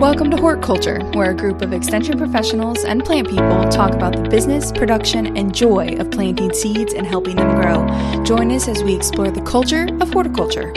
Welcome 0.00 0.30
to 0.32 0.36
Horticulture, 0.36 1.00
where 1.14 1.30
a 1.30 1.34
group 1.34 1.62
of 1.62 1.72
extension 1.72 2.18
professionals 2.18 2.84
and 2.84 3.02
plant 3.02 3.30
people 3.30 3.66
talk 3.70 3.94
about 3.94 4.14
the 4.14 4.28
business, 4.28 4.70
production, 4.70 5.38
and 5.38 5.54
joy 5.54 5.96
of 5.98 6.10
planting 6.10 6.52
seeds 6.52 6.92
and 6.92 7.06
helping 7.06 7.36
them 7.36 7.56
grow. 7.56 8.22
Join 8.22 8.52
us 8.52 8.68
as 8.68 8.82
we 8.82 8.94
explore 8.94 9.30
the 9.30 9.40
culture 9.40 9.88
of 10.02 10.12
horticulture. 10.12 10.74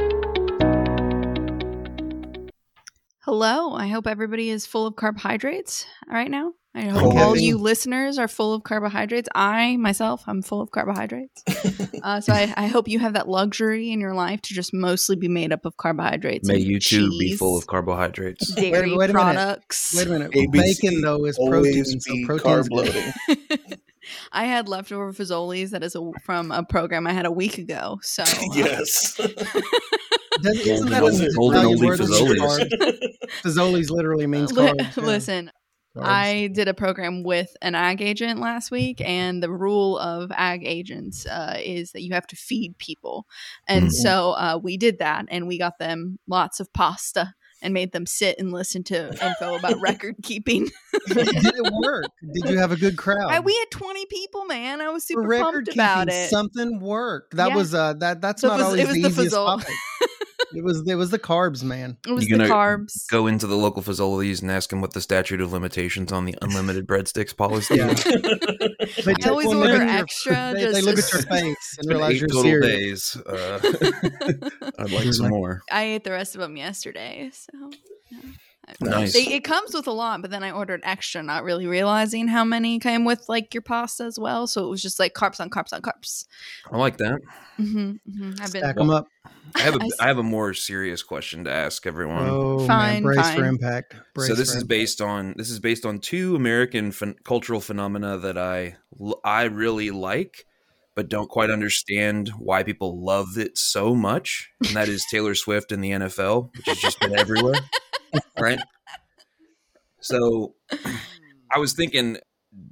Hello, 3.31 3.73
I 3.73 3.85
hope 3.85 4.07
everybody 4.07 4.49
is 4.49 4.65
full 4.65 4.87
of 4.87 4.95
carbohydrates 4.95 5.85
right 6.09 6.31
now. 6.31 6.53
I 6.73 6.85
hope 6.85 7.13
Okay. 7.13 7.21
all 7.21 7.37
you 7.37 7.59
listeners 7.59 8.17
are 8.17 8.27
full 8.27 8.55
of 8.55 8.63
carbohydrates. 8.63 9.29
I 9.35 9.77
myself, 9.77 10.23
I'm 10.25 10.41
full 10.41 10.61
of 10.61 10.71
carbohydrates. 10.71 11.43
uh, 12.03 12.21
so 12.21 12.33
I, 12.33 12.51
I 12.57 12.65
hope 12.65 12.87
you 12.87 12.97
have 12.97 13.13
that 13.13 13.29
luxury 13.29 13.91
in 13.91 13.99
your 13.99 14.15
life 14.15 14.41
to 14.41 14.55
just 14.55 14.73
mostly 14.73 15.15
be 15.15 15.27
made 15.27 15.53
up 15.53 15.63
of 15.65 15.77
carbohydrates. 15.77 16.47
May 16.47 16.55
and 16.55 16.63
you 16.63 16.79
too 16.79 17.07
be 17.19 17.35
full 17.35 17.55
of 17.55 17.67
carbohydrates. 17.67 18.51
dairy 18.55 18.89
Wait- 18.89 18.97
wait 18.97 19.09
a 19.11 19.13
minute. 19.13 19.13
products. 19.13 19.93
Wait 19.95 20.07
a 20.07 20.09
minute. 20.09 20.31
ABC 20.31 20.51
Bacon 20.81 21.01
though 21.01 21.23
is 21.25 21.37
protein, 21.37 21.53
always 21.53 22.03
so 22.03 22.11
be 22.15 22.25
protein's 22.25 22.67
carb 22.67 22.71
loading. 22.71 23.77
I 24.31 24.45
had 24.45 24.67
leftover 24.67 25.11
Fazoli's 25.13 25.71
that 25.71 25.83
is 25.83 25.95
a, 25.95 26.11
from 26.23 26.51
a 26.51 26.63
program 26.63 27.07
I 27.07 27.13
had 27.13 27.25
a 27.25 27.31
week 27.31 27.57
ago. 27.57 27.99
So 28.01 28.23
uh, 28.27 28.33
yes. 28.53 29.15
Does, 30.41 30.59
isn't 30.65 30.89
that 30.89 31.01
Golden- 31.01 31.33
golden 31.35 31.65
oldie 31.65 31.97
Fazoli's. 31.97 33.17
Fazoli's 33.43 33.91
literally 33.91 34.25
means 34.27 34.53
Li- 34.53 34.67
carbs. 34.67 34.97
yeah. 34.97 35.03
listen, 35.03 35.51
Carbs. 35.97 36.03
I 36.05 36.47
did 36.53 36.67
a 36.69 36.73
program 36.73 37.23
with 37.23 37.49
an 37.61 37.75
ag 37.75 38.01
agent 38.01 38.39
last 38.39 38.71
week, 38.71 39.01
and 39.03 39.43
the 39.43 39.49
rule 39.51 39.97
of 39.97 40.31
ag 40.33 40.65
agents 40.65 41.25
uh, 41.25 41.57
is 41.61 41.91
that 41.91 42.03
you 42.03 42.13
have 42.13 42.27
to 42.27 42.35
feed 42.37 42.77
people. 42.77 43.25
And 43.67 43.87
Mhm. 43.87 43.91
so 43.91 44.31
uh, 44.31 44.59
we 44.61 44.77
did 44.77 44.99
that, 44.99 45.25
and 45.29 45.47
we 45.47 45.57
got 45.57 45.77
them 45.79 46.19
lots 46.27 46.59
of 46.61 46.71
pasta 46.73 47.33
and 47.61 47.73
made 47.73 47.91
them 47.91 48.05
sit 48.05 48.37
and 48.39 48.51
listen 48.51 48.83
to 48.85 49.09
info 49.25 49.55
about 49.57 49.79
record 49.81 50.15
keeping. 50.23 50.69
Did 51.07 51.27
it 51.27 51.73
work? 51.83 52.05
Did 52.33 52.49
you 52.49 52.57
have 52.57 52.71
a 52.71 52.77
good 52.77 52.97
crowd? 52.97 53.29
I, 53.31 53.39
we 53.39 53.53
had 53.55 53.71
20 53.71 54.05
people, 54.07 54.45
man. 54.45 54.81
I 54.81 54.89
was 54.89 55.03
For 55.03 55.07
super 55.13 55.21
record 55.27 55.65
pumped 55.65 55.73
about 55.73 56.07
keeping, 56.07 56.21
it. 56.23 56.29
Something 56.29 56.79
worked. 56.79 57.35
That 57.35 57.49
Yeah. 57.49 57.55
was 57.55 57.73
uh 57.73 57.93
that 57.93 58.21
that's 58.21 58.41
The 58.41 58.47
not 58.49 58.59
faz- 58.59 58.63
always 58.63 58.85
was 58.87 58.95
the 58.95 59.01
the 59.01 59.07
easiest 59.09 59.35
topic. 59.35 59.67
It 60.51 60.63
was 60.63 60.81
it 60.87 60.95
was 60.95 61.11
the 61.11 61.19
carbs, 61.19 61.63
man. 61.63 61.97
it 62.07 62.11
was 62.11 62.27
You 62.27 62.37
the 62.37 62.45
carbs. 62.45 63.07
Go 63.11 63.27
into 63.27 63.45
the 63.45 63.55
local 63.55 63.83
facilities 63.83 64.41
and 64.41 64.49
ask 64.49 64.71
them 64.71 64.81
what 64.81 64.93
the 64.93 65.01
statute 65.01 65.41
of 65.41 65.53
limitations 65.53 66.11
on 66.11 66.25
the 66.25 66.35
unlimited 66.41 66.87
breadsticks 66.87 67.37
policy 67.37 67.75
Yeah. 67.75 67.91
is. 67.91 68.03
They 69.05 69.13
I 69.23 69.29
always 69.29 69.47
order 69.47 69.73
at 69.73 69.79
your- 69.79 69.87
extra, 69.99 70.53
They, 70.55 70.71
they 70.71 70.81
look 70.81 70.97
as- 70.97 71.13
at 71.13 71.21
your 71.21 71.31
face 71.31 71.77
and 71.77 71.87
realize 71.89 72.13
eight 72.15 72.19
you're 72.21 72.27
total 72.29 72.43
serious. 72.43 73.13
days. 73.13 73.23
Uh, 73.25 73.59
I'd 74.79 74.91
like 74.91 75.13
some 75.13 75.29
more. 75.29 75.61
I 75.71 75.83
ate 75.83 76.03
the 76.03 76.11
rest 76.11 76.33
of 76.33 76.41
them 76.41 76.57
yesterday. 76.57 77.29
So 77.31 77.51
yeah. 78.09 78.19
I- 78.81 78.85
Nice. 78.89 79.13
They, 79.13 79.25
it 79.33 79.43
comes 79.43 79.73
with 79.73 79.87
a 79.87 79.91
lot, 79.91 80.21
but 80.21 80.31
then 80.31 80.43
I 80.43 80.51
ordered 80.51 80.81
extra, 80.83 81.21
not 81.23 81.43
really 81.43 81.67
realizing 81.67 82.27
how 82.27 82.43
many 82.43 82.79
came 82.79 83.05
with 83.05 83.27
like 83.27 83.53
your 83.53 83.61
pasta 83.61 84.03
as 84.03 84.17
well. 84.19 84.47
So 84.47 84.65
it 84.65 84.69
was 84.69 84.81
just 84.81 84.99
like 84.99 85.13
carbs 85.13 85.39
on 85.39 85.49
carbs 85.49 85.73
on 85.73 85.81
carbs. 85.81 86.25
I 86.71 86.77
like 86.77 86.97
that. 86.97 87.19
hmm 87.57 87.91
hmm 88.05 88.31
I've 88.41 88.51
been 88.53 88.61
Stack 88.61 88.75
them 88.75 88.89
up. 88.89 89.07
I 89.55 89.61
have 89.61 89.75
a 89.75 89.79
I 89.81 89.85
s- 89.85 89.99
I 89.99 90.07
have 90.07 90.17
a 90.17 90.23
more 90.23 90.53
serious 90.53 91.01
question 91.03 91.43
to 91.45 91.51
ask 91.51 91.85
everyone. 91.87 92.29
Oh, 92.29 92.67
Fine, 92.67 92.93
man. 92.93 93.03
brace 93.03 93.17
fine. 93.27 93.35
for 93.37 93.45
impact. 93.45 93.95
Brace 94.13 94.27
so 94.27 94.35
this 94.35 94.49
is 94.49 94.55
impact. 94.57 94.69
based 94.69 95.01
on 95.01 95.33
this 95.37 95.49
is 95.49 95.59
based 95.59 95.85
on 95.85 95.99
two 95.99 96.35
American 96.35 96.91
phen- 96.91 97.15
cultural 97.23 97.59
phenomena 97.59 98.17
that 98.19 98.37
I 98.37 98.77
I 99.23 99.43
really 99.45 99.91
like, 99.91 100.45
but 100.95 101.09
don't 101.09 101.29
quite 101.29 101.49
understand 101.49 102.29
why 102.37 102.63
people 102.63 103.03
love 103.03 103.37
it 103.37 103.57
so 103.57 103.95
much, 103.95 104.49
and 104.65 104.75
that 104.75 104.87
is 104.89 105.03
Taylor 105.09 105.33
Swift 105.35 105.71
and 105.71 105.83
the 105.83 105.91
NFL, 105.91 106.51
which 106.55 106.65
has 106.67 106.77
just 106.77 106.99
been 106.99 107.17
everywhere, 107.17 107.55
right? 108.39 108.59
So 110.01 110.55
I 111.53 111.59
was 111.59 111.73
thinking 111.73 112.17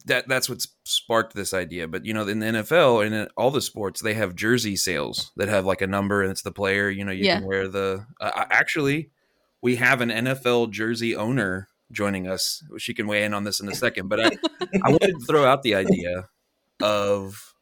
that 0.05 0.27
that's 0.27 0.49
what 0.49 0.65
sparked 0.85 1.35
this 1.35 1.53
idea. 1.53 1.87
But 1.87 2.05
you 2.05 2.13
know, 2.13 2.27
in 2.27 2.39
the 2.39 2.45
NFL 2.47 3.05
and 3.05 3.13
in 3.13 3.27
all 3.37 3.51
the 3.51 3.61
sports, 3.61 4.01
they 4.01 4.13
have 4.15 4.35
jersey 4.35 4.75
sales 4.75 5.31
that 5.35 5.49
have 5.49 5.65
like 5.65 5.81
a 5.81 5.87
number 5.87 6.21
and 6.21 6.31
it's 6.31 6.41
the 6.41 6.51
player. 6.51 6.89
You 6.89 7.05
know, 7.05 7.11
you 7.11 7.25
Yeah. 7.25 7.39
can 7.39 7.47
wear 7.47 7.67
the. 7.67 8.05
Uh, 8.19 8.45
actually, 8.49 9.11
we 9.61 9.75
have 9.75 10.01
an 10.01 10.09
NFL 10.09 10.71
jersey 10.71 11.15
owner 11.15 11.67
joining 11.91 12.27
us. 12.27 12.63
She 12.77 12.93
can 12.93 13.07
weigh 13.07 13.23
in 13.23 13.33
on 13.33 13.43
this 13.43 13.59
in 13.59 13.69
a 13.69 13.75
second. 13.75 14.07
But 14.07 14.19
I, 14.19 14.31
I 14.83 14.89
wanted 14.89 15.19
to 15.19 15.25
throw 15.27 15.45
out 15.45 15.63
the 15.63 15.75
idea 15.75 16.29
of 16.81 17.53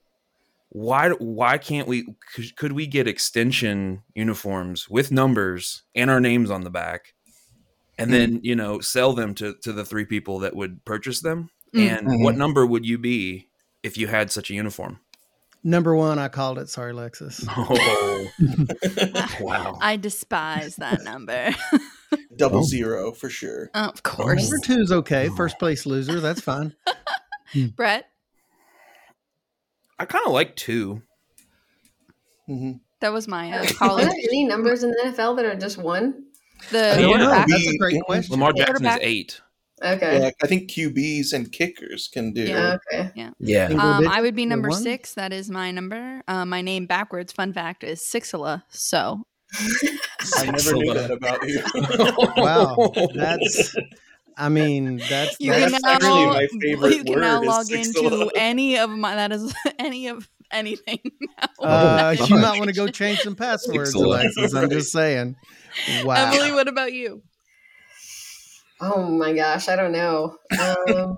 why 0.69 1.09
why 1.12 1.57
can't 1.57 1.88
we 1.88 2.06
could, 2.34 2.56
could 2.56 2.72
we 2.74 2.86
get 2.88 3.07
extension 3.07 4.03
uniforms 4.13 4.90
with 4.90 5.12
numbers 5.12 5.84
and 5.96 6.09
our 6.09 6.19
names 6.19 6.52
on 6.52 6.62
the 6.62 6.69
back 6.69 7.13
and 7.97 8.11
then 8.13 8.39
you 8.44 8.56
know 8.56 8.79
sell 8.79 9.13
them 9.13 9.33
to 9.35 9.56
to 9.61 9.72
the 9.73 9.85
three 9.85 10.06
people 10.06 10.39
that 10.39 10.56
would 10.56 10.83
purchase 10.85 11.22
them 11.22 11.50
Mm. 11.73 11.97
and 11.97 12.23
what 12.23 12.38
number 12.38 12.66
would 12.66 12.85
you 12.85 12.97
be 12.97 13.50
if 13.83 13.97
you 13.97 14.07
had 14.07 14.31
such 14.31 14.50
a 14.50 14.53
uniform 14.53 15.00
Number 15.67 15.95
one, 15.95 16.19
I 16.19 16.28
called 16.28 16.59
it. 16.59 16.69
Sorry, 16.69 16.94
Lexus. 16.94 17.44
oh 17.57 19.38
wow 19.44 19.79
I 19.81 19.95
despise 19.97 20.75
that 20.75 21.03
number. 21.03 21.50
Double 22.38 22.63
Oh. 22.63 23.11
for 23.13 23.29
sure. 23.29 23.72
of 23.73 24.03
course, 24.03 24.44
Number 24.44 24.59
two 24.63 24.77
is 24.79 24.91
okay. 24.91 25.27
First 25.35 25.57
place 25.57 25.85
loser. 25.88 26.19
That's 26.19 26.39
fine. 26.39 26.75
Brett. 27.75 28.06
i 29.97 30.06
kind 30.06 30.25
of 30.27 30.33
like 30.33 30.56
two 30.56 31.01
hmm 32.45 32.73
That 33.00 33.12
was 33.12 33.27
my 33.27 33.51
uh, 33.51 33.63
Are 33.63 33.67
college. 33.73 34.06
there 34.06 34.13
any 34.13 34.44
numbers 34.45 34.83
in 34.83 34.91
the 34.91 35.01
NFL 35.06 35.35
that 35.38 35.45
are 35.45 35.56
just 35.56 35.77
one? 35.79 36.25
The 36.72 36.94
I 36.94 37.02
don't 37.02 37.02
know. 37.02 37.08
quarterback. 37.26 37.48
That's 37.48 37.64
a 37.64 37.70
We- 37.70 37.78
great 37.78 38.02
question. 38.03 38.31
lamar 38.31 38.53
jackson 38.53 38.86
is 38.86 38.98
eight 39.02 39.42
Okay. 39.84 40.20
Yeah, 40.22 40.30
I 40.42 40.48
think 40.48 40.70
QBs 40.72 41.34
and 41.34 41.52
kickers 41.52 42.08
can 42.08 42.31
do. 42.31 42.44
Yeah. 42.44 42.78
Okay. 42.94 43.12
yeah 43.40 43.68
Single 43.68 43.86
Um. 43.88 44.08
I 44.08 44.22
would 44.22 44.34
be 44.34 44.46
number 44.46 44.70
one? 44.70 44.81
six. 44.81 45.14
That 45.16 45.34
is 45.34 45.50
my 45.52 45.72
number. 45.72 46.22
Uh, 46.30 46.46
my 46.46 46.62
name 46.62 46.86
backwards. 46.86 47.34
Fun 47.34 47.52
fact 47.52 47.84
is 47.84 48.00
Sixela. 48.00 48.64
So 48.70 49.22
I 50.38 50.46
never 50.46 50.74
knew 50.75 50.94
that 50.94 51.12
about 51.12 51.46
you. 51.48 51.62
Wow, 52.42 52.92
that's. 53.14 53.75
I 54.38 54.50
mean, 54.50 54.98
that's 55.09 55.38
you 55.40 55.52
That's 55.52 55.72
can 55.72 55.81
now 55.81 55.92
actually 55.94 56.25
my 56.25 56.48
favorite 56.62 56.96
you 56.96 57.04
can 57.06 57.20
now 57.22 57.40
word 57.42 57.44
is 57.44 57.48
log 57.48 57.72
into 57.72 58.31
any 58.36 58.78
of 58.78 58.90
my 58.90 59.16
that 59.16 59.31
is 59.31 59.54
any 59.80 60.08
of 60.08 60.28
anything. 60.51 61.00
now. 61.39 61.47
Uh, 61.59 62.16
Oh, 62.19 62.25
you 62.25 62.38
might 62.38 62.57
want 62.57 62.69
to 62.69 62.75
go 62.75 62.88
change 62.88 63.19
some 63.19 63.35
passwords, 63.35 63.94
Alexis. 63.94 64.53
I'm 64.53 64.69
just 64.69 64.91
saying. 64.91 65.35
Wow. 66.03 66.31
Emily, 66.31 66.51
what 66.51 66.67
about 66.67 66.94
you? 66.94 67.22
Oh 68.81 69.03
my 69.09 69.33
gosh, 69.33 69.69
I 69.69 69.75
don't 69.75 69.91
know. 69.91 70.38
Um, 70.59 71.17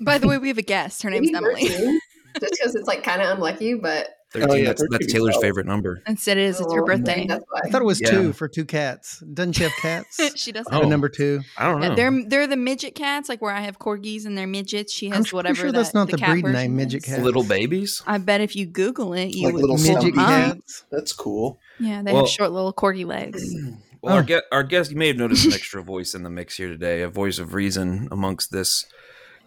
By 0.00 0.18
the 0.18 0.28
way, 0.28 0.38
we 0.38 0.48
have 0.48 0.58
a 0.58 0.62
guest. 0.62 1.02
Her 1.02 1.10
name's 1.10 1.32
Emily. 1.34 1.66
13, 1.68 2.00
just 2.40 2.52
because 2.52 2.74
it's 2.74 2.86
like 2.86 3.02
kind 3.02 3.22
of 3.22 3.30
unlucky, 3.30 3.74
but 3.74 4.08
13 4.32 4.50
Oh, 4.50 4.54
yeah, 4.54 4.64
that's, 4.66 4.80
13 4.82 4.88
that's 4.98 5.12
Taylor's 5.12 5.34
solid. 5.34 5.44
favorite 5.44 5.66
number 5.66 6.02
Instead, 6.06 6.38
it 6.38 6.44
is 6.44 6.60
it's 6.60 6.72
her 6.72 6.82
oh, 6.82 6.86
birthday. 6.86 7.26
I 7.30 7.68
thought 7.70 7.82
it 7.82 7.84
was 7.84 8.00
Yeah. 8.00 8.10
two 8.10 8.32
for 8.32 8.48
two 8.48 8.64
cats. 8.64 9.20
Doesn't 9.20 9.52
she 9.54 9.62
have 9.64 9.72
cats? 9.80 10.20
she 10.36 10.52
does. 10.52 10.66
Oh. 10.72 10.82
Or 10.82 10.86
number 10.86 11.08
two. 11.08 11.40
i 11.58 11.64
don't 11.70 11.80
know 11.80 11.88
Yeah, 11.88 11.94
they're 11.94 12.24
they're 12.28 12.46
the 12.46 12.56
midget 12.56 12.94
cats, 12.94 13.28
like 13.28 13.40
where 13.42 13.54
I 13.54 13.60
have 13.60 13.78
corgis 13.78 14.24
and 14.26 14.36
they're 14.36 14.46
midgets. 14.46 14.92
She 14.92 15.08
has 15.08 15.16
I'm 15.16 15.22
pretty 15.24 15.36
whatever. 15.36 15.54
sure 15.56 15.72
that's 15.72 15.92
that- 15.92 15.98
not 15.98 16.10
the 16.10 16.16
cat 16.16 16.30
breed 16.30 16.44
name, 16.44 16.52
version 16.52 16.76
midget 16.76 17.04
is. 17.06 17.14
cat. 17.14 17.22
little 17.22 17.44
babies 17.44 18.02
I 18.06 18.18
bet 18.18 18.40
if 18.40 18.56
you 18.56 18.66
Google 18.66 19.12
it, 19.14 19.34
you 19.34 19.46
Like 19.46 19.54
would 19.54 19.60
little 19.62 19.76
come 19.76 19.86
Midget 19.86 20.14
cats. 20.14 20.84
That's 20.90 21.12
cool. 21.12 21.58
Yeah, 21.78 22.02
they 22.02 22.12
Well- 22.12 22.22
have 22.24 22.30
short 22.30 22.52
little 22.52 22.72
corgi 22.72 23.06
legs. 23.06 23.54
Well, 24.04 24.14
our, 24.16 24.20
Oh. 24.22 24.24
guest, 24.24 24.42
our 24.50 24.62
guest, 24.64 24.90
you 24.90 24.96
may 24.96 25.06
have 25.06 25.16
noticed 25.16 25.46
an 25.46 25.52
extra 25.52 25.80
voice 25.80 26.12
in 26.12 26.24
the 26.24 26.28
mix 26.28 26.56
here 26.56 26.66
today, 26.66 27.02
a 27.02 27.08
voice 27.08 27.38
of 27.38 27.54
reason 27.54 28.08
amongst 28.10 28.50
this 28.50 28.84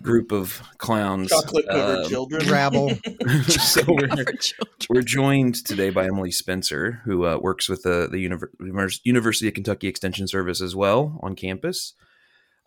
group 0.01 0.31
of 0.31 0.61
clowns. 0.77 1.29
Chocolate 1.29 1.65
covered 1.67 2.03
Um, 2.03 2.09
children. 2.09 2.49
Rabble. 2.49 2.89
so 3.47 3.83
we're, 3.87 4.07
children. 4.07 4.75
we're 4.89 5.01
joined 5.01 5.55
today 5.65 5.89
by 5.89 6.05
Emily 6.05 6.31
Spencer, 6.31 7.01
who 7.05 7.25
uh, 7.25 7.37
works 7.37 7.67
with 7.67 7.83
the, 7.83 8.07
the 8.11 8.17
Univer- 8.17 8.99
University 9.03 9.47
of 9.47 9.53
Kentucky 9.53 9.87
Extension 9.87 10.27
Service 10.27 10.61
as 10.61 10.75
well 10.75 11.19
on 11.23 11.35
campus. 11.35 11.93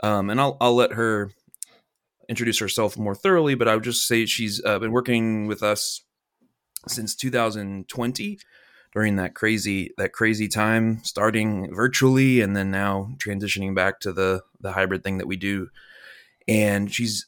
Um, 0.02 0.31
and 0.31 0.41
I'll, 0.41 0.56
I'll 0.61 0.75
let 0.75 0.93
her 0.93 1.31
introduce 2.29 2.58
herself 2.58 2.97
more 2.99 3.14
thoroughly, 3.14 3.55
but 3.55 3.69
I 3.69 3.75
would 3.75 3.85
just 3.85 4.06
say 4.06 4.26
she's 4.26 4.62
uh, 4.64 4.79
been 4.79 4.93
working 4.93 5.47
with 5.47 5.62
us 5.62 6.02
since 6.87 7.14
2020 7.17 8.38
during 8.93 9.17
that 9.17 9.35
crazy 9.35 9.93
that 9.99 10.12
crazy 10.12 10.49
time 10.49 11.00
starting 11.05 11.75
virtually 11.75 12.41
and 12.41 12.56
then 12.56 12.70
now 12.70 13.11
transitioning 13.19 13.75
back 13.75 14.00
to 14.00 14.12
the 14.12 14.43
the 14.61 14.73
hybrid 14.73 15.05
thing 15.05 15.19
that 15.19 15.26
we 15.26 15.37
do 15.37 15.69
and 16.49 16.93
she's 16.93 17.27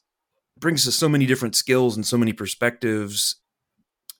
brings 0.58 0.86
us 0.88 0.94
so 0.94 1.08
many 1.08 1.26
different 1.26 1.54
skills 1.54 1.96
and 1.96 2.06
so 2.06 2.18
many 2.18 2.32
perspectives 2.32 3.36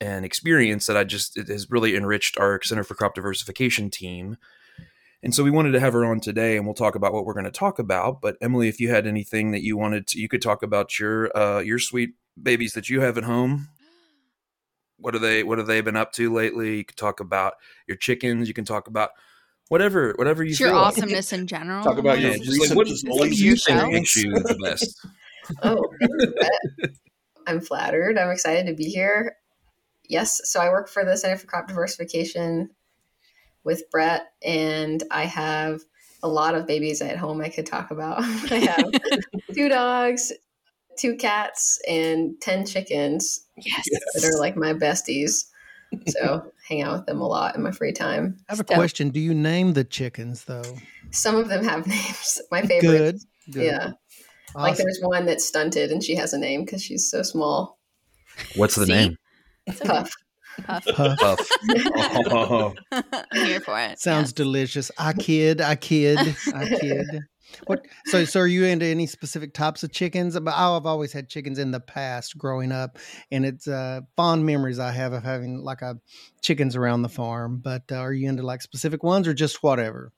and 0.01 0.25
experience 0.25 0.87
that 0.87 0.97
I 0.97 1.05
just 1.05 1.37
it 1.37 1.49
has 1.49 1.71
really 1.71 1.97
enriched 1.97 2.39
our 2.39 2.61
Center 2.63 2.85
for 2.85 2.95
Crop 2.95 3.15
Diversification 3.15 3.91
team. 3.91 4.37
And 5.23 5.35
so 5.35 5.45
we 5.45 5.51
wanted 5.51 5.73
to 5.73 5.81
have 5.81 5.93
her 5.93 6.05
on 6.07 6.21
today 6.21 6.57
and 6.57 6.65
we'll 6.65 6.75
talk 6.75 6.95
about 6.95 7.13
what 7.13 7.27
we're 7.27 7.35
going 7.35 7.45
to 7.45 7.51
talk 7.51 7.79
about. 7.79 8.23
But 8.23 8.37
Emily, 8.41 8.69
if 8.69 8.81
you 8.81 8.89
had 8.89 9.07
anything 9.07 9.51
that 9.51 9.63
you 9.63 9.77
wanted 9.77 10.07
to, 10.09 10.19
you 10.19 10.29
could 10.29 10.41
talk 10.41 10.63
about 10.63 10.99
your 10.99 11.37
uh 11.37 11.61
your 11.61 11.79
sweet 11.79 12.11
babies 12.41 12.73
that 12.73 12.89
you 12.89 13.01
have 13.01 13.19
at 13.19 13.25
home. 13.25 13.69
What 14.97 15.15
are 15.15 15.19
they 15.19 15.43
what 15.43 15.59
have 15.59 15.67
they 15.67 15.83
been 15.83 15.97
up 15.97 16.13
to 16.13 16.33
lately? 16.33 16.79
You 16.79 16.85
could 16.85 16.97
talk 16.97 17.21
about 17.21 17.55
your 17.87 17.97
chickens, 17.97 18.49
you 18.49 18.55
can 18.55 18.65
talk 18.65 18.87
about 18.87 19.11
whatever, 19.71 20.13
whatever 20.17 20.45
you 20.45 20.51
It's 20.51 20.61
your 20.61 20.69
feel. 20.71 20.79
like. 20.79 20.89
awesomeness 20.99 21.33
in 21.33 21.47
general. 21.47 21.83
Talk 21.83 21.97
about 21.99 22.21
Yeah, 22.21 22.35
your 22.35 22.39
just 22.45 22.51
like 22.61 22.77
recent 22.77 22.77
what, 22.77 23.19
what 23.19 23.29
do 23.31 23.35
you 23.35 23.57
think 23.57 23.69
yourself. 23.79 23.93
makes 23.93 24.17
you 24.17 24.33
the 24.33 24.59
best? 24.63 25.01
Oh, 25.65 25.83
I'm 27.47 27.61
flattered. 27.61 28.19
I'm 28.19 28.31
excited 28.31 28.67
to 28.67 28.75
be 28.75 28.85
here. 28.85 29.37
Yes, 30.09 30.41
so 30.45 30.61
I 30.61 30.69
work 30.69 30.89
for 30.89 31.05
the 31.05 31.17
Center 31.17 31.37
for 31.39 31.47
Crop 31.47 31.67
Diversification 31.67 32.71
with 33.65 33.83
Brett, 33.91 34.33
and 34.45 35.03
I 35.11 35.25
have 35.25 35.81
a 36.23 36.29
lot 36.29 36.55
of 36.55 36.67
babies 36.67 37.01
at 37.03 37.17
home 37.17 37.41
I 37.41 37.49
could 37.49 37.67
talk 37.67 37.91
about. 37.91 38.19
I 38.51 38.57
have 38.59 38.91
two 39.55 39.69
dogs, 39.69 40.33
two 40.99 41.17
cats, 41.17 41.81
and 41.89 42.41
10 42.41 42.67
chickens 42.67 43.47
Yes. 43.57 43.85
that 44.15 44.25
are 44.25 44.39
like 44.39 44.57
my 44.57 44.73
besties. 44.75 45.47
So 46.09 46.53
hang 46.71 46.83
out 46.83 46.93
with 46.99 47.07
them 47.07 47.21
a 47.21 47.27
lot 47.27 47.57
in 47.57 47.63
my 47.63 47.73
free 47.73 47.93
time. 47.93 48.37
I 48.49 48.53
have 48.53 48.61
a 48.61 48.65
Step. 48.65 48.77
question. 48.77 49.11
Do 49.11 49.21
you 49.21 49.35
name 49.35 49.73
the 49.75 49.85
chickens 49.85 50.45
though? 50.45 50.77
Some 51.11 51.37
of 51.37 51.49
them 51.49 51.65
have 51.65 51.87
names. 51.87 52.41
My 52.51 52.63
favorite. 52.63 52.81
Good. 52.81 53.19
Good. 53.53 53.65
Yeah. 53.65 53.91
Like 54.55 54.77
there's 54.77 54.99
one 55.03 55.27
that's 55.27 55.45
stunted 55.47 55.91
and 55.93 56.03
she 56.03 56.15
has 56.17 56.33
a 56.33 56.39
name 56.39 56.65
because 56.65 56.83
she's 56.83 57.11
so 57.11 57.23
small. 57.23 57.79
What's 58.57 58.75
the 58.77 58.87
See? 58.87 58.93
name? 58.93 59.17
It's. 59.67 59.81
Puff. 59.81 60.11
Puff. 60.65 60.85
Puff. 60.95 61.19
Puff. 61.19 61.49
Oh, 62.31 62.75
I'm 62.93 63.47
here 63.47 63.61
for 63.61 63.79
it. 63.79 63.99
Sounds 64.01 64.33
delicious. 64.33 64.91
I 64.99 65.13
kid. 65.13 65.61
I 65.61 65.77
kid. 65.77 66.19
I 66.55 66.67
kid. 66.67 67.07
What? 67.67 67.87
So, 68.07 68.25
so 68.25 68.41
are 68.41 68.47
you 68.47 68.65
into 68.65 68.87
any 68.87 69.07
specific 69.07 69.55
types 69.55 69.83
of 69.83 69.93
chickens? 69.93 70.39
But 70.39 70.55
I've 70.55 70.87
always 70.87 71.13
had 71.13 71.29
chickens 71.29 71.59
in 71.59 71.71
the 71.71 71.81
past, 71.81 72.37
growing 72.37 72.73
up, 72.73 72.99
and 73.31 73.45
it's 73.45 73.69
uh, 73.69 74.01
fond 74.17 74.45
memories 74.47 74.79
I 74.79 74.91
have 74.93 75.13
of 75.13 75.23
having 75.23 75.59
like 75.59 75.83
a 75.83 75.97
chickens 76.43 76.77
around 76.77 77.03
the 77.03 77.09
farm. 77.09 77.61
But 77.63 77.85
uh, 77.93 77.97
are 77.97 78.13
you 78.13 78.29
into 78.29 78.43
like 78.43 78.63
specific 78.63 79.03
ones 79.03 79.29
or 79.29 79.35
just 79.35 79.63
whatever? 79.63 80.13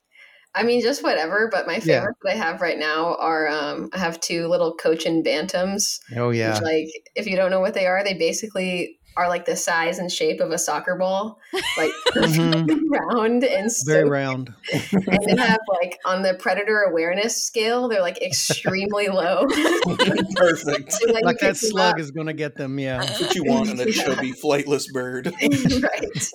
I 0.55 0.63
mean, 0.63 0.81
just 0.81 1.03
whatever. 1.03 1.49
But 1.51 1.67
my 1.67 1.75
Yeah. 1.75 1.81
favorites 1.99 2.19
that 2.23 2.33
I 2.33 2.35
have 2.35 2.61
right 2.61 2.77
now 2.77 3.15
are 3.15 3.47
um, 3.47 3.89
I 3.93 3.99
have 3.99 4.19
two 4.19 4.47
little 4.47 4.75
Cochin 4.75 5.23
bantams. 5.23 5.99
Oh 6.15 6.29
yeah. 6.29 6.53
Which, 6.53 6.63
like, 6.63 6.87
if 7.15 7.27
you 7.27 7.35
don't 7.35 7.51
know 7.51 7.59
what 7.59 7.73
they 7.73 7.85
are, 7.87 8.03
they 8.03 8.13
basically 8.13 8.97
are 9.17 9.29
like 9.29 9.45
the 9.45 9.55
size 9.55 9.99
and 9.99 10.11
shape 10.11 10.39
of 10.39 10.51
a 10.51 10.57
soccer 10.57 10.95
ball, 10.95 11.39
like 11.77 11.91
Mhm. 12.15 12.79
round 12.89 13.43
and 13.43 13.71
so 13.71 13.91
Very 13.93 14.09
round. 14.09 14.53
and 14.71 15.25
they 15.25 15.35
have 15.41 15.59
like 15.81 15.99
on 16.05 16.21
the 16.23 16.33
predator 16.35 16.81
awareness 16.81 17.43
scale, 17.43 17.87
they're 17.87 18.01
like 18.01 18.21
extremely 18.21 19.07
low. 19.07 19.45
Perfect. 20.35 20.93
So, 20.93 21.11
Like 21.11 21.41
you 21.41 21.47
that 21.47 21.57
slug 21.57 21.93
up- 21.95 21.99
is 21.99 22.11
going 22.11 22.27
to 22.27 22.33
get 22.33 22.55
them. 22.55 22.79
Yeah. 22.79 22.99
That's 22.99 23.19
what 23.21 23.35
you 23.35 23.43
want 23.45 23.69
in 23.69 23.79
a 23.79 23.91
chubby, 23.91 24.31
flightless 24.33 24.91
bird. 24.91 25.31
right. 25.41 26.31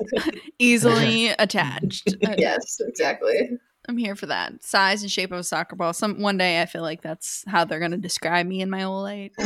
Easily 0.58 1.28
attached. 1.38 2.14
Yes, 2.36 2.78
exactly. 2.80 3.50
I'm 3.88 3.96
here 3.96 4.14
for 4.14 4.26
that. 4.26 4.62
Size 4.62 5.00
and 5.02 5.10
shape 5.10 5.32
of 5.32 5.38
a 5.38 5.42
soccer 5.42 5.74
ball. 5.74 5.94
Some 5.94 6.20
one 6.20 6.36
day 6.36 6.60
I 6.60 6.66
feel 6.66 6.82
like 6.82 7.00
that's 7.00 7.42
how 7.48 7.64
they're 7.64 7.80
gonna 7.80 7.96
describe 7.96 8.46
me 8.46 8.60
in 8.60 8.68
my 8.68 8.84
old 8.84 9.08
age. 9.08 9.32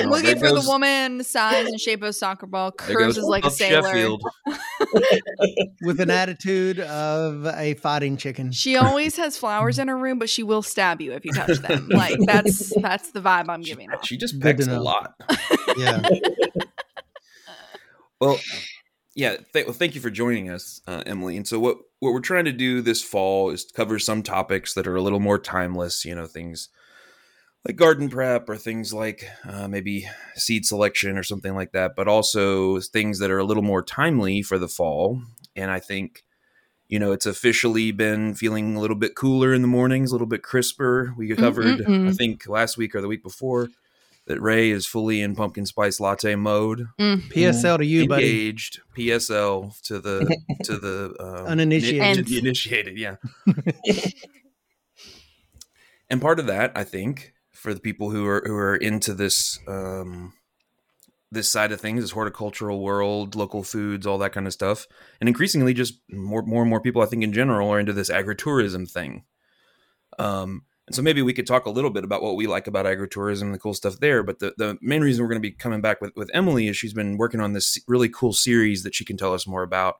Oh, 0.00 0.06
Looking 0.06 0.24
there 0.26 0.36
for 0.36 0.48
goes- 0.48 0.64
the 0.64 0.70
woman, 0.70 1.22
size 1.22 1.66
and 1.68 1.80
shape 1.80 2.02
of 2.02 2.08
a 2.08 2.12
soccer 2.12 2.46
ball, 2.46 2.72
there 2.86 2.98
goes 2.98 3.14
curves 3.16 3.28
like 3.28 3.44
a 3.44 3.50
sailor. 3.50 4.16
With 5.82 6.00
an 6.00 6.10
attitude 6.10 6.80
of 6.80 7.46
a 7.46 7.74
fighting 7.74 8.16
chicken. 8.16 8.50
She 8.52 8.76
always 8.76 9.16
has 9.16 9.36
flowers 9.38 9.78
in 9.78 9.88
her 9.88 9.96
room, 9.96 10.18
but 10.18 10.28
she 10.28 10.42
will 10.42 10.62
stab 10.62 11.00
you 11.00 11.12
if 11.12 11.24
you 11.24 11.32
touch 11.32 11.58
them. 11.58 11.88
Like 11.94 12.18
that's 12.26 12.72
that's 12.80 13.12
the 13.12 13.20
vibe 13.20 13.48
I'm 13.48 13.60
giving 13.62 13.90
off. 13.92 14.04
She 14.06 14.16
just 14.16 14.38
Good 14.40 14.56
to 14.58 14.64
pecks 14.64 14.76
a 14.76 14.80
lot. 14.80 15.14
Yeah. 15.76 16.08
Well, 18.20 18.38
yeah. 19.14 19.36
Th- 19.52 19.66
well, 19.66 19.74
thank 19.74 19.94
you 19.94 20.00
for 20.00 20.10
joining 20.10 20.50
us, 20.50 20.80
uh, 20.86 21.02
Emily. 21.06 21.36
And 21.36 21.46
so, 21.46 21.58
what 21.58 21.78
what 22.00 22.12
we're 22.12 22.20
trying 22.20 22.44
to 22.46 22.52
do 22.52 22.80
this 22.80 23.02
fall 23.02 23.50
is 23.50 23.64
cover 23.74 23.98
some 23.98 24.22
topics 24.22 24.74
that 24.74 24.86
are 24.86 24.96
a 24.96 25.02
little 25.02 25.20
more 25.20 25.38
timeless. 25.38 26.04
You 26.04 26.14
know, 26.14 26.26
things 26.26 26.68
like 27.66 27.76
garden 27.76 28.08
prep 28.10 28.48
or 28.48 28.56
things 28.56 28.92
like 28.92 29.28
uh, 29.48 29.68
maybe 29.68 30.06
seed 30.34 30.66
selection 30.66 31.16
or 31.16 31.22
something 31.22 31.54
like 31.54 31.72
that, 31.72 31.96
but 31.96 32.08
also 32.08 32.80
things 32.80 33.18
that 33.20 33.30
are 33.30 33.38
a 33.38 33.44
little 33.44 33.62
more 33.62 33.82
timely 33.82 34.42
for 34.42 34.58
the 34.58 34.68
fall. 34.68 35.22
And 35.56 35.70
I 35.70 35.80
think. 35.80 36.24
You 36.86 36.98
know, 36.98 37.12
it's 37.12 37.24
officially 37.24 37.92
been 37.92 38.34
feeling 38.34 38.76
a 38.76 38.78
little 38.78 38.94
bit 38.94 39.16
cooler 39.16 39.54
in 39.54 39.62
the 39.62 39.68
mornings, 39.68 40.10
a 40.10 40.14
little 40.14 40.26
bit 40.26 40.42
crisper. 40.42 41.14
We 41.16 41.34
covered, 41.34 41.80
I 41.80 41.84
Mm-mm-mm. 41.84 42.16
think, 42.16 42.46
last 42.46 42.76
week 42.76 42.94
or 42.94 43.00
the 43.00 43.08
week 43.08 43.22
before, 43.22 43.70
that 44.26 44.40
Ray 44.40 44.70
is 44.70 44.86
fully 44.86 45.20
in 45.20 45.36
pumpkin 45.36 45.66
spice 45.66 46.00
latte 46.00 46.34
mode 46.34 46.86
Mm. 46.98 47.20
PSL 47.30 47.78
to 47.78 47.84
you, 47.84 48.08
buddy. 48.08 48.24
engaged 48.24 48.80
PSL 48.96 49.78
to 49.82 49.98
the 50.00 50.36
to 50.64 50.78
the 50.78 51.14
um, 51.20 51.46
Uninitiated. 51.46 52.26
to 52.26 52.30
the 52.32 52.38
initiated, 52.38 52.98
yeah. 52.98 53.16
and 56.10 56.20
part 56.20 56.38
of 56.38 56.46
that, 56.46 56.72
I 56.74 56.84
think, 56.84 57.32
for 57.52 57.74
the 57.74 57.80
people 57.80 58.10
who 58.10 58.26
are 58.26 58.42
who 58.46 58.54
are 58.54 58.76
into 58.76 59.14
this 59.14 59.58
um, 59.66 60.32
this 61.30 61.50
side 61.50 61.72
of 61.72 61.80
things, 61.80 62.02
this 62.02 62.12
horticultural 62.12 62.80
world, 62.80 63.34
local 63.34 63.62
foods, 63.62 64.06
all 64.06 64.18
that 64.18 64.32
kind 64.32 64.46
of 64.46 64.52
stuff, 64.52 64.86
and 65.20 65.28
increasingly, 65.28 65.74
just 65.74 65.94
more 66.10 66.42
more 66.42 66.62
and 66.62 66.70
more 66.70 66.80
people, 66.80 67.02
I 67.02 67.06
think, 67.06 67.22
in 67.22 67.32
general, 67.32 67.70
are 67.70 67.80
into 67.80 67.92
this 67.92 68.10
agritourism 68.10 68.90
thing. 68.90 69.24
Um, 70.18 70.62
and 70.86 70.94
so 70.94 71.00
maybe 71.00 71.22
we 71.22 71.32
could 71.32 71.46
talk 71.46 71.64
a 71.64 71.70
little 71.70 71.90
bit 71.90 72.04
about 72.04 72.22
what 72.22 72.36
we 72.36 72.46
like 72.46 72.66
about 72.66 72.84
agritourism 72.84 73.42
and 73.42 73.54
the 73.54 73.58
cool 73.58 73.72
stuff 73.72 73.98
there. 74.00 74.22
But 74.22 74.40
the, 74.40 74.54
the 74.58 74.76
main 74.82 75.00
reason 75.00 75.22
we're 75.22 75.30
going 75.30 75.40
to 75.42 75.48
be 75.48 75.52
coming 75.52 75.80
back 75.80 76.00
with, 76.00 76.12
with 76.14 76.30
Emily 76.34 76.68
is 76.68 76.76
she's 76.76 76.92
been 76.92 77.16
working 77.16 77.40
on 77.40 77.54
this 77.54 77.78
really 77.88 78.10
cool 78.10 78.34
series 78.34 78.82
that 78.82 78.94
she 78.94 79.04
can 79.04 79.16
tell 79.16 79.32
us 79.32 79.46
more 79.46 79.62
about, 79.62 79.96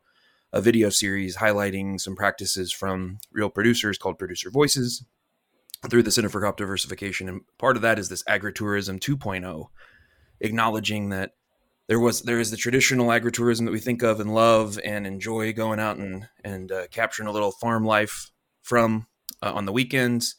a 0.52 0.60
video 0.60 0.90
series 0.90 1.38
highlighting 1.38 1.98
some 1.98 2.14
practices 2.14 2.70
from 2.70 3.18
real 3.32 3.48
producers 3.48 3.96
called 3.96 4.18
Producer 4.18 4.50
Voices 4.50 5.04
through 5.88 6.02
the 6.02 6.10
Center 6.10 6.28
for 6.28 6.40
Crop 6.40 6.58
Diversification. 6.58 7.28
And 7.30 7.40
part 7.58 7.76
of 7.76 7.82
that 7.82 7.98
is 7.98 8.10
this 8.10 8.22
agritourism 8.24 9.00
2.0, 9.00 9.66
acknowledging 10.40 11.08
that 11.08 11.32
there 11.88 11.98
was 11.98 12.22
there 12.22 12.40
is 12.40 12.50
the 12.50 12.56
traditional 12.56 13.08
agritourism 13.08 13.64
that 13.64 13.72
we 13.72 13.80
think 13.80 14.02
of 14.02 14.20
and 14.20 14.34
love 14.34 14.78
and 14.84 15.06
enjoy 15.06 15.52
going 15.52 15.80
out 15.80 15.96
and 15.96 16.28
and 16.44 16.70
uh, 16.70 16.86
capturing 16.90 17.28
a 17.28 17.32
little 17.32 17.52
farm 17.52 17.84
life 17.84 18.30
from 18.62 19.06
uh, 19.42 19.52
on 19.52 19.64
the 19.64 19.72
weekends 19.72 20.36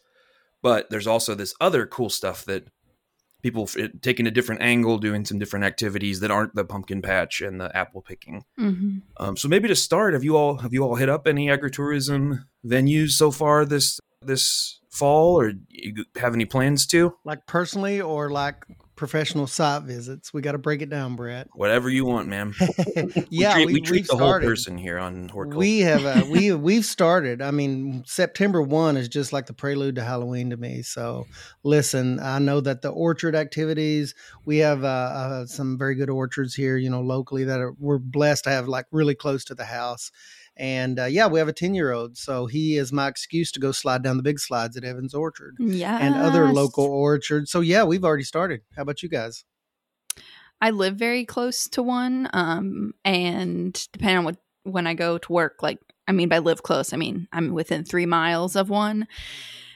but 0.66 0.90
there's 0.90 1.06
also 1.06 1.36
this 1.36 1.54
other 1.62 1.86
cool 1.86 2.10
stuff 2.10 2.44
that 2.46 2.68
people 3.44 3.70
f- 3.70 3.92
taking 4.02 4.26
a 4.26 4.32
different 4.32 4.64
angle 4.64 4.98
doing 4.98 5.24
some 5.24 5.38
different 5.38 5.64
activities 5.64 6.22
that 6.22 6.32
aren't 6.32 6.56
the 6.56 6.66
pumpkin 6.66 7.04
patch 7.04 7.40
and 7.40 7.62
the 7.62 7.70
apple 7.78 8.02
picking. 8.02 8.44
Hmm 8.58 8.98
um, 9.18 9.38
so 9.38 9.48
maybe 9.48 9.68
to 9.68 9.76
start 9.76 10.16
have 10.16 10.24
you 10.24 10.36
all 10.36 10.58
have 10.58 10.74
you 10.74 10.84
all 10.84 10.96
hit 10.96 11.08
up 11.08 11.28
any 11.28 11.50
agritourism 11.50 12.46
venues 12.66 13.12
so 13.12 13.30
far 13.30 13.64
this 13.64 14.00
this 14.24 14.80
fall 14.90 15.40
or 15.40 15.54
you 15.70 16.04
have 16.16 16.34
any 16.34 16.46
plans 16.46 16.88
to? 16.88 17.14
Like 17.24 17.46
personally 17.46 18.02
or 18.02 18.32
like 18.32 18.66
professional 18.96 19.48
site 19.48 19.84
visits? 19.84 20.34
We 20.34 20.42
got 20.42 20.54
to 20.54 20.58
break 20.58 20.82
it 20.82 20.90
down, 20.90 21.16
Brett. 21.16 21.48
whatever 21.54 21.90
you 21.90 22.06
want 22.06 22.28
ma'am 22.28 22.54
yeah, 23.30 23.58
we 23.58 23.64
treat, 23.64 23.68
we, 23.68 23.74
we 23.74 23.82
treat 23.82 24.08
the 24.08 24.18
whole 24.18 24.40
person 24.40 24.78
here 24.78 24.98
on 24.98 25.30
horticulture 25.30 25.58
We 25.58 25.80
have 25.80 26.06
uh, 26.06 26.26
we 26.30 26.54
we've 26.54 26.86
started. 26.86 27.42
I 27.42 27.52
mean, 27.52 28.04
September 28.06 28.62
one 28.62 28.98
is 28.98 29.08
just 29.08 29.34
like 29.34 29.46
the 29.46 29.54
prelude 29.54 29.96
to 29.96 30.04
Halloween 30.04 30.50
to 30.52 30.58
me. 30.58 30.82
So, 30.82 31.26
listen, 31.64 32.20
I 32.20 32.40
know 32.40 32.62
that 32.62 32.82
the 32.82 32.90
orchard 32.90 33.36
activities 33.36 34.16
we 34.46 34.58
have 34.60 34.84
uh, 34.84 34.88
uh, 34.88 35.46
some 35.46 35.78
very 35.78 35.96
good 35.96 36.10
orchards 36.10 36.56
here. 36.56 36.78
You 36.78 36.90
know, 36.90 37.02
locally 37.02 37.44
that 37.46 37.60
are, 37.60 37.74
we're 37.80 38.00
blessed 38.00 38.46
to 38.46 38.50
have 38.50 38.68
like 38.68 38.86
really 38.92 39.16
close 39.16 39.44
to 39.46 39.56
the 39.56 39.66
house. 39.66 40.12
And 40.58 41.00
uh, 41.00 41.06
yeah, 41.06 41.28
we 41.28 41.40
have 41.40 41.48
a 41.50 41.54
ten 41.54 41.74
year 41.76 41.92
old, 41.92 42.18
so 42.18 42.46
he 42.46 42.78
is 42.78 42.94
my 42.94 43.08
excuse 43.08 43.52
to 43.54 43.60
go 43.60 43.72
slide 43.72 44.04
down 44.04 44.18
the 44.18 44.24
big 44.24 44.40
slides 44.40 44.78
at 44.78 44.84
Evans 44.86 45.14
Orchard 45.14 45.56
Yeah. 45.60 45.98
and 46.02 46.16
other 46.16 46.48
local 46.54 46.86
orchards. 46.86 47.52
So 47.52 47.60
yeah, 47.60 47.84
we've 47.84 48.06
already 48.06 48.24
started. 48.24 48.62
How 48.76 48.84
about 48.84 49.04
you 49.04 49.10
guys? 49.10 49.44
I 50.62 50.70
live 50.70 50.96
very 50.96 51.26
close 51.26 51.68
to 51.70 51.84
one. 51.84 52.30
Um, 52.32 52.94
and 53.04 53.74
depending 53.92 54.18
on 54.20 54.24
what 54.26 54.38
when 54.64 54.88
I 54.88 54.94
go 54.94 55.18
to 55.18 55.32
work, 55.34 55.62
like 55.62 55.80
I 56.08 56.14
mean 56.14 56.30
by 56.30 56.38
live 56.38 56.64
close, 56.64 56.94
I 56.94 56.98
mean 56.98 57.28
I'm 57.34 57.54
within 57.54 57.84
three 57.84 58.06
miles 58.06 58.56
of 58.56 58.70
one. 58.70 59.08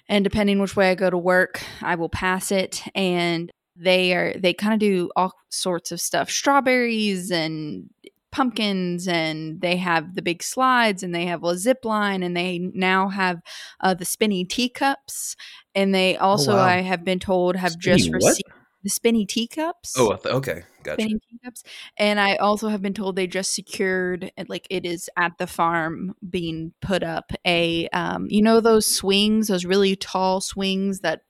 And 0.07 0.23
depending 0.23 0.59
which 0.59 0.75
way 0.75 0.89
I 0.89 0.95
go 0.95 1.09
to 1.09 1.17
work, 1.17 1.61
I 1.81 1.95
will 1.95 2.09
pass 2.09 2.51
it. 2.51 2.81
And 2.95 3.51
they 3.75 4.13
are 4.13 4.33
they 4.37 4.53
kind 4.53 4.73
of 4.73 4.79
do 4.79 5.11
all 5.17 5.33
sorts 5.49 5.91
of 5.91 5.99
stuff, 5.99 6.29
strawberries 6.29 7.31
and 7.31 7.89
pumpkins 8.39 9.05
and 9.05 9.59
they 9.59 9.75
have 9.75 10.15
the 10.15 10.21
big 10.21 10.41
slides 10.41 11.03
and 11.03 11.13
they 11.13 11.25
have 11.25 11.43
a 11.43 11.57
zip 11.57 11.83
line 11.83 12.23
and 12.23 12.37
they 12.37 12.57
now 12.73 13.09
have 13.09 13.41
uh, 13.81 13.93
the 13.93 14.05
spinny 14.05 14.45
teacups 14.45 15.35
and 15.75 15.93
they 15.93 16.15
also 16.15 16.55
wow. 16.55 16.63
i 16.63 16.77
have 16.77 17.03
been 17.03 17.19
told 17.19 17.57
have 17.57 17.77
just 17.77 18.05
Spinny 18.05 18.17
what? 18.19 18.29
received 18.29 18.49
the 18.81 18.89
spinny 18.89 19.25
teacups 19.25 19.93
oh 19.97 20.17
okay 20.25 20.63
gotcha 20.83 21.01
spinning 21.01 21.19
teacups. 21.29 21.63
And 21.97 22.17
I 22.17 22.37
also 22.37 22.69
have 22.69 22.81
been 22.81 22.93
told 22.93 23.15
they 23.17 23.27
just 23.27 23.53
secured, 23.53 24.31
like 24.47 24.65
it 24.69 24.85
is 24.85 25.09
at 25.17 25.37
the 25.37 25.47
farm 25.47 26.15
being 26.29 26.73
put 26.81 27.03
up 27.03 27.31
a, 27.45 27.89
um, 27.89 28.27
you 28.29 28.41
know, 28.41 28.61
those 28.61 28.85
swings, 28.85 29.49
those 29.49 29.65
really 29.65 29.97
tall 29.97 30.39
swings 30.39 31.01
that 31.01 31.23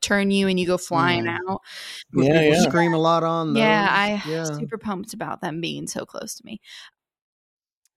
turn 0.00 0.30
you 0.30 0.48
and 0.48 0.58
you 0.58 0.66
go 0.66 0.78
flying 0.78 1.24
Mm. 1.24 1.38
out. 1.48 1.60
Yeah, 2.12 2.40
yeah. 2.40 2.62
scream 2.62 2.94
a 2.94 2.98
lot 2.98 3.22
on. 3.22 3.54
Those. 3.54 3.60
Yeah, 3.60 3.86
I 3.90 4.22
yeah. 4.28 4.44
super 4.44 4.78
pumped 4.78 5.12
about 5.14 5.40
them 5.40 5.60
being 5.60 5.86
so 5.86 6.04
close 6.04 6.34
to 6.36 6.44
me. 6.46 6.60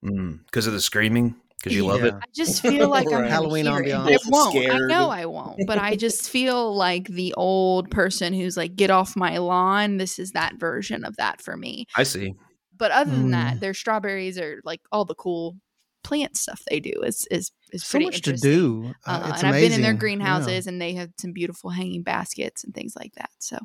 because 0.01 0.65
Mm, 0.65 0.67
of 0.67 0.73
the 0.73 0.81
screaming 0.81 1.35
because 1.57 1.75
you 1.75 1.85
love 1.85 2.03
it. 2.03 2.13
I 2.13 2.25
just 2.35 2.61
feel 2.61 2.89
like 2.89 3.07
I'm 3.13 3.23
Halloween 3.25 3.65
hear 3.65 3.79
it. 3.81 3.85
ambiance. 3.87 4.11
I 4.13 4.17
won't. 4.29 4.49
Scared. 4.51 4.71
I 4.71 4.87
know 4.87 5.09
I 5.09 5.25
won't. 5.25 5.61
But 5.65 5.77
I 5.77 5.95
just 6.05 6.29
feel 6.29 6.75
like 6.75 7.07
the 7.07 7.33
old 7.35 7.89
person 7.89 8.33
who's 8.33 8.57
like, 8.57 8.75
"Get 8.75 8.89
off 8.91 9.15
my 9.15 9.37
lawn." 9.37 9.97
This 9.97 10.19
is 10.19 10.31
that 10.31 10.55
version 10.59 11.05
of 11.05 11.15
that 11.17 11.41
for 11.41 11.55
me. 11.55 11.85
I 11.95 12.03
see. 12.03 12.33
But 12.75 12.91
other 12.91 13.11
than 13.11 13.27
Mm. 13.27 13.31
that, 13.31 13.59
their 13.61 13.73
strawberries 13.73 14.37
are 14.37 14.59
like 14.65 14.81
all 14.91 15.05
the 15.05 15.15
cool 15.15 15.55
plant 16.03 16.35
stuff 16.35 16.61
they 16.69 16.81
do 16.81 16.91
is 17.05 17.25
is 17.31 17.51
is 17.73 17.83
so 17.85 17.99
much 17.99 18.21
to 18.21 18.33
do. 18.33 18.93
Uh, 19.05 19.21
Uh, 19.25 19.29
it's 19.33 19.43
and 19.43 19.47
I've 19.53 19.55
been 19.61 19.71
in 19.73 19.81
their 19.81 19.91
amazing. 19.91 19.97
greenhouses 19.99 20.67
and 20.67 20.81
they 20.81 20.93
have 20.93 21.09
some 21.19 21.33
beautiful 21.33 21.69
hanging 21.71 22.03
baskets 22.03 22.63
and 22.63 22.73
things 22.73 22.95
like 22.95 23.13
that. 23.15 23.31
So 23.39 23.57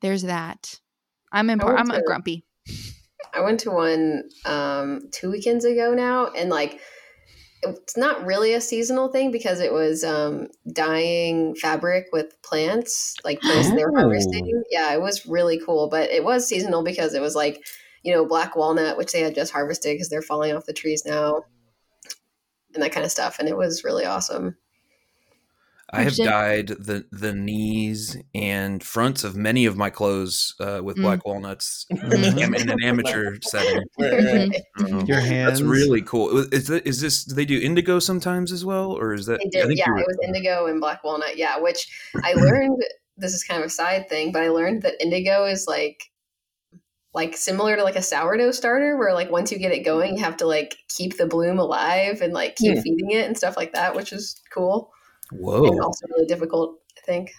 there's 0.00 0.22
that. 0.22 0.80
I'm 1.32 1.50
in. 1.50 1.60
I 1.60 1.64
Par- 1.64 1.74
went 1.74 1.88
I'm 1.90 1.94
a 1.94 1.98
to- 1.98 2.04
grumpy. 2.06 2.44
I 3.32 3.40
went 3.40 3.60
to 3.60 3.70
one 3.70 4.24
um, 4.44 5.08
two 5.10 5.30
weekends 5.30 5.64
ago 5.64 5.92
now, 5.94 6.28
and 6.28 6.48
like 6.50 6.80
it's 7.62 7.96
not 7.96 8.24
really 8.26 8.52
a 8.52 8.60
seasonal 8.60 9.08
thing 9.08 9.30
because 9.32 9.58
it 9.58 9.72
was 9.72 10.04
um, 10.04 10.48
dyeing 10.72 11.54
fabric 11.56 12.06
with 12.12 12.40
plants, 12.42 13.16
like 13.24 13.40
plants 13.40 13.70
they 13.70 13.82
were 13.84 13.92
Oh. 13.98 14.02
harvesting. 14.02 14.62
Yeah, 14.70 14.92
it 14.92 15.00
was 15.00 15.26
really 15.26 15.58
cool, 15.64 15.88
but 15.88 16.10
it 16.10 16.22
was 16.22 16.46
seasonal 16.46 16.84
because 16.84 17.14
it 17.14 17.22
was 17.22 17.34
like 17.34 17.60
you 18.04 18.12
know 18.12 18.26
black 18.26 18.54
walnut, 18.54 18.96
which 18.98 19.12
they 19.12 19.20
had 19.22 19.34
just 19.34 19.50
harvested 19.52 19.94
because 19.94 20.10
they're 20.10 20.22
falling 20.22 20.54
off 20.54 20.66
the 20.66 20.72
trees 20.74 21.02
now, 21.06 21.42
and 22.74 22.82
that 22.82 22.92
kind 22.92 23.04
of 23.06 23.10
stuff, 23.12 23.38
and 23.38 23.48
it 23.48 23.56
was 23.56 23.84
really 23.84 24.04
awesome. 24.04 24.56
I 25.90 26.02
have 26.02 26.16
dyed 26.16 26.68
the 26.68 27.04
the 27.12 27.32
knees 27.32 28.16
and 28.34 28.82
fronts 28.82 29.22
of 29.22 29.36
many 29.36 29.64
of 29.64 29.76
my 29.76 29.90
clothes 29.90 30.54
uh, 30.58 30.80
with 30.82 30.96
Mm. 30.96 31.02
black 31.02 31.24
walnuts 31.26 31.86
Mhm. 31.92 32.36
in 32.58 32.68
an 32.70 32.82
amateur 32.82 33.38
setting. 33.42 33.82
Right, 33.98 34.12
right. 34.12 34.62
Mhm. 34.78 35.02
Uh, 35.02 35.04
Your 35.06 35.20
hands. 35.20 35.50
That's 35.50 35.62
really 35.62 36.02
cool. 36.02 36.38
Is 36.52 36.66
that, 36.66 36.84
is 36.84 37.00
this? 37.00 37.22
Do 37.24 37.34
they 37.36 37.44
do 37.44 37.60
indigo 37.60 38.00
sometimes 38.00 38.50
as 38.50 38.64
well, 38.64 38.90
or 38.92 39.12
is 39.14 39.26
that? 39.26 39.38
They 39.38 39.60
I 39.60 39.62
did, 39.62 39.66
think 39.68 39.78
yeah. 39.78 39.92
It 39.96 40.06
was 40.06 40.18
indigo 40.26 40.66
and 40.66 40.80
black 40.80 41.04
walnut, 41.04 41.36
yeah. 41.36 41.58
Which 41.60 41.86
I 42.24 42.32
learned. 42.36 42.82
this 43.16 43.32
is 43.34 43.44
kind 43.44 43.60
of 43.60 43.66
a 43.66 43.70
side 43.70 44.08
thing, 44.08 44.32
but 44.32 44.42
I 44.42 44.48
learned 44.48 44.82
that 44.82 45.00
indigo 45.00 45.44
is 45.46 45.66
like, 45.68 46.10
like 47.14 47.36
similar 47.36 47.76
to 47.76 47.84
like 47.84 47.96
a 47.96 48.02
sourdough 48.02 48.50
starter, 48.52 48.96
where 48.96 49.14
like 49.14 49.30
once 49.30 49.52
you 49.52 49.58
get 49.58 49.72
it 49.72 49.84
going, 49.84 50.16
you 50.16 50.24
have 50.24 50.36
to 50.38 50.46
like 50.46 50.76
keep 50.88 51.16
the 51.16 51.26
bloom 51.26 51.58
alive 51.58 52.20
and 52.20 52.32
like 52.32 52.56
keep 52.56 52.74
Hmm. 52.74 52.80
feeding 52.82 53.10
it 53.12 53.26
and 53.26 53.36
stuff 53.36 53.56
like 53.56 53.72
that, 53.74 53.94
which 53.94 54.12
is 54.12 54.40
cool 54.52 54.90
and 55.30 55.40
Whoa! 55.40 55.80
also 55.82 56.06
really 56.10 56.26
difficult. 56.26 56.80
I 56.96 57.00
think. 57.06 57.32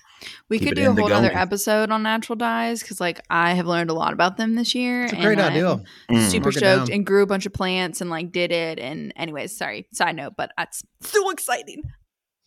We 0.50 0.60
Keep 0.60 0.70
could 0.70 0.76
do 0.78 0.90
a 0.90 0.94
whole 0.94 1.12
other 1.12 1.32
episode 1.32 1.92
on 1.92 2.04
natural 2.04 2.36
dyes 2.36 2.82
because, 2.82 3.00
like, 3.02 3.20
I 3.30 3.54
have 3.54 3.68
learned 3.68 3.90
a 3.90 3.94
lot 3.94 4.14
about 4.14 4.38
them 4.38 4.56
this 4.56 4.74
year. 4.74 5.04
It's 5.04 5.14
a 5.14 5.16
and 5.18 5.24
great 5.26 5.40
I'm 5.40 5.52
idea. 5.52 5.84
Mm. 6.10 6.30
Super 6.30 6.46
Mark 6.46 6.54
stoked 6.56 6.90
and 6.90 7.06
grew 7.06 7.24
a 7.24 7.26
bunch 7.28 7.46
of 7.46 7.54
plants 7.54 8.00
and 8.02 8.10
like 8.10 8.32
did 8.32 8.52
it. 8.52 8.80
And 8.80 9.14
anyways, 9.16 9.56
sorry, 9.58 9.88
side 9.94 10.16
note, 10.16 10.34
but 10.38 10.52
that's 10.58 10.84
so 11.02 11.30
exciting. 11.32 11.84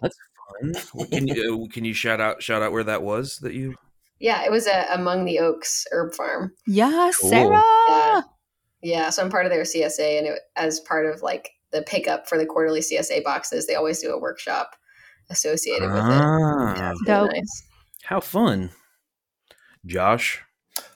That's 0.01 0.17
fun. 0.93 1.07
Can 1.11 1.29
you 1.29 1.65
uh, 1.69 1.73
can 1.73 1.85
you 1.85 1.93
shout 1.93 2.21
out 2.21 2.43
shout 2.43 2.63
out 2.63 2.73
where 2.73 2.85
that 2.85 3.03
was 3.03 3.39
that 3.43 3.53
you? 3.55 3.75
Yeah, 4.21 4.45
it 4.45 4.51
was 4.51 4.67
a 4.67 4.87
Among 4.93 5.25
the 5.25 5.39
Oaks 5.39 5.87
herb 5.93 6.15
farm. 6.15 6.53
Yes, 6.67 7.17
Cool. 7.19 7.31
Sarah. 7.31 7.63
Yeah. 7.89 8.21
Yeah, 8.81 9.11
so 9.11 9.23
I'm 9.23 9.31
part 9.31 9.45
of 9.47 9.51
their 9.53 9.63
CSA, 9.65 10.19
and 10.19 10.27
it, 10.29 10.41
as 10.57 10.79
part 10.81 11.07
of 11.07 11.21
like 11.23 11.51
the 11.73 11.83
pickup 11.83 12.29
for 12.29 12.39
the 12.39 12.47
quarterly 12.47 12.81
CSA 12.81 13.23
boxes, 13.25 13.67
they 13.67 13.75
always 13.75 14.01
do 14.01 14.13
a 14.13 14.19
workshop 14.21 14.77
associated 15.31 15.89
with 15.89 15.99
it. 15.99 16.03
Ah, 16.05 16.77
Yeah, 16.77 16.91
it's 16.93 17.01
really 17.09 17.27
Dope. 17.27 17.33
nice. 17.37 17.63
how 18.05 18.21
fun, 18.21 18.71
Josh. 19.87 20.43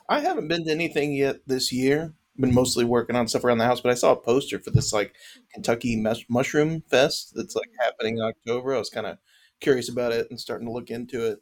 I 0.09 0.21
haven't 0.21 0.49
been 0.49 0.64
to 0.67 0.71
anything 0.71 1.14
yet 1.14 1.41
this 1.47 1.73
year. 1.73 2.14
Been 2.38 2.55
mostly 2.55 2.85
working 2.85 3.14
on 3.17 3.29
stuff 3.29 3.45
around 3.45 3.59
the 3.59 3.67
house, 3.67 3.81
but 3.81 3.91
I 3.93 3.95
saw 3.95 4.12
a 4.12 4.17
poster 4.17 4.59
for 4.59 4.71
this 4.71 4.93
like 4.93 5.14
Kentucky 5.52 5.97
Mush- 5.97 6.26
Mushroom 6.29 6.83
Fest 6.88 7.33
that's 7.35 7.55
like 7.55 7.69
happening 7.81 8.17
in 8.19 8.23
October. 8.25 8.75
I 8.75 8.79
was 8.79 8.88
kind 8.91 9.07
of 9.07 9.19
curious 9.61 9.88
about 9.88 10.12
it 10.12 10.29
and 10.31 10.41
starting 10.41 10.67
to 10.67 10.73
look 10.73 10.91
into 10.91 11.26
it 11.26 11.38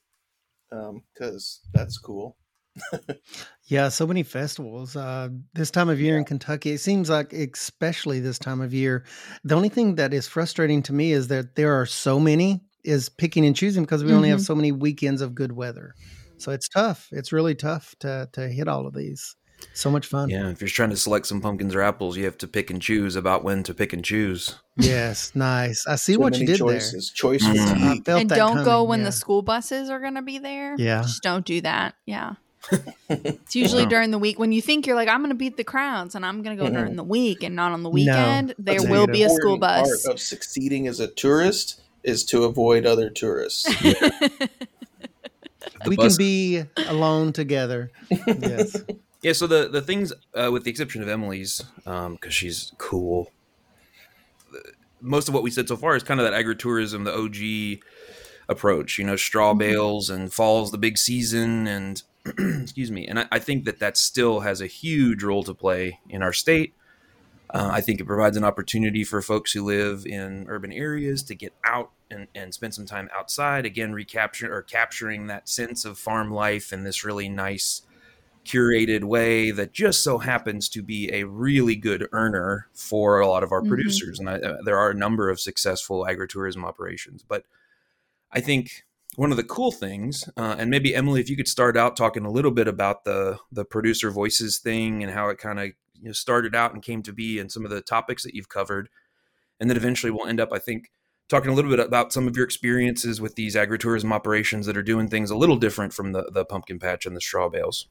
because 0.71 1.61
that's 1.73 1.99
cool. 1.99 2.37
Yeah, 3.67 3.89
so 3.89 4.07
many 4.07 4.23
festivals. 4.23 4.97
Uh, 4.97 5.29
this 5.55 5.71
time 5.71 5.89
of 5.89 6.01
year 6.01 6.19
in 6.19 6.25
Kentucky, 6.25 6.71
it 6.71 6.79
seems 6.79 7.09
like, 7.09 7.33
especially 7.33 8.21
this 8.21 8.39
time 8.39 8.61
of 8.61 8.75
year, 8.75 9.05
the 9.45 9.55
only 9.55 9.69
thing 9.69 9.95
that 9.95 10.13
is 10.13 10.27
frustrating 10.27 10.83
to 10.85 10.93
me 10.93 11.13
is 11.13 11.29
that 11.29 11.55
there 11.55 11.73
are 11.81 11.87
so 11.87 12.19
many, 12.19 12.65
is 12.85 13.09
picking 13.09 13.45
and 13.45 13.55
choosing 13.55 13.85
because 13.85 14.03
we 14.03 14.13
only 14.13 14.31
have 14.31 14.41
Mhm. 14.41 14.45
so 14.45 14.55
many 14.55 14.73
weekends 14.73 15.21
of 15.21 15.35
good 15.35 15.53
weather. 15.53 15.95
So 16.39 16.51
it's 16.51 16.69
tough. 16.69 17.09
It's 17.13 17.33
really 17.33 17.55
tough 17.55 17.95
to, 18.01 18.29
to 18.33 18.49
hit 18.49 18.69
all 18.69 18.87
of 18.87 18.95
these. 18.95 19.37
So 19.75 19.91
much 19.91 20.07
fun. 20.07 20.29
Yeah, 20.29 20.49
if 20.51 20.61
you're 20.61 20.69
trying 20.69 20.91
to 20.91 20.97
select 20.97 21.27
some 21.27 21.41
pumpkins 21.41 21.75
or 21.75 21.81
apples, 21.83 22.17
you 22.17 22.25
have 22.25 22.39
to 22.39 22.49
pick 22.49 22.71
and 22.71 22.81
choose 22.83 23.17
about 23.17 23.45
when 23.45 23.63
to 23.65 23.75
pick 23.75 23.93
and 23.93 24.05
choose. 24.05 24.57
Yes, 24.77 25.33
nice. 25.35 25.87
I 25.87 25.97
see 25.97 26.15
So 26.15 26.21
what 26.21 26.39
you 26.39 26.47
did 26.47 26.59
choices. 26.59 27.11
Choice 27.11 27.45
is 27.47 27.55
there. 27.65 27.77
I 27.77 27.95
key. 27.97 28.03
felt 28.03 28.21
and 28.21 28.31
that 28.31 28.37
don't 28.37 28.65
go 28.65 28.85
when 28.85 29.01
yeah. 29.01 29.07
the 29.07 29.13
school 29.13 29.43
buses 29.43 29.91
are 29.91 30.01
going 30.01 30.15
to 30.15 30.23
be 30.23 30.39
there. 30.39 30.75
Yeah. 30.79 31.03
Just 31.03 31.23
don't 31.23 31.45
do 31.45 31.61
that. 31.63 31.95
Yeah. 32.07 32.35
It's 33.09 33.57
usually 33.57 33.83
Yeah. 33.85 33.89
during 33.89 34.11
the 34.13 34.19
week 34.19 34.39
when 34.39 34.53
you 34.53 34.63
think 34.63 34.87
you're 34.87 34.95
like, 34.97 35.09
I'm 35.09 35.21
going 35.21 35.31
to 35.31 35.35
beat 35.35 35.57
the 35.57 35.65
crowds 35.65 36.15
and 36.15 36.25
I'm 36.25 36.43
going 36.43 36.57
to 36.57 36.63
go 36.65 36.71
Mhm. 36.71 36.75
during 36.75 36.97
the 36.97 37.03
week 37.05 37.43
and 37.43 37.57
not 37.57 37.73
on 37.73 37.83
the 37.83 37.89
No, 37.89 37.95
weekend. 37.95 38.55
there 38.59 38.83
will 38.83 39.07
be 39.07 39.23
a 39.25 39.31
school 39.31 39.59
bus. 39.59 39.89
Part 40.05 40.15
of 40.15 40.21
succeeding 40.21 40.87
as 40.87 41.01
a 41.01 41.09
tourist 41.09 41.81
is 42.05 42.23
to 42.27 42.45
avoid 42.45 42.87
other 42.87 43.11
tourists. 43.11 43.67
The 45.85 45.91
we 45.91 45.97
bus- 45.97 46.17
can 46.17 46.19
be 46.19 46.63
alone 46.89 47.33
together. 47.33 47.91
Yes. 48.27 48.77
Yeah, 49.23 49.33
so 49.33 49.47
the 49.47 49.69
the 49.69 49.83
things, 49.83 50.13
uh, 50.35 50.51
with 50.51 50.65
the 50.65 50.71
exception 50.71 51.03
of 51.03 51.09
Emily's, 51.09 51.63
because 51.85 52.33
she's 52.35 52.73
cool. 52.79 53.31
Most 55.01 55.29
of 55.29 55.35
what 55.35 55.43
we 55.43 55.51
said 55.51 55.69
so 55.69 55.77
far 55.77 55.97
is 55.97 56.03
kind 56.03 56.21
of 56.21 56.31
that 56.31 56.35
agritourism, 56.45 57.05
the 57.05 57.15
OG 57.15 57.83
approach. 58.49 58.99
You 58.99 59.05
know, 59.05 59.17
straw 59.17 59.55
Mhm. 59.55 59.59
bales 59.59 60.11
and 60.11 60.33
fall's 60.33 60.71
the 60.71 60.79
big 60.79 60.99
season, 60.99 61.67
and 61.67 62.03
excuse 62.63 62.91
me. 62.91 63.07
And 63.07 63.21
I, 63.21 63.27
I 63.33 63.39
think 63.39 63.65
that 63.65 63.79
that 63.79 63.97
still 63.97 64.41
has 64.41 64.61
a 64.61 64.67
huge 64.67 65.23
role 65.23 65.43
to 65.45 65.55
play 65.55 66.01
in 66.09 66.23
our 66.23 66.33
state. 66.33 66.75
Uh, 67.53 67.69
I 67.73 67.81
think 67.81 68.01
it 68.01 68.05
provides 68.05 68.37
an 68.37 68.45
opportunity 68.45 69.03
for 69.05 69.21
folks 69.21 69.53
who 69.53 69.65
live 69.65 70.07
in 70.07 70.47
urban 70.49 70.73
areas 70.73 71.23
to 71.25 71.35
get 71.35 71.53
out 71.65 71.91
and, 72.11 72.29
and 72.35 72.55
spend 72.55 72.75
some 72.75 72.87
time 72.87 73.09
outside. 73.17 73.67
Again, 73.67 73.93
recapture 73.93 74.55
or 74.55 74.63
capturing 74.63 75.27
that 75.27 75.49
sense 75.49 75.85
of 75.85 75.99
farm 75.99 76.31
life 76.31 76.73
in 76.73 76.85
this 76.85 77.05
really 77.05 77.29
nice 77.29 77.83
curated 78.45 79.05
way 79.05 79.51
that 79.51 79.73
just 79.73 80.03
so 80.03 80.19
happens 80.19 80.69
to 80.71 80.83
be 80.83 81.13
a 81.13 81.25
really 81.25 81.77
good 81.77 82.09
earner 82.13 82.69
for 82.75 83.21
a 83.21 83.27
lot 83.29 83.43
of 83.43 83.53
our 83.53 83.61
Mhm. 83.63 83.69
producers. 83.69 84.19
And 84.19 84.31
I, 84.31 84.35
uh, 84.39 84.59
there 84.65 84.79
are 84.79 84.91
a 84.91 84.95
number 84.95 85.29
of 85.29 85.41
successful 85.41 86.07
agritourism 86.09 86.65
operations. 86.65 87.23
But 87.23 87.45
I 88.33 88.41
think 88.41 88.85
one 89.17 89.31
of 89.31 89.37
the 89.37 89.45
cool 89.45 89.73
things, 89.73 90.29
uh, 90.37 90.57
and 90.59 90.71
maybe 90.71 90.95
Emily, 90.95 91.21
if 91.21 91.29
you 91.29 91.37
could 91.37 91.49
start 91.49 91.77
out 91.77 91.97
talking 91.97 92.25
a 92.25 92.31
little 92.31 92.51
bit 92.53 92.69
about 92.69 93.05
the 93.05 93.39
the 93.53 93.65
producer 93.65 94.11
voices 94.11 94.59
thing 94.59 95.03
and 95.03 95.13
how 95.13 95.29
it 95.29 95.39
kind 95.39 95.59
of 95.61 95.67
you 95.95 96.07
know, 96.07 96.13
started 96.13 96.55
out 96.55 96.73
and 96.73 96.83
came 96.83 97.03
to 97.03 97.13
be, 97.13 97.39
and 97.39 97.53
some 97.53 97.65
of 97.65 97.71
the 97.71 97.83
topics 97.83 98.23
that 98.23 98.35
you've 98.35 98.49
covered, 98.49 98.89
and 99.59 99.69
then 99.69 99.77
eventually 99.77 100.11
we'll 100.11 100.27
end 100.27 100.41
up, 100.41 100.51
I 100.53 100.59
think, 100.59 100.91
talking 101.29 101.51
a 101.51 101.55
little 101.55 101.71
bit 101.71 101.81
about 101.81 102.13
some 102.13 102.27
of 102.27 102.37
your 102.37 102.45
experiences 102.47 103.21
with 103.21 103.35
these 103.35 103.55
agritourism 103.55 104.11
operations 104.13 104.65
that 104.67 104.77
are 104.79 104.83
doing 104.83 105.09
things 105.09 105.31
a 105.31 105.37
little 105.37 105.57
different 105.57 105.93
from 105.93 106.13
the 106.13 106.31
the 106.33 106.45
pumpkin 106.47 106.79
patch 106.79 107.05
and 107.05 107.15
the 107.15 107.21
straw 107.21 107.49
bales. 107.51 107.87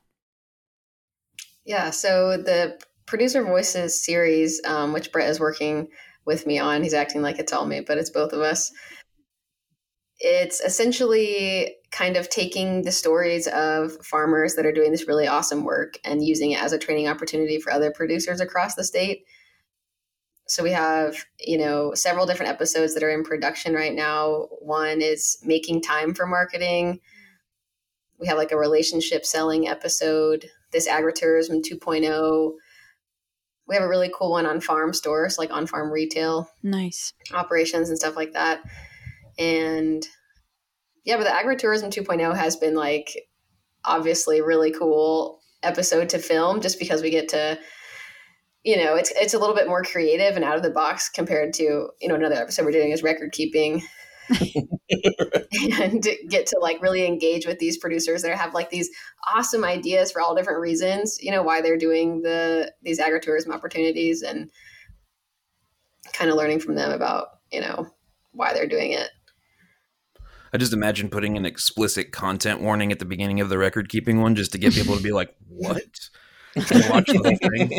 Yeah, 1.66 1.92
so 1.92 2.38
the 2.38 2.80
producer 3.06 3.44
voices 3.44 4.04
series, 4.04 4.62
um, 4.66 4.94
which 4.94 5.12
Brett 5.12 5.30
is 5.30 5.40
working 5.40 5.88
with 6.26 6.46
me 6.46 6.60
on, 6.60 6.84
he's 6.84 6.94
acting 6.94 7.22
like 7.22 7.40
it's 7.40 7.54
all 7.54 7.66
me, 7.66 7.82
but 7.82 7.98
it's 7.98 8.10
both 8.10 8.34
of 8.34 8.42
us. 8.42 8.72
It's 10.20 10.60
essentially 10.62 11.76
kind 11.92 12.18
of 12.18 12.30
taking 12.30 12.84
the 12.84 12.92
stories 12.92 13.48
of 13.48 13.94
farmers 14.06 14.56
that 14.56 14.66
are 14.66 14.72
doing 14.72 14.92
this 14.92 15.08
really 15.08 15.28
awesome 15.28 15.64
work 15.64 15.98
and 16.04 16.26
using 16.26 16.52
it 16.52 16.62
as 16.62 16.74
a 16.74 16.78
training 16.78 17.08
opportunity 17.08 17.60
for 17.60 17.72
other 17.72 17.92
producers 17.92 18.42
across 18.42 18.76
the 18.76 18.84
state. 18.84 19.24
So 20.48 20.64
we 20.64 20.72
have, 20.72 21.26
you 21.40 21.58
know, 21.58 21.94
several 21.94 22.26
different 22.26 22.52
episodes 22.52 22.94
that 22.96 23.04
are 23.04 23.10
in 23.10 23.24
production 23.24 23.74
right 23.74 23.94
now. 23.94 24.48
One 24.60 25.02
is 25.02 25.38
making 25.44 25.82
time 25.82 26.14
for 26.14 26.26
marketing. 26.26 27.00
We 28.20 28.28
have 28.28 28.38
like 28.38 28.52
a 28.52 28.58
relationship 28.58 29.26
selling 29.26 29.68
episode 29.68 30.50
this 30.72 30.88
agritourism 30.88 31.64
2.0 31.64 32.52
we 33.68 33.76
have 33.76 33.84
a 33.84 33.88
really 33.88 34.12
cool 34.18 34.32
one 34.32 34.48
on 34.48 34.60
farm 34.60 34.94
stores 34.94 35.38
like 35.38 35.52
on 35.52 35.68
farm 35.68 35.92
retail 35.92 36.50
nice. 36.64 37.14
operations 37.34 37.90
and 37.90 37.98
stuff 37.98 38.16
like 38.16 38.34
that. 38.34 38.62
And 39.38 40.06
yeah 41.06 41.18
but 41.18 41.24
the 41.24 41.30
agritourism 41.30 41.94
2.0 41.94 42.36
has 42.36 42.56
been 42.56 42.76
like 42.76 43.16
obviously 43.86 44.42
really 44.42 44.72
cool 44.72 45.40
episode 45.64 46.10
to 46.10 46.20
film 46.20 46.62
just 46.62 46.80
because 46.80 47.02
we 47.02 47.10
get 47.10 47.30
to 47.30 47.58
you 48.64 48.76
know 48.78 48.96
it's 48.96 49.12
it's 49.16 49.34
a 49.34 49.40
little 49.40 49.56
bit 49.56 49.68
more 49.68 49.84
creative 49.84 50.36
and 50.36 50.44
out 50.44 50.58
of 50.58 50.64
the 50.64 50.70
box 50.70 51.10
compared 51.10 51.54
to 51.54 51.90
you 52.02 52.08
know 52.08 52.16
another 52.16 52.36
episode 52.36 52.66
we're 52.66 52.72
doing 52.72 52.92
is 52.92 53.04
record 53.04 53.32
keeping 53.32 53.82
and 54.30 56.04
get 56.30 56.46
to 56.48 56.60
like 56.62 56.82
really 56.82 57.06
engage 57.06 57.46
with 57.46 57.60
these 57.60 57.78
producers 57.78 58.22
that 58.22 58.38
have 58.38 58.54
like 58.54 58.70
these 58.70 58.90
awesome 59.36 59.64
ideas 59.64 60.12
for 60.12 60.22
all 60.22 60.36
different 60.36 60.60
reasons 60.60 61.18
you 61.22 61.32
know 61.32 61.42
why 61.42 61.62
they're 61.62 61.78
doing 61.78 62.22
the 62.22 62.72
these 62.84 63.00
agritourism 63.00 63.50
opportunities 63.54 64.22
and 64.22 64.50
kind 66.14 66.30
of 66.30 66.38
learning 66.38 66.60
from 66.60 66.76
them 66.76 66.92
about 66.92 67.28
you 67.52 67.62
know 67.62 67.88
why 68.32 68.54
they're 68.54 68.68
doing 68.68 68.92
it. 68.92 69.10
I 70.54 70.58
just 70.58 70.74
imagine 70.74 71.10
putting 71.10 71.38
an 71.38 71.46
explicit 71.46 72.12
content 72.12 72.62
warning 72.62 72.92
at 72.92 73.00
the 73.00 73.06
beginning 73.06 73.40
of 73.40 73.50
the 73.50 73.58
record 73.58 73.90
keeping 73.90 74.22
one 74.22 74.36
just 74.36 74.52
to 74.54 74.58
get 74.58 74.74
people 74.74 74.96
to 74.96 75.04
be 75.04 75.12
like, 75.12 75.36
"What?" 75.48 75.84
watch 76.90 77.06
thing. 77.12 77.38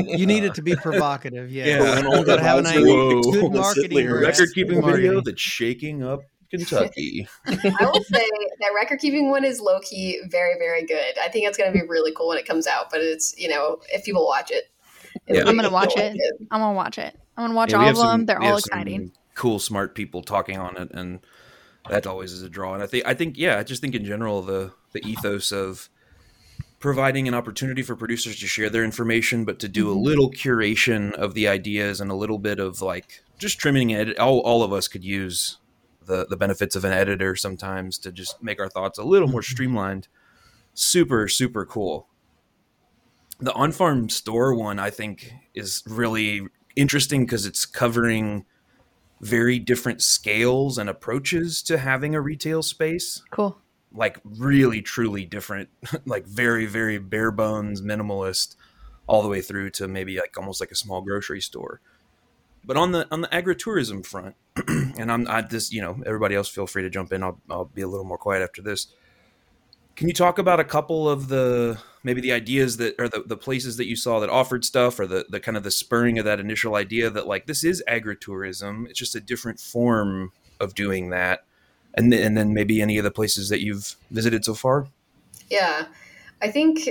You 0.09 0.26
need 0.26 0.45
it 0.45 0.54
to 0.54 0.62
be 0.62 0.76
provocative. 0.76 1.50
Yeah, 1.50 1.66
Yeah. 1.66 1.99
you 2.19 2.25
got 2.25 2.37
to 2.37 2.42
have 2.42 2.59
an 2.59 2.64
Whoa. 2.66 2.71
angle. 3.19 3.33
Good 3.33 3.52
marketing. 3.52 4.11
record 4.11 4.49
keeping 4.54 4.76
video 4.76 4.83
marketing. 5.14 5.23
that's 5.25 5.40
shaking 5.40 6.02
up 6.04 6.21
Kentucky. 6.50 7.28
I 7.47 7.54
will 7.85 8.02
say 8.04 8.28
that 8.61 8.71
record 8.75 8.99
keeping 9.00 9.30
one 9.30 9.45
is 9.45 9.61
low 9.61 9.80
key 9.80 10.21
very 10.28 10.54
very 10.59 10.85
good. 10.85 11.19
I 11.19 11.28
think 11.28 11.47
it's 11.49 11.57
going 11.57 11.73
to 11.73 11.78
be 11.78 11.87
really 11.87 12.12
cool 12.12 12.28
when 12.28 12.38
it 12.38 12.47
comes 12.47 12.66
out. 12.66 12.90
But 12.90 13.00
it's 13.00 13.35
you 13.38 13.49
know 13.49 13.78
if 13.92 14.04
people 14.04 14.26
watch 14.26 14.50
it, 14.50 14.64
Yeah. 15.28 15.45
I'm 15.47 15.57
gonna 15.57 15.71
watch 15.71 15.95
so 15.97 16.02
it. 16.02 16.16
I'm 16.50 16.61
gonna 16.61 16.75
watch 16.75 16.99
it. 16.99 17.16
I'm 17.37 17.45
gonna 17.45 17.54
watch 17.54 17.71
Yeah, 17.73 17.78
all 17.78 17.85
have 17.85 17.99
of 17.99 18.11
them. 18.11 18.26
They're 18.26 18.42
all 18.42 18.57
exciting. 18.57 19.12
Cool, 19.35 19.59
smart 19.59 19.95
people 19.95 20.23
talking 20.23 20.59
on 20.59 20.76
it, 20.76 20.90
and 20.92 21.21
that 21.88 22.07
always 22.07 22.33
is 22.33 22.42
a 22.42 22.49
draw. 22.50 22.75
And 22.75 22.83
I 22.83 22.87
think, 22.87 23.07
I 23.07 23.14
think, 23.14 23.38
yeah, 23.38 23.59
I 23.59 23.62
just 23.62 23.80
think 23.80 23.95
in 23.95 24.04
general 24.04 24.42
the 24.42 24.73
the 24.92 25.00
ethos 25.07 25.52
of 25.52 25.88
providing 26.80 27.28
an 27.28 27.35
opportunity 27.35 27.83
for 27.83 27.95
producers 27.95 28.38
to 28.40 28.47
share 28.47 28.71
their 28.71 28.83
information, 28.85 29.45
but 29.45 29.59
to 29.61 29.69
do 29.69 29.90
a 29.90 29.95
Mhm. 29.95 30.02
little 30.02 30.30
curation 30.30 31.12
of 31.12 31.35
the 31.35 31.47
ideas 31.47 32.00
and 32.00 32.11
a 32.11 32.14
little 32.14 32.38
bit 32.38 32.59
of 32.59 32.80
like 32.83 33.23
just 33.38 33.59
trimming 33.59 33.90
it. 33.90 34.19
All, 34.19 34.40
all 34.40 34.62
of 34.62 34.73
us 34.73 34.88
could 34.88 35.04
use 35.04 35.59
the 36.11 36.26
the 36.29 36.37
benefits 36.37 36.76
of 36.76 36.85
an 36.85 36.93
editor 36.93 37.37
sometimes 37.37 37.97
to 37.99 38.12
just 38.12 38.43
make 38.43 38.61
our 38.61 38.69
thoughts 38.69 38.99
a 38.99 39.05
little 39.05 39.29
more 39.29 39.40
mm-hmm. 39.40 39.52
streamlined. 39.52 40.09
Super, 40.75 41.29
super 41.29 41.64
cool. 41.64 42.09
The 43.38 43.52
on 43.55 43.73
farm 43.73 44.11
store 44.11 44.55
one, 44.55 44.79
I 44.79 44.90
think, 44.90 45.33
is 45.55 45.83
really 45.87 46.43
interesting 46.76 47.25
because 47.25 47.47
it's 47.47 47.64
covering 47.64 48.45
very 49.21 49.59
different 49.59 50.02
scales 50.02 50.79
and 50.79 50.88
approaches 50.88 51.62
to 51.62 51.79
having 51.79 52.14
a 52.14 52.21
retail 52.21 52.62
space 52.62 53.23
Cool. 53.31 53.59
like 53.93 54.19
really 54.25 54.81
truly 54.81 55.26
different 55.26 55.69
like 56.07 56.25
very 56.26 56.64
very 56.64 56.97
bare 56.97 57.31
bones 57.31 57.83
minimalist 57.83 58.57
all 59.07 59.21
the 59.21 59.29
way 59.29 59.43
through 59.43 59.69
to 59.69 59.87
maybe 59.87 60.17
like 60.17 60.35
almost 60.38 60.59
like 60.59 60.71
a 60.71 60.75
small 60.76 61.02
grocery 61.02 61.40
store 61.40 61.83
but 62.64 62.76
on 62.76 62.93
the 62.93 63.07
on 63.11 63.21
the 63.21 63.29
agritourism 63.29 64.05
front 64.05 64.35
and 64.69 65.11
i'm 65.11 65.26
i 65.29 65.43
just 65.43 65.73
you 65.73 65.81
know 65.81 66.00
everybody 66.07 66.35
else 66.35 66.49
feel 66.49 66.67
free 66.67 66.83
to 66.83 66.90
jump 66.90 67.12
in. 67.12 67.23
I'll, 67.23 67.40
I'll 67.49 67.64
be 67.64 67.83
a 67.83 67.88
little 67.88 68.05
more 68.05 68.19
quiet 68.19 68.43
after 68.43 68.62
this. 68.62 68.88
Can 69.97 70.09
you 70.09 70.14
talk 70.14 70.38
about 70.38 70.61
a 70.61 70.64
couple 70.64 71.09
of 71.09 71.29
the 71.29 71.79
maybe 72.02 72.21
the 72.21 72.33
ideas 72.33 72.79
that 72.79 72.95
or 72.99 73.09
the, 73.09 73.23
the 73.26 73.37
places 73.37 73.76
that 73.76 73.87
you 73.87 73.97
saw 73.97 74.21
that 74.21 74.31
offered 74.31 74.64
stuff 74.64 74.99
or 74.99 75.07
the, 75.07 75.26
the 75.29 75.40
kind 75.40 75.57
of 75.57 75.62
the 75.62 75.71
spurring 75.71 76.19
of 76.19 76.25
that 76.25 76.40
initial 76.40 76.75
idea 76.75 77.11
that 77.11 77.26
like 77.26 77.47
this 77.47 77.64
is 77.64 77.83
agritourism 77.87 78.88
it's 78.88 78.99
just 78.99 79.14
a 79.14 79.21
different 79.21 79.61
form 79.61 80.33
of 80.59 80.75
doing 80.75 81.11
that 81.11 81.45
and 81.95 82.12
and 82.14 82.37
then 82.37 82.55
maybe 82.55 82.81
any 82.81 82.99
of 82.99 83.05
the 83.05 83.11
places 83.11 83.49
that 83.49 83.61
you've 83.62 83.97
visited 84.11 84.45
so 84.45 84.55
far? 84.55 84.87
Yeah, 85.50 85.87
I 86.40 86.50
think 86.50 86.88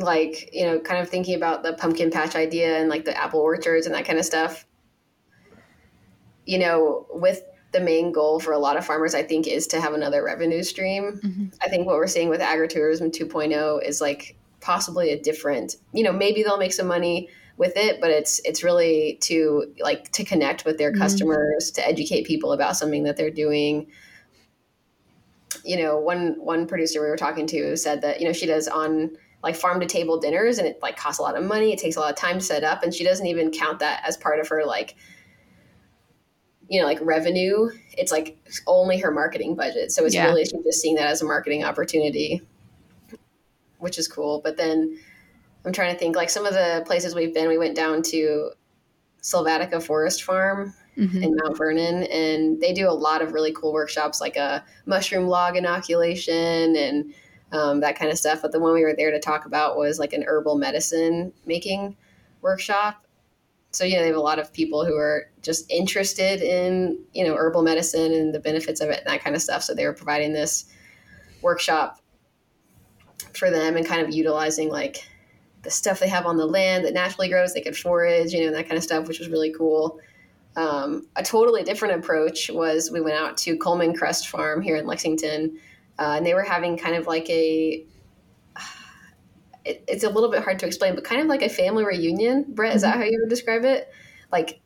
like 0.00 0.50
you 0.52 0.66
know, 0.66 0.78
kind 0.78 1.00
of 1.00 1.08
thinking 1.08 1.34
about 1.34 1.62
the 1.62 1.72
pumpkin 1.74 2.10
patch 2.10 2.34
idea 2.34 2.78
and 2.78 2.88
like 2.88 3.04
the 3.04 3.16
apple 3.16 3.40
orchards 3.40 3.86
and 3.86 3.94
that 3.94 4.04
kind 4.04 4.18
of 4.18 4.24
stuff. 4.24 4.66
You 6.46 6.58
know, 6.58 7.06
with 7.10 7.42
the 7.72 7.80
main 7.80 8.12
goal 8.12 8.38
for 8.38 8.52
a 8.52 8.58
lot 8.58 8.76
of 8.76 8.84
farmers, 8.86 9.14
I 9.14 9.22
think, 9.22 9.46
is 9.46 9.66
to 9.68 9.80
have 9.80 9.94
another 9.94 10.22
revenue 10.22 10.62
stream. 10.62 11.20
Mhm. 11.24 11.54
I 11.60 11.68
think 11.68 11.86
what 11.86 11.96
we're 11.96 12.06
seeing 12.06 12.28
with 12.28 12.40
agritourism 12.40 13.12
2.0 13.12 13.78
is 13.84 14.00
like 14.00 14.36
possibly 14.60 15.10
a 15.10 15.20
different. 15.20 15.76
You 15.92 16.04
know, 16.04 16.12
maybe 16.12 16.42
they'll 16.42 16.58
make 16.58 16.72
some 16.72 16.86
money 16.86 17.28
with 17.56 17.76
it, 17.76 18.00
but 18.00 18.10
it's 18.10 18.40
it's 18.44 18.62
really 18.62 19.18
to 19.22 19.72
like 19.80 20.10
to 20.12 20.24
connect 20.24 20.64
with 20.64 20.78
their 20.78 20.92
Mhm. 20.92 20.98
customers, 20.98 21.70
to 21.72 21.86
educate 21.86 22.26
people 22.26 22.52
about 22.52 22.76
something 22.76 23.04
that 23.04 23.16
they're 23.16 23.30
doing 23.30 23.88
you 25.64 25.76
know 25.76 25.96
one 25.98 26.34
one 26.40 26.66
producer 26.66 27.00
we 27.00 27.08
were 27.08 27.16
talking 27.16 27.46
to 27.46 27.76
said 27.76 28.02
that 28.02 28.20
you 28.20 28.26
know 28.26 28.32
she 28.32 28.44
does 28.44 28.66
on 28.68 29.16
like 29.42 29.54
farm 29.54 29.80
to 29.80 29.86
table 29.86 30.18
dinners 30.18 30.58
and 30.58 30.66
it 30.66 30.78
like 30.82 30.96
costs 30.96 31.18
a 31.18 31.22
lot 31.22 31.36
of 31.36 31.44
money 31.44 31.72
it 31.72 31.78
takes 31.78 31.96
a 31.96 32.00
lot 32.00 32.10
of 32.10 32.16
time 32.16 32.38
to 32.38 32.44
set 32.44 32.64
up 32.64 32.82
and 32.82 32.92
she 32.92 33.04
doesn't 33.04 33.26
even 33.26 33.50
count 33.50 33.78
that 33.78 34.02
as 34.06 34.16
part 34.16 34.40
of 34.40 34.48
her 34.48 34.64
like 34.64 34.96
you 36.68 36.80
know 36.80 36.86
like 36.86 36.98
revenue 37.02 37.68
it's 37.98 38.10
like 38.12 38.36
only 38.66 38.98
her 38.98 39.10
marketing 39.10 39.54
budget 39.54 39.92
so 39.92 40.04
it's 40.04 40.14
Yeah. 40.14 40.26
really 40.26 40.44
she's 40.44 40.62
just 40.64 40.80
seeing 40.80 40.94
that 40.96 41.06
as 41.08 41.20
a 41.22 41.24
marketing 41.24 41.64
opportunity 41.64 42.42
which 43.78 43.98
is 43.98 44.08
cool 44.08 44.40
but 44.42 44.56
then 44.56 44.98
i'm 45.64 45.72
trying 45.72 45.92
to 45.92 45.98
think 45.98 46.16
like 46.16 46.30
some 46.30 46.46
of 46.46 46.54
the 46.54 46.82
places 46.86 47.14
we've 47.14 47.34
been 47.34 47.48
we 47.48 47.58
went 47.58 47.76
down 47.76 48.02
to 48.02 48.50
Sylvatica 49.22 49.82
Forest 49.82 50.22
Farm 50.22 50.74
Mhm. 50.98 51.22
in 51.24 51.34
Mount 51.42 51.56
Vernon, 51.56 52.02
and 52.04 52.60
they 52.60 52.72
do 52.74 52.86
a 52.88 52.92
lot 52.92 53.22
of 53.22 53.32
really 53.32 53.52
cool 53.52 53.72
workshops, 53.72 54.20
like 54.20 54.36
a 54.36 54.62
mushroom 54.86 55.26
log 55.28 55.56
inoculation 55.56 56.76
and 56.76 57.14
um, 57.50 57.80
that 57.80 57.98
kind 57.98 58.10
of 58.12 58.18
stuff. 58.18 58.42
But 58.42 58.52
the 58.52 58.60
one 58.60 58.74
we 58.74 58.82
were 58.84 58.94
there 58.94 59.10
to 59.10 59.18
talk 59.18 59.46
about 59.46 59.78
was 59.78 59.98
like 59.98 60.12
an 60.12 60.24
herbal 60.26 60.56
medicine 60.58 61.32
making 61.46 61.96
workshop. 62.42 63.03
So 63.74 63.84
know, 63.84 64.00
they 64.00 64.06
have 64.06 64.16
a 64.16 64.20
lot 64.20 64.38
of 64.38 64.52
people 64.52 64.84
who 64.84 64.96
are 64.96 65.30
just 65.42 65.70
interested 65.70 66.40
in 66.40 66.98
you 67.12 67.24
know 67.24 67.34
herbal 67.34 67.62
medicine 67.62 68.12
and 68.12 68.34
the 68.34 68.40
benefits 68.40 68.80
of 68.80 68.90
it 68.90 68.98
and 68.98 69.06
that 69.06 69.22
kind 69.22 69.34
of 69.34 69.42
stuff. 69.42 69.62
So 69.62 69.74
they 69.74 69.86
were 69.86 69.92
providing 69.92 70.32
this 70.32 70.66
workshop 71.42 72.00
for 73.34 73.50
them 73.50 73.76
and 73.76 73.86
kind 73.86 74.00
of 74.00 74.14
utilizing 74.14 74.70
like 74.70 75.08
the 75.62 75.70
stuff 75.70 75.98
they 75.98 76.08
have 76.08 76.26
on 76.26 76.36
the 76.36 76.46
land 76.46 76.84
that 76.84 76.94
naturally 76.94 77.28
grows. 77.28 77.54
They 77.54 77.60
could 77.60 77.76
forage, 77.76 78.32
you 78.32 78.44
know, 78.44 78.52
that 78.52 78.68
kind 78.68 78.76
of 78.76 78.84
stuff, 78.84 79.08
which 79.08 79.18
was 79.18 79.28
really 79.28 79.52
cool. 79.52 79.98
Um, 80.56 81.08
a 81.16 81.22
totally 81.22 81.64
different 81.64 81.96
approach 81.96 82.50
was 82.50 82.90
we 82.92 83.00
went 83.00 83.16
out 83.16 83.36
to 83.38 83.56
Coleman 83.56 83.94
Crest 83.94 84.28
Farm 84.28 84.62
here 84.62 84.76
in 84.76 84.86
Lexington, 84.86 85.58
uh, 85.98 86.14
and 86.16 86.26
they 86.26 86.34
were 86.34 86.42
having 86.42 86.76
kind 86.76 86.94
of 86.94 87.06
like 87.06 87.28
a. 87.28 87.84
It, 89.64 89.84
it's 89.88 90.04
a 90.04 90.10
little 90.10 90.30
bit 90.30 90.42
hard 90.42 90.58
to 90.60 90.66
explain, 90.66 90.94
but 90.94 91.04
kind 91.04 91.20
of 91.20 91.26
like 91.26 91.42
a 91.42 91.48
family 91.48 91.84
reunion. 91.84 92.44
Brett, 92.48 92.74
is 92.76 92.82
that 92.82 92.96
how 92.96 93.02
you 93.02 93.18
would 93.20 93.30
describe 93.30 93.64
it? 93.64 93.90
Like, 94.30 94.60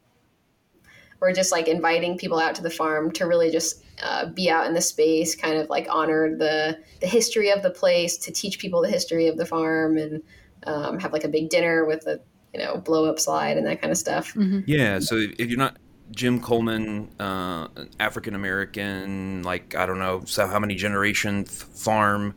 we're 1.20 1.32
just 1.32 1.52
like 1.52 1.68
inviting 1.68 2.16
people 2.16 2.38
out 2.38 2.54
to 2.56 2.62
the 2.62 2.70
farm 2.70 3.10
to 3.12 3.24
really 3.24 3.50
just 3.50 3.82
uh, 4.02 4.26
be 4.26 4.50
out 4.50 4.66
in 4.66 4.74
the 4.74 4.80
space, 4.80 5.34
kind 5.34 5.58
of 5.58 5.68
like 5.68 5.86
honor 5.90 6.36
the 6.36 6.78
the 7.00 7.06
history 7.06 7.50
of 7.50 7.62
the 7.62 7.70
place, 7.70 8.16
to 8.18 8.32
teach 8.32 8.58
people 8.58 8.82
the 8.82 8.90
history 8.90 9.26
of 9.28 9.36
the 9.36 9.46
farm, 9.46 9.98
and 9.98 10.22
um, 10.66 10.98
have 10.98 11.12
like 11.12 11.24
a 11.24 11.28
big 11.28 11.50
dinner 11.50 11.84
with 11.84 12.06
a 12.06 12.20
you 12.54 12.60
know 12.60 12.76
blow 12.78 13.06
up 13.06 13.18
slide 13.18 13.56
and 13.56 13.66
that 13.66 13.80
kind 13.80 13.90
of 13.90 13.98
stuff. 13.98 14.34
Mhm. 14.34 14.64
Yeah, 14.66 14.98
so 15.00 15.16
if 15.16 15.32
if 15.38 15.48
you're 15.48 15.58
not 15.58 15.76
Jim 16.12 16.40
Coleman, 16.40 17.10
uh, 17.18 17.68
African 18.00 18.34
American, 18.34 19.42
like 19.42 19.74
I 19.74 19.86
don't 19.86 19.98
know, 19.98 20.22
so 20.24 20.46
how 20.46 20.58
many 20.58 20.74
generation 20.74 21.44
f- 21.46 21.52
farm. 21.52 22.34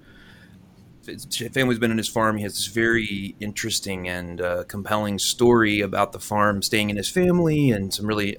Family's 1.04 1.80
been 1.80 1.92
in 1.92 1.98
his 1.98 2.08
farm. 2.08 2.38
He 2.38 2.44
has 2.44 2.54
this 2.54 2.68
very 2.68 3.36
interesting 3.40 4.08
and 4.08 4.40
uh, 4.40 4.64
compelling 4.66 5.18
story 5.18 5.82
about 5.82 6.12
the 6.12 6.20
farm 6.20 6.62
staying 6.62 6.90
in 6.90 6.98
his 6.98 7.10
family 7.10 7.72
and 7.72 7.94
some 7.94 8.06
really 8.06 8.38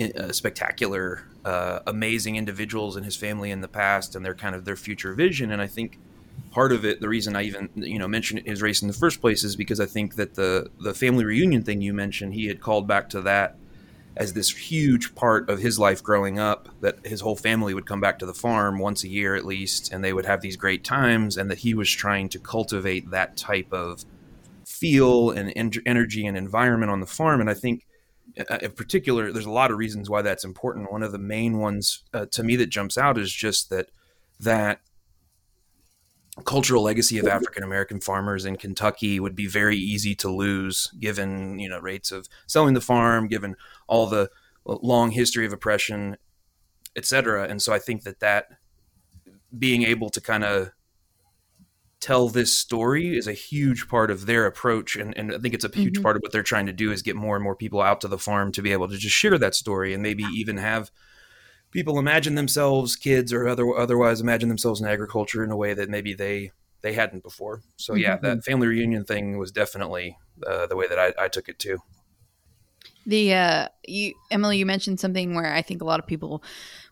uh, 0.00 0.32
spectacular, 0.32 1.24
uh, 1.44 1.80
amazing 1.86 2.36
individuals 2.36 2.96
in 2.96 3.04
his 3.04 3.16
family 3.16 3.50
in 3.50 3.60
the 3.60 3.68
past 3.68 4.16
and 4.16 4.24
their 4.24 4.34
kind 4.34 4.54
of 4.54 4.64
their 4.64 4.76
future 4.76 5.12
vision. 5.12 5.50
And 5.50 5.60
I 5.60 5.66
think 5.66 5.98
part 6.50 6.72
of 6.72 6.84
it, 6.84 7.00
the 7.00 7.08
reason 7.08 7.36
I 7.36 7.42
even 7.42 7.68
you 7.74 7.98
know 7.98 8.08
mentioned 8.08 8.46
his 8.46 8.62
race 8.62 8.80
in 8.80 8.88
the 8.88 8.94
first 8.94 9.20
place 9.20 9.44
is 9.44 9.56
because 9.56 9.80
I 9.80 9.86
think 9.86 10.14
that 10.14 10.34
the 10.34 10.70
the 10.80 10.94
family 10.94 11.24
reunion 11.24 11.62
thing 11.62 11.82
you 11.82 11.92
mentioned, 11.92 12.34
he 12.34 12.46
had 12.46 12.60
called 12.60 12.86
back 12.86 13.10
to 13.10 13.20
that 13.22 13.56
as 14.18 14.32
this 14.32 14.50
huge 14.50 15.14
part 15.14 15.48
of 15.48 15.60
his 15.60 15.78
life 15.78 16.02
growing 16.02 16.38
up 16.40 16.68
that 16.80 17.06
his 17.06 17.20
whole 17.20 17.36
family 17.36 17.72
would 17.72 17.86
come 17.86 18.00
back 18.00 18.18
to 18.18 18.26
the 18.26 18.34
farm 18.34 18.78
once 18.78 19.04
a 19.04 19.08
year 19.08 19.36
at 19.36 19.46
least 19.46 19.92
and 19.92 20.02
they 20.02 20.12
would 20.12 20.26
have 20.26 20.40
these 20.40 20.56
great 20.56 20.82
times 20.82 21.36
and 21.36 21.48
that 21.50 21.58
he 21.58 21.72
was 21.72 21.88
trying 21.88 22.28
to 22.28 22.38
cultivate 22.38 23.10
that 23.10 23.36
type 23.36 23.72
of 23.72 24.04
feel 24.66 25.30
and 25.30 25.52
en- 25.54 25.70
energy 25.86 26.26
and 26.26 26.36
environment 26.36 26.90
on 26.90 27.00
the 27.00 27.06
farm. 27.06 27.40
And 27.40 27.48
i 27.48 27.54
think 27.54 27.86
uh, 28.50 28.58
in 28.60 28.72
particular 28.72 29.32
there's 29.32 29.46
a 29.46 29.50
lot 29.50 29.70
of 29.70 29.78
reasons 29.78 30.10
why 30.10 30.22
that's 30.22 30.44
important. 30.44 30.92
One 30.92 31.02
of 31.02 31.12
the 31.12 31.18
main 31.18 31.58
ones 31.58 32.02
uh, 32.12 32.26
to 32.32 32.42
me 32.42 32.56
that 32.56 32.66
jumps 32.66 32.98
out 32.98 33.18
is 33.18 33.32
just 33.32 33.70
that 33.70 33.90
that 34.40 34.80
cultural 36.44 36.82
legacy 36.82 37.18
of 37.18 37.26
African 37.26 37.62
American 37.62 38.00
farmers 38.00 38.44
in 38.44 38.56
Kentucky 38.56 39.20
would 39.20 39.34
be 39.34 39.46
very 39.46 39.76
easy 39.76 40.14
to 40.16 40.30
lose 40.30 40.90
given 40.98 41.58
you 41.58 41.68
know 41.68 41.78
rates 41.80 42.10
of 42.12 42.28
selling 42.46 42.74
the 42.74 42.80
farm 42.80 43.28
given 43.28 43.56
all 43.86 44.06
the 44.06 44.30
long 44.64 45.10
history 45.12 45.46
of 45.46 45.52
oppression 45.52 46.16
et 46.96 47.04
cetera. 47.04 47.44
And 47.48 47.62
so 47.62 47.72
I 47.72 47.78
think 47.78 48.02
that 48.02 48.20
that 48.20 48.46
being 49.56 49.82
able 49.84 50.10
to 50.10 50.20
kind 50.20 50.44
of 50.44 50.70
tell 52.00 52.28
this 52.28 52.56
story 52.56 53.16
is 53.16 53.26
a 53.26 53.32
huge 53.32 53.88
part 53.88 54.10
of 54.10 54.26
their 54.26 54.46
approach. 54.46 54.94
And, 54.96 55.16
and 55.18 55.34
I 55.34 55.38
think 55.38 55.54
it's 55.54 55.64
a 55.64 55.68
huge 55.74 55.98
Mhm. 55.98 56.02
part 56.02 56.16
of 56.16 56.22
what 56.22 56.30
they're 56.32 56.42
trying 56.42 56.66
to 56.66 56.72
do 56.72 56.92
is 56.92 57.02
get 57.02 57.16
more 57.16 57.34
and 57.34 57.42
more 57.42 57.56
people 57.56 57.80
out 57.80 58.00
to 58.02 58.08
the 58.08 58.18
farm 58.18 58.52
to 58.52 58.62
be 58.62 58.72
able 58.72 58.88
to 58.88 58.96
just 58.96 59.16
share 59.16 59.36
that 59.38 59.54
story 59.54 59.92
and 59.94 60.02
maybe 60.02 60.22
even 60.24 60.58
have 60.58 60.90
people 61.70 61.98
imagine 61.98 62.34
themselves 62.34 62.96
kids 62.96 63.32
or 63.32 63.46
other 63.48 63.76
otherwise 63.76 64.20
imagine 64.20 64.48
themselves 64.48 64.80
in 64.80 64.86
agriculture 64.86 65.44
in 65.44 65.50
a 65.50 65.56
way 65.56 65.74
that 65.74 65.88
maybe 65.88 66.14
they 66.14 66.50
they 66.82 66.92
hadn't 66.92 67.22
before 67.22 67.62
so 67.76 67.94
yeah 67.94 68.16
Mhm. 68.16 68.22
that 68.22 68.44
family 68.44 68.66
reunion 68.66 69.04
thing 69.04 69.38
was 69.38 69.50
definitely 69.52 70.16
uh, 70.46 70.66
the 70.66 70.76
way 70.76 70.86
that 70.88 70.98
I, 70.98 71.12
I 71.24 71.28
took 71.28 71.48
it 71.48 71.58
too 71.58 71.78
The 73.06 73.34
uh, 73.34 73.68
you 73.86 74.14
Emily, 74.30 74.58
you 74.58 74.66
mentioned 74.66 75.00
something 75.00 75.34
where 75.34 75.52
I 75.52 75.62
think 75.62 75.80
a 75.80 75.84
lot 75.84 76.00
of 76.00 76.06
people 76.06 76.42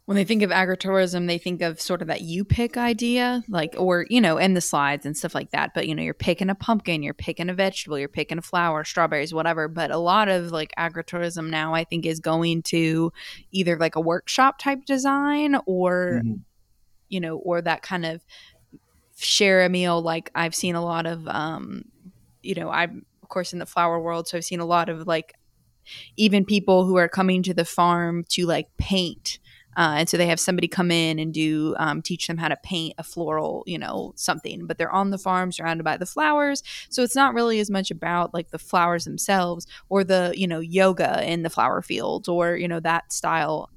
when 0.07 0.15
they 0.15 0.25
think 0.25 0.43
of 0.43 0.51
agritourism, 0.51 1.27
they 1.27 1.37
think 1.37 1.63
of 1.63 1.81
sort 1.81 2.01
of 2.01 2.07
that 2.07 2.21
you 2.21 2.45
pick 2.45 2.77
idea, 2.77 3.43
like, 3.49 3.75
or, 3.77 4.07
you 4.09 4.21
know, 4.21 4.39
and 4.39 4.57
the 4.57 4.61
slides 4.61 5.05
and 5.05 5.17
stuff 5.17 5.35
like 5.35 5.51
that. 5.51 5.73
But, 5.75 5.89
you 5.89 5.97
know, 5.97 6.03
you're 6.03 6.15
picking 6.15 6.49
a 6.49 6.55
pumpkin, 6.55 7.03
you're 7.03 7.13
picking 7.13 7.51
a 7.51 7.55
vegetable, 7.55 7.99
you're 7.99 8.09
picking 8.09 8.39
a 8.39 8.43
flower, 8.43 8.85
strawberries, 8.85 9.35
whatever. 9.35 9.67
But 9.67 9.91
a 9.91 9.99
lot 9.99 10.29
of 10.29 10.53
like 10.53 10.73
agritourism 10.79 11.51
now, 11.51 11.75
I 11.75 11.83
think, 11.83 12.07
is 12.07 12.21
going 12.21 12.63
to 12.65 13.13
either 13.51 13.77
like 13.77 13.97
a 13.97 14.01
workshop 14.01 14.59
type 14.59 14.85
design 14.85 15.57
or, 15.67 16.21
mm-hmm. 16.23 16.35
you 17.09 17.19
know, 17.19 17.39
or 17.39 17.61
that 17.61 17.83
kind 17.83 18.07
of 18.07 18.25
share 19.17 19.65
a 19.65 19.69
meal. 19.69 20.01
Like 20.01 20.31
I've 20.37 20.55
seen 20.55 20.77
a 20.77 20.85
lot 20.85 21.07
of, 21.07 21.27
um, 21.27 21.85
you 22.45 22.55
know, 22.55 22.71
I'm, 22.71 23.05
of 23.25 23.29
course, 23.29 23.53
in 23.53 23.59
the 23.59 23.67
flower 23.67 23.99
world. 23.99 24.29
So 24.29 24.39
I've 24.39 24.45
seen 24.45 24.61
a 24.61 24.67
lot 24.67 24.89
of 24.89 25.09
like, 25.09 25.35
even 26.17 26.45
people 26.45 26.85
who 26.85 26.97
are 26.97 27.09
coming 27.09 27.43
to 27.45 27.55
the 27.55 27.65
farm 27.65 28.25
to 28.29 28.47
like 28.47 28.69
paint 28.77 29.39
uh, 29.77 29.97
and 29.99 30.09
so 30.09 30.17
they 30.17 30.27
have 30.27 30.41
somebody 30.41 30.69
come 30.69 30.91
in 30.91 31.19
and 31.19 31.35
do 31.35 31.75
um, 31.79 32.03
teach 32.03 32.27
them 32.27 32.39
how 32.39 32.49
to 32.49 32.57
paint 32.63 32.95
a 32.99 33.03
floral, 33.03 33.63
you 33.67 33.79
know, 33.79 34.13
something. 34.17 34.67
But 34.67 34.79
they're 34.79 34.91
on 34.91 35.11
the 35.11 35.19
farm, 35.19 35.53
surrounded 35.53 35.85
by 35.85 35.97
the 35.97 36.07
flowers, 36.07 36.63
so 36.89 37.03
it's 37.03 37.15
not 37.15 37.35
really 37.35 37.61
as 37.61 37.71
much 37.71 37.91
about 37.91 38.35
like 38.35 38.51
the 38.51 38.59
flowers 38.59 39.05
themselves 39.05 39.67
or 39.89 40.05
the 40.05 40.33
you 40.37 40.47
know 40.47 40.61
yoga 40.61 41.23
in 41.31 41.43
the 41.43 41.51
flower 41.51 41.83
fields 41.83 42.29
or 42.29 42.57
you 42.57 42.69
know 42.69 42.81
that 42.81 43.13
style 43.13 43.71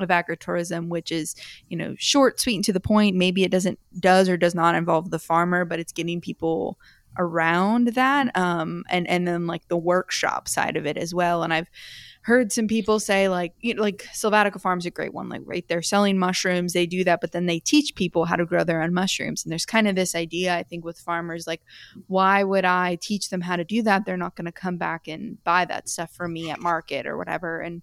of 0.00 0.08
agritourism, 0.08 0.88
which 0.88 1.12
is 1.12 1.34
you 1.68 1.76
know 1.76 1.94
short, 1.98 2.40
sweet, 2.40 2.56
and 2.56 2.64
to 2.64 2.72
the 2.72 2.80
point. 2.80 3.16
Maybe 3.16 3.44
it 3.44 3.50
doesn't 3.50 3.78
does 3.98 4.28
or 4.28 4.36
does 4.36 4.54
not 4.54 4.74
involve 4.74 5.10
the 5.10 5.18
farmer, 5.18 5.64
but 5.64 5.78
it's 5.78 5.92
getting 5.92 6.20
people 6.20 6.78
around 7.18 7.88
that 7.88 8.34
um 8.36 8.84
and 8.88 9.06
and 9.08 9.26
then 9.26 9.46
like 9.46 9.66
the 9.68 9.76
workshop 9.76 10.48
side 10.48 10.76
of 10.76 10.86
it 10.86 10.96
as 10.96 11.12
well 11.12 11.42
and 11.42 11.52
i've 11.52 11.68
heard 12.22 12.52
some 12.52 12.68
people 12.68 13.00
say 13.00 13.28
like 13.28 13.54
you 13.60 13.74
know, 13.74 13.82
like 13.82 14.06
Sylvatica 14.12 14.60
Farm's 14.60 14.86
a 14.86 14.90
great 14.90 15.14
one. 15.14 15.28
Like 15.28 15.42
right, 15.44 15.66
they're 15.68 15.82
selling 15.82 16.18
mushrooms, 16.18 16.72
they 16.72 16.86
do 16.86 17.02
that, 17.04 17.20
but 17.20 17.32
then 17.32 17.46
they 17.46 17.58
teach 17.58 17.94
people 17.94 18.26
how 18.26 18.36
to 18.36 18.44
grow 18.44 18.64
their 18.64 18.82
own 18.82 18.92
mushrooms. 18.92 19.44
And 19.44 19.50
there's 19.50 19.66
kind 19.66 19.88
of 19.88 19.96
this 19.96 20.14
idea, 20.14 20.54
I 20.54 20.62
think, 20.62 20.84
with 20.84 20.98
farmers 20.98 21.46
like, 21.46 21.62
why 22.08 22.44
would 22.44 22.64
I 22.64 22.98
teach 23.00 23.30
them 23.30 23.40
how 23.40 23.56
to 23.56 23.64
do 23.64 23.82
that? 23.82 24.04
They're 24.04 24.16
not 24.16 24.36
going 24.36 24.46
to 24.46 24.52
come 24.52 24.76
back 24.76 25.08
and 25.08 25.42
buy 25.44 25.64
that 25.66 25.88
stuff 25.88 26.12
from 26.12 26.32
me 26.32 26.50
at 26.50 26.60
market 26.60 27.06
or 27.06 27.16
whatever. 27.16 27.60
And 27.60 27.82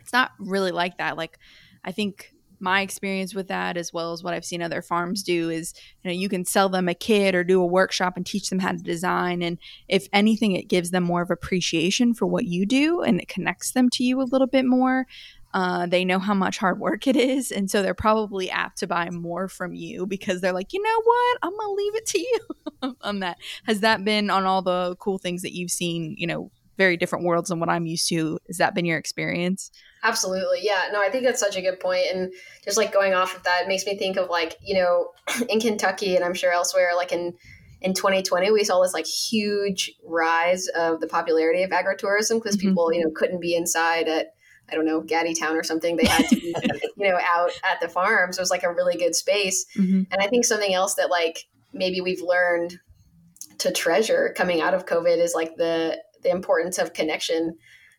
it's 0.00 0.12
not 0.12 0.32
really 0.38 0.70
like 0.70 0.98
that. 0.98 1.16
Like 1.16 1.38
I 1.84 1.92
think 1.92 2.33
my 2.60 2.80
experience 2.80 3.34
with 3.34 3.48
that 3.48 3.76
as 3.76 3.92
well 3.92 4.12
as 4.12 4.22
what 4.22 4.34
I've 4.34 4.44
seen 4.44 4.62
other 4.62 4.82
farms 4.82 5.22
do 5.22 5.50
is 5.50 5.74
you 6.02 6.10
know 6.10 6.14
you 6.14 6.28
can 6.28 6.44
sell 6.44 6.68
them 6.68 6.88
a 6.88 6.94
kit 6.94 7.34
or 7.34 7.44
do 7.44 7.60
a 7.60 7.66
workshop 7.66 8.16
and 8.16 8.24
teach 8.24 8.50
them 8.50 8.58
how 8.58 8.72
to 8.72 8.78
design. 8.78 9.42
And 9.42 9.58
if 9.88 10.08
anything 10.12 10.52
it 10.52 10.68
gives 10.68 10.90
them 10.90 11.04
more 11.04 11.22
of 11.22 11.30
appreciation 11.30 12.14
for 12.14 12.26
what 12.26 12.44
you 12.44 12.66
do 12.66 13.02
and 13.02 13.20
it 13.20 13.28
connects 13.28 13.72
them 13.72 13.88
to 13.90 14.04
you 14.04 14.20
a 14.20 14.24
little 14.30 14.46
bit 14.46 14.64
more. 14.64 15.06
Uh, 15.52 15.86
they 15.86 16.04
know 16.04 16.18
how 16.18 16.34
much 16.34 16.58
hard 16.58 16.80
work 16.80 17.06
it 17.06 17.14
is. 17.14 17.52
And 17.52 17.70
so 17.70 17.80
they're 17.80 17.94
probably 17.94 18.50
apt 18.50 18.78
to 18.78 18.88
buy 18.88 19.08
more 19.10 19.46
from 19.46 19.72
you 19.72 20.04
because 20.04 20.40
they're 20.40 20.52
like 20.52 20.72
you 20.72 20.82
know 20.82 21.02
what? 21.02 21.38
I'm 21.42 21.56
gonna 21.56 21.72
leave 21.72 21.94
it 21.94 22.06
to 22.06 22.18
you. 22.18 22.96
On 23.02 23.20
that. 23.20 23.38
Has 23.66 23.80
that 23.80 24.04
been 24.04 24.30
on 24.30 24.44
all 24.44 24.62
the 24.62 24.96
cool 24.96 25.18
things 25.18 25.42
that 25.42 25.54
you've 25.54 25.70
seen 25.70 26.16
you 26.18 26.26
know 26.26 26.50
very 26.76 26.96
different 26.96 27.24
worlds 27.24 27.48
than 27.48 27.60
what 27.60 27.68
i'm 27.68 27.86
used 27.86 28.08
to 28.08 28.38
has 28.46 28.58
that 28.58 28.74
been 28.74 28.84
your 28.84 28.98
experience 28.98 29.70
Absolutely. 30.04 30.58
Yeah. 30.60 30.90
No, 30.92 31.00
I 31.00 31.08
think 31.08 31.24
that's 31.24 31.40
such 31.40 31.56
a 31.56 31.62
good 31.62 31.80
point. 31.80 32.04
And 32.12 32.32
just 32.62 32.76
like 32.76 32.92
going 32.92 33.14
off 33.14 33.34
of 33.34 33.42
that 33.44 33.62
it 33.62 33.68
makes 33.68 33.86
me 33.86 33.96
think 33.96 34.18
of 34.18 34.28
like, 34.28 34.58
you 34.62 34.74
know, 34.74 35.12
in 35.48 35.60
Kentucky 35.60 36.14
and 36.14 36.24
I'm 36.24 36.34
sure 36.34 36.52
elsewhere, 36.52 36.90
like 36.94 37.10
in 37.10 37.34
in 37.80 37.92
2020, 37.92 38.50
we 38.50 38.64
saw 38.64 38.82
this 38.82 38.94
like 38.94 39.06
huge 39.06 39.92
rise 40.06 40.68
of 40.68 41.00
the 41.00 41.06
popularity 41.06 41.62
of 41.62 41.70
agritourism 41.70 42.34
because 42.34 42.56
mm-hmm. 42.56 42.68
people, 42.68 42.92
you 42.92 43.02
know, 43.02 43.10
couldn't 43.14 43.40
be 43.40 43.56
inside 43.56 44.08
at 44.08 44.34
I 44.70 44.74
don't 44.74 44.86
know, 44.86 45.02
GattiTown 45.02 45.52
or 45.52 45.62
something. 45.62 45.96
They 45.96 46.06
had 46.06 46.26
to 46.28 46.36
be, 46.36 46.54
you 46.96 47.08
know, 47.08 47.18
out 47.22 47.50
at 47.70 47.80
the 47.80 47.88
farms. 47.88 48.38
It 48.38 48.42
was 48.42 48.50
like 48.50 48.62
a 48.62 48.72
really 48.72 48.96
good 48.96 49.14
space. 49.14 49.66
Mm-hmm. 49.76 50.04
And 50.10 50.22
I 50.22 50.26
think 50.26 50.46
something 50.46 50.72
else 50.72 50.94
that 50.94 51.10
like 51.10 51.44
maybe 51.74 52.00
we've 52.00 52.22
learned 52.22 52.78
to 53.58 53.70
treasure 53.72 54.32
coming 54.36 54.62
out 54.62 54.72
of 54.72 54.86
COVID 54.86 55.18
is 55.18 55.34
like 55.34 55.56
the 55.56 55.98
the 56.24 56.30
importance 56.30 56.78
of 56.78 56.92
connection 56.92 57.56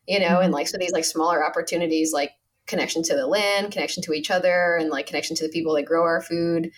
you 0.08 0.20
know, 0.20 0.28
mm-hmm. 0.28 0.44
and 0.44 0.54
like 0.54 0.68
so 0.68 0.78
these 0.78 0.92
like 0.92 1.06
smaller 1.06 1.46
opportunities 1.46 2.14
like 2.14 2.32
connection 2.68 3.04
to 3.04 3.16
the 3.16 3.28
land, 3.28 3.72
connection 3.72 4.04
to 4.04 4.14
each 4.14 4.32
other, 4.32 4.76
and 4.76 4.90
like 4.90 5.08
connection 5.08 5.36
to 5.38 5.44
the 5.44 5.52
people 5.52 5.76
that 5.76 5.86
grow 5.86 6.04
our 6.04 6.22
food. 6.22 6.72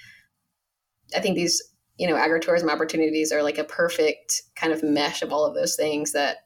I 1.16 1.20
think 1.20 1.36
these, 1.36 1.62
you 1.98 2.08
know, 2.08 2.16
agritourism 2.16 2.70
opportunities 2.70 3.32
are 3.32 3.44
like 3.44 3.58
a 3.58 3.64
perfect 3.64 4.42
kind 4.56 4.74
of 4.74 4.84
mesh 4.84 5.22
of 5.22 5.32
all 5.32 5.46
of 5.46 5.56
those 5.56 5.76
things 5.76 6.12
that 6.14 6.38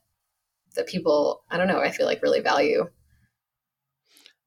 that 0.76 0.88
people, 0.88 1.44
I 1.50 1.58
don't 1.58 1.68
know, 1.68 1.82
I 1.82 1.92
feel 1.92 2.06
like 2.06 2.22
really 2.22 2.40
value 2.40 2.88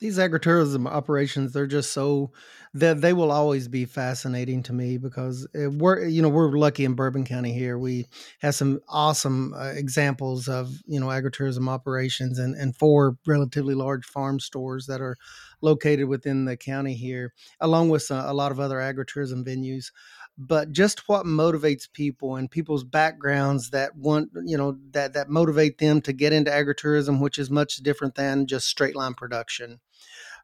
these 0.01 0.19
agritourism 0.19 0.87
operations 0.87 1.53
they're 1.53 1.67
just 1.67 1.93
so 1.93 2.31
that 2.75 3.01
they 3.01 3.13
will 3.13 3.31
always 3.31 3.69
be 3.69 3.85
fascinating 3.85 4.61
to 4.65 4.73
me 4.73 4.99
because 4.99 5.47
we're 5.55 6.07
you 6.07 6.21
know 6.21 6.29
we're 6.29 6.59
lucky 6.59 6.85
in 6.85 6.95
bourbon 6.95 7.25
county 7.25 7.53
here. 7.53 7.79
We 7.79 8.07
have 8.41 8.57
some 8.57 8.81
awesome 8.89 9.55
uh, 9.55 9.73
examples 9.77 10.49
of 10.49 10.73
you 10.85 10.99
know 10.99 11.07
agritourism 11.07 11.69
operations 11.69 12.39
and 12.39 12.57
and 12.57 12.77
four 12.77 13.17
relatively 13.27 13.75
large 13.75 14.05
farm 14.05 14.41
stores 14.41 14.87
that 14.87 15.01
are 15.01 15.17
located 15.61 16.09
within 16.09 16.45
the 16.45 16.57
county 16.57 16.95
here 16.95 17.33
along 17.61 17.91
with 17.91 18.11
a, 18.11 18.25
a 18.27 18.35
lot 18.35 18.53
of 18.53 18.59
other 18.59 18.79
agritourism 18.79 19.45
venues. 19.47 19.93
But 20.37 20.73
just 20.73 21.09
what 21.09 21.27
motivates 21.27 21.91
people 21.91 22.35
and 22.35 22.51
people's 22.51 22.83
backgrounds 22.83 23.71
that 23.71 23.95
want 23.95 24.31
you 24.45 24.59
know 24.59 24.77
that 24.91 25.13
that 25.13 25.29
motivate 25.31 25.79
them 25.79 26.01
to 26.03 26.13
get 26.13 26.33
into 26.33 26.51
agritourism 26.51 27.21
which 27.21 27.39
is 27.39 27.51
much 27.51 27.77
different 27.77 28.17
than 28.17 28.49
just 28.49 28.67
straight 28.67 28.97
line 28.97 29.15
production 29.15 29.79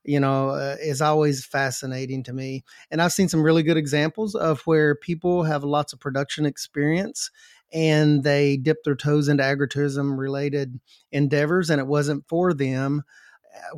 you 0.05 0.19
know 0.19 0.51
uh, 0.51 0.77
is 0.81 1.01
always 1.01 1.45
fascinating 1.45 2.23
to 2.23 2.33
me 2.33 2.65
and 2.91 3.03
i've 3.03 3.13
seen 3.13 3.29
some 3.29 3.43
really 3.43 3.63
good 3.63 3.77
examples 3.77 4.35
of 4.35 4.61
where 4.63 4.95
people 4.95 5.43
have 5.43 5.65
lots 5.65 5.93
of 5.93 6.01
production 6.01 6.47
experience 6.47 7.31
and 7.73 8.25
they 8.25 8.57
dip 8.57 8.83
their 8.85 8.97
toes 8.97 9.29
into 9.29 9.43
agritourism 9.43 10.19
related 10.19 10.81
endeavors 11.13 11.71
and 11.71 11.81
it 11.81 11.87
wasn't 11.87 12.27
for 12.29 12.53
them 12.53 13.03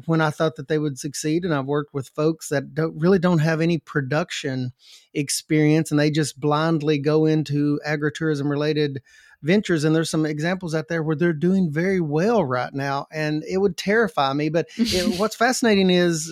when 0.06 0.20
I 0.20 0.30
thought 0.30 0.56
that 0.56 0.68
they 0.68 0.78
would 0.78 0.98
succeed. 0.98 1.44
And 1.44 1.54
I've 1.54 1.66
worked 1.66 1.94
with 1.94 2.08
folks 2.08 2.48
that 2.48 2.74
don't 2.74 2.98
really 2.98 3.18
don't 3.18 3.38
have 3.38 3.60
any 3.60 3.78
production 3.78 4.72
experience 5.14 5.90
and 5.90 5.98
they 5.98 6.10
just 6.10 6.38
blindly 6.38 6.98
go 6.98 7.26
into 7.26 7.80
agritourism 7.86 8.48
related 8.48 9.02
ventures. 9.42 9.84
And 9.84 9.94
there's 9.94 10.10
some 10.10 10.26
examples 10.26 10.74
out 10.74 10.88
there 10.88 11.02
where 11.02 11.16
they're 11.16 11.32
doing 11.32 11.70
very 11.70 12.00
well 12.00 12.44
right 12.44 12.72
now. 12.72 13.06
And 13.12 13.44
it 13.44 13.58
would 13.58 13.76
terrify 13.76 14.32
me. 14.32 14.48
But 14.48 14.68
it, 14.76 15.18
what's 15.18 15.36
fascinating 15.36 15.90
is, 15.90 16.28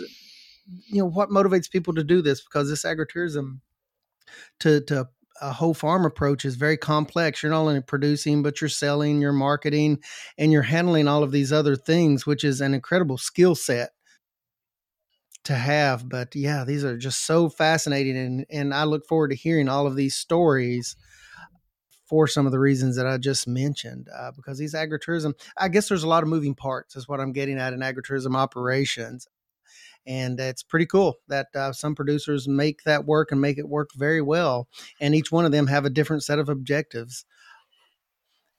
you 0.86 0.98
know, 0.98 1.08
what 1.08 1.30
motivates 1.30 1.70
people 1.70 1.94
to 1.94 2.04
do 2.04 2.22
this 2.22 2.42
because 2.42 2.68
this 2.68 2.84
agritourism 2.84 3.60
to, 4.60 4.80
to 4.82 5.08
a 5.40 5.52
whole 5.52 5.74
farm 5.74 6.04
approach 6.04 6.44
is 6.44 6.56
very 6.56 6.76
complex. 6.76 7.42
You're 7.42 7.52
not 7.52 7.60
only 7.60 7.80
producing, 7.80 8.42
but 8.42 8.60
you're 8.60 8.68
selling, 8.68 9.20
you're 9.20 9.32
marketing, 9.32 10.00
and 10.38 10.52
you're 10.52 10.62
handling 10.62 11.08
all 11.08 11.22
of 11.22 11.32
these 11.32 11.52
other 11.52 11.76
things, 11.76 12.26
which 12.26 12.44
is 12.44 12.60
an 12.60 12.74
incredible 12.74 13.18
skill 13.18 13.54
set 13.54 13.90
to 15.44 15.54
have. 15.54 16.08
But 16.08 16.34
yeah, 16.34 16.64
these 16.64 16.84
are 16.84 16.98
just 16.98 17.24
so 17.24 17.48
fascinating, 17.48 18.16
and 18.16 18.46
and 18.50 18.74
I 18.74 18.84
look 18.84 19.06
forward 19.06 19.28
to 19.28 19.36
hearing 19.36 19.68
all 19.68 19.86
of 19.86 19.96
these 19.96 20.14
stories 20.14 20.94
for 22.10 22.26
some 22.26 22.44
of 22.44 22.50
the 22.52 22.58
reasons 22.58 22.96
that 22.96 23.06
I 23.06 23.16
just 23.18 23.46
mentioned. 23.46 24.08
Uh, 24.14 24.32
because 24.32 24.58
these 24.58 24.74
agritourism, 24.74 25.32
I 25.56 25.68
guess 25.68 25.88
there's 25.88 26.02
a 26.02 26.08
lot 26.08 26.24
of 26.24 26.28
moving 26.28 26.56
parts, 26.56 26.96
is 26.96 27.08
what 27.08 27.20
I'm 27.20 27.32
getting 27.32 27.56
at 27.56 27.72
in 27.72 27.80
agritourism 27.80 28.36
operations. 28.36 29.28
And 30.06 30.40
it's 30.40 30.64
pretty 30.64 30.86
cool 30.86 31.18
that 31.28 31.46
uh, 31.54 31.72
some 31.72 31.94
producers 31.94 32.48
make 32.48 32.82
that 32.82 33.04
work 33.04 33.30
and 33.30 33.40
make 33.40 33.58
it 33.58 33.68
work 33.68 33.90
very 33.94 34.20
well 34.20 34.66
and 35.00 35.14
each 35.14 35.30
one 35.30 35.44
of 35.44 35.52
them 35.52 35.68
have 35.68 35.84
a 35.84 35.90
different 35.90 36.24
set 36.24 36.38
of 36.38 36.48
objectives 36.48 37.26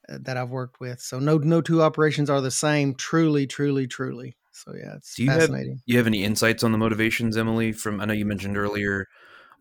uh, 0.08 0.18
that 0.22 0.36
i've 0.36 0.50
worked 0.50 0.80
with. 0.80 1.00
So 1.00 1.18
no 1.18 1.36
no 1.38 1.60
two 1.60 1.82
operations 1.82 2.30
are 2.30 2.40
the 2.40 2.50
same 2.50 2.94
truly 2.94 3.46
truly 3.46 3.86
truly. 3.88 4.36
So 4.52 4.72
yeah 4.74 4.94
it's 4.96 5.16
Do 5.16 5.24
you 5.24 5.30
fascinating. 5.30 5.72
have, 5.72 5.80
you 5.84 5.96
have 5.98 6.06
any 6.06 6.22
insights 6.24 6.62
on 6.62 6.70
the 6.72 6.78
motivations 6.78 7.36
emily 7.36 7.72
from 7.72 8.00
i 8.00 8.04
know 8.04 8.14
you 8.14 8.24
mentioned 8.24 8.56
earlier 8.56 9.08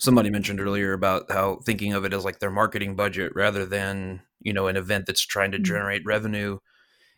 somebody 0.01 0.31
mentioned 0.31 0.59
earlier 0.59 0.93
about 0.93 1.31
how 1.31 1.57
thinking 1.63 1.93
of 1.93 2.03
it 2.03 2.13
as 2.13 2.25
like 2.25 2.39
their 2.39 2.49
marketing 2.49 2.95
budget 2.95 3.31
rather 3.35 3.65
than 3.65 4.21
you 4.41 4.51
know 4.51 4.67
an 4.67 4.75
event 4.75 5.05
that's 5.05 5.21
trying 5.21 5.51
to 5.51 5.57
mm-hmm. 5.57 5.63
generate 5.65 6.05
revenue. 6.05 6.57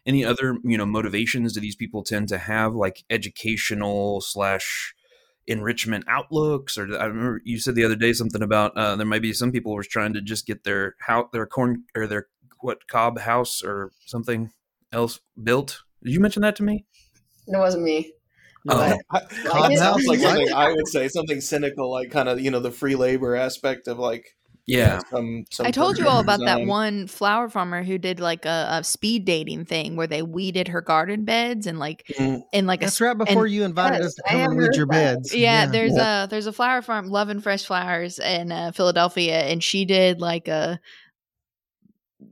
Any 0.06 0.26
other 0.26 0.58
you 0.64 0.78
know 0.78 0.86
motivations 0.86 1.54
do 1.54 1.62
these 1.62 1.78
people 1.78 2.04
tend 2.04 2.28
to 2.30 2.38
have 2.38 2.76
like 2.76 3.04
educational 3.10 4.20
slash 4.20 4.94
enrichment 5.48 6.04
outlooks? 6.08 6.78
Or 6.78 6.84
i 7.00 7.06
remember 7.06 7.42
you 7.46 7.58
said 7.58 7.76
the 7.76 7.86
other 7.86 7.96
day 7.96 8.12
something 8.12 8.44
about 8.44 8.76
uh, 8.78 8.98
there 8.98 9.08
might 9.08 9.22
be 9.22 9.34
some 9.34 9.52
people 9.52 9.72
who 9.72 9.80
are 9.80 9.84
trying 9.84 10.14
to 10.14 10.22
just 10.22 10.46
get 10.46 10.66
their 10.66 10.96
how 11.00 11.30
their 11.32 11.46
corn 11.46 11.86
or 11.96 12.06
their 12.06 12.28
what 12.60 12.88
cob 12.88 13.20
house 13.20 13.64
or 13.64 13.92
something 14.06 14.52
else 14.92 15.22
built. 15.42 15.84
Did 16.04 16.14
you 16.14 16.20
mention 16.20 16.42
that 16.42 16.58
to 16.58 16.64
me? 16.64 16.86
No, 17.48 17.60
it 17.60 17.62
wasn't 17.62 17.84
me. 17.84 18.12
no, 18.12 18.23
oh. 18.70 18.98
I, 19.12 19.22
I, 19.52 19.76
sounds 19.76 20.06
like 20.06 20.20
something 20.20 20.54
I 20.54 20.72
would 20.72 20.88
say, 20.88 21.08
something 21.08 21.42
cynical, 21.42 21.92
like 21.92 22.12
kind 22.12 22.30
of 22.30 22.40
you 22.40 22.52
know 22.52 22.60
the 22.60 22.72
free 22.72 22.96
labor 22.96 23.36
aspect 23.36 23.88
of 23.88 24.00
like 24.00 24.26
Yeah. 24.66 25.00
some, 25.12 25.46
some 25.52 25.66
I 25.66 25.72
told 25.72 25.98
you 25.98 26.08
all 26.08 26.24
program 26.24 26.42
about 26.42 26.60
that 26.60 26.68
one 26.68 27.08
flower 27.08 27.50
farmer 27.50 27.84
who 27.84 27.98
did 27.98 28.20
like 28.22 28.46
a, 28.46 28.68
a 28.80 28.84
speed 28.84 29.26
dating 29.26 29.66
thing 29.66 29.96
where 29.98 30.08
they 30.08 30.22
weeded 30.22 30.70
her 30.70 30.82
garden 30.82 31.26
beds 31.26 31.68
and 31.68 31.80
like 31.80 32.06
Mhm. 32.18 32.44
in 32.54 32.66
like 32.66 32.82
a 32.82 32.86
That's 32.86 33.02
right 33.02 33.18
before 33.18 33.48
you 33.48 33.64
invited 33.66 33.98
Yes, 33.98 34.06
us 34.08 34.14
to 34.16 34.24
I 34.28 34.32
come 34.32 34.40
have 34.40 34.52
and 34.52 34.60
weed 34.60 34.76
your 34.76 34.88
that. 34.88 35.16
beds. 35.16 35.36
yeah, 35.36 35.66
there's 35.66 35.98
a 35.98 36.28
there's 36.30 36.48
a 36.48 36.54
flower 36.54 36.82
farm 36.82 37.08
love 37.10 37.30
and 37.30 37.44
fresh 37.44 37.66
flowers 37.66 38.20
in 38.20 38.52
uh, 38.52 38.72
philadelphia 38.72 39.42
and 39.42 39.62
she 39.64 39.84
did 39.86 40.22
like 40.22 40.48
a 40.48 40.80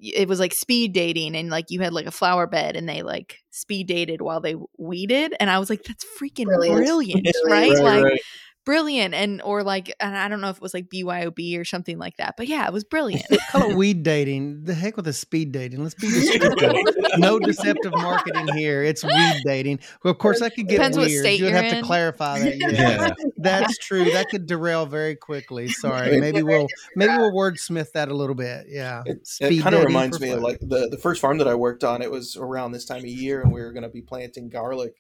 it 0.02 0.28
was 0.28 0.40
like 0.40 0.54
speed 0.54 0.94
dating 0.94 1.36
and 1.36 1.50
like 1.50 1.66
you 1.70 1.80
had 1.82 1.94
like 1.94 2.06
a 2.06 2.12
flower 2.12 2.48
bed 2.48 2.76
and 2.76 2.88
they 2.88 3.02
like 3.02 3.38
speed 3.50 3.88
dated 3.88 4.22
while 4.22 4.40
they 4.40 4.56
weeded 4.78 5.34
and 5.40 5.50
i 5.50 5.60
was 5.60 5.70
like 5.70 5.84
that's 5.84 6.06
freaking 6.20 6.46
Brilliant. 6.46 6.78
brilliant, 6.78 7.24
Brilliant. 7.44 7.48
right, 7.48 7.70
Right, 7.70 7.96
like 7.96 8.04
right. 8.04 8.22
Brilliant 8.66 9.14
and 9.14 9.42
or 9.42 9.64
like 9.64 9.94
and 10.00 10.16
i 10.16 10.28
don't 10.28 10.42
know 10.42 10.50
if 10.50 10.58
it 10.58 10.62
was 10.62 10.74
like 10.74 10.88
byob 10.90 11.60
or 11.60 11.66
something 11.66 11.98
like 11.98 12.16
that 12.18 12.36
but 12.38 12.48
yeah 12.48 12.66
it 12.68 12.74
was 12.74 12.84
brilliant 12.84 13.26
Call 13.52 13.72
it 13.72 13.76
weed 13.76 14.04
dating. 14.04 14.64
The 14.64 14.74
heck 14.74 14.96
with 14.96 15.06
the 15.06 15.14
speed 15.14 15.52
dating. 15.52 15.84
Let's 15.84 15.96
be 15.96 16.08
descriptive. 16.10 16.74
no 17.18 17.38
deceptive 17.40 17.92
marketing 17.92 18.48
here. 18.56 18.82
It's 18.84 19.04
weed 19.04 19.42
dating. 19.46 19.80
Well, 20.04 20.12
of 20.12 20.20
course, 20.20 20.40
that 20.40 20.56
could 20.56 20.68
get 20.68 20.78
Depends 20.78 20.98
what 20.98 21.08
weird. 21.08 21.24
state 21.24 21.40
You'd 21.40 21.52
have 21.52 21.66
in. 21.66 21.76
to 21.76 21.82
clarify 21.82 22.40
that. 22.40 22.58
Yeah. 22.62 22.70
Yeah. 22.72 23.14
That's 23.38 23.78
true. 23.78 24.12
That 24.12 24.30
could 24.30 24.46
derail 24.46 24.86
very 24.86 25.16
quickly. 25.16 25.68
Sorry. 25.70 26.20
Maybe 26.20 26.44
we'll 26.44 26.68
maybe 26.96 27.14
we'll 27.18 27.32
wordsmith 27.32 27.92
that 27.94 28.10
a 28.10 28.14
little 28.14 28.36
bit. 28.36 28.68
Yeah. 28.70 29.04
It, 29.06 29.28
Speed 29.28 29.64
kind 29.64 29.76
of 29.76 29.84
reminds 29.84 30.20
me 30.20 30.30
of 30.30 30.42
like 30.42 30.60
the, 30.62 30.88
the 30.90 30.98
first 30.98 31.20
farm 31.20 31.38
that 31.40 31.48
I 31.48 31.56
worked 31.56 31.84
on. 31.84 32.02
It 32.02 32.12
was 32.12 32.38
around 32.38 32.72
this 32.72 32.86
time 32.86 33.00
of 33.00 33.06
year, 33.06 33.42
and 33.42 33.52
we 33.52 33.62
were 33.62 33.74
going 33.74 33.84
to 33.84 33.90
be 33.90 34.02
planting 34.02 34.50
garlic. 34.50 34.94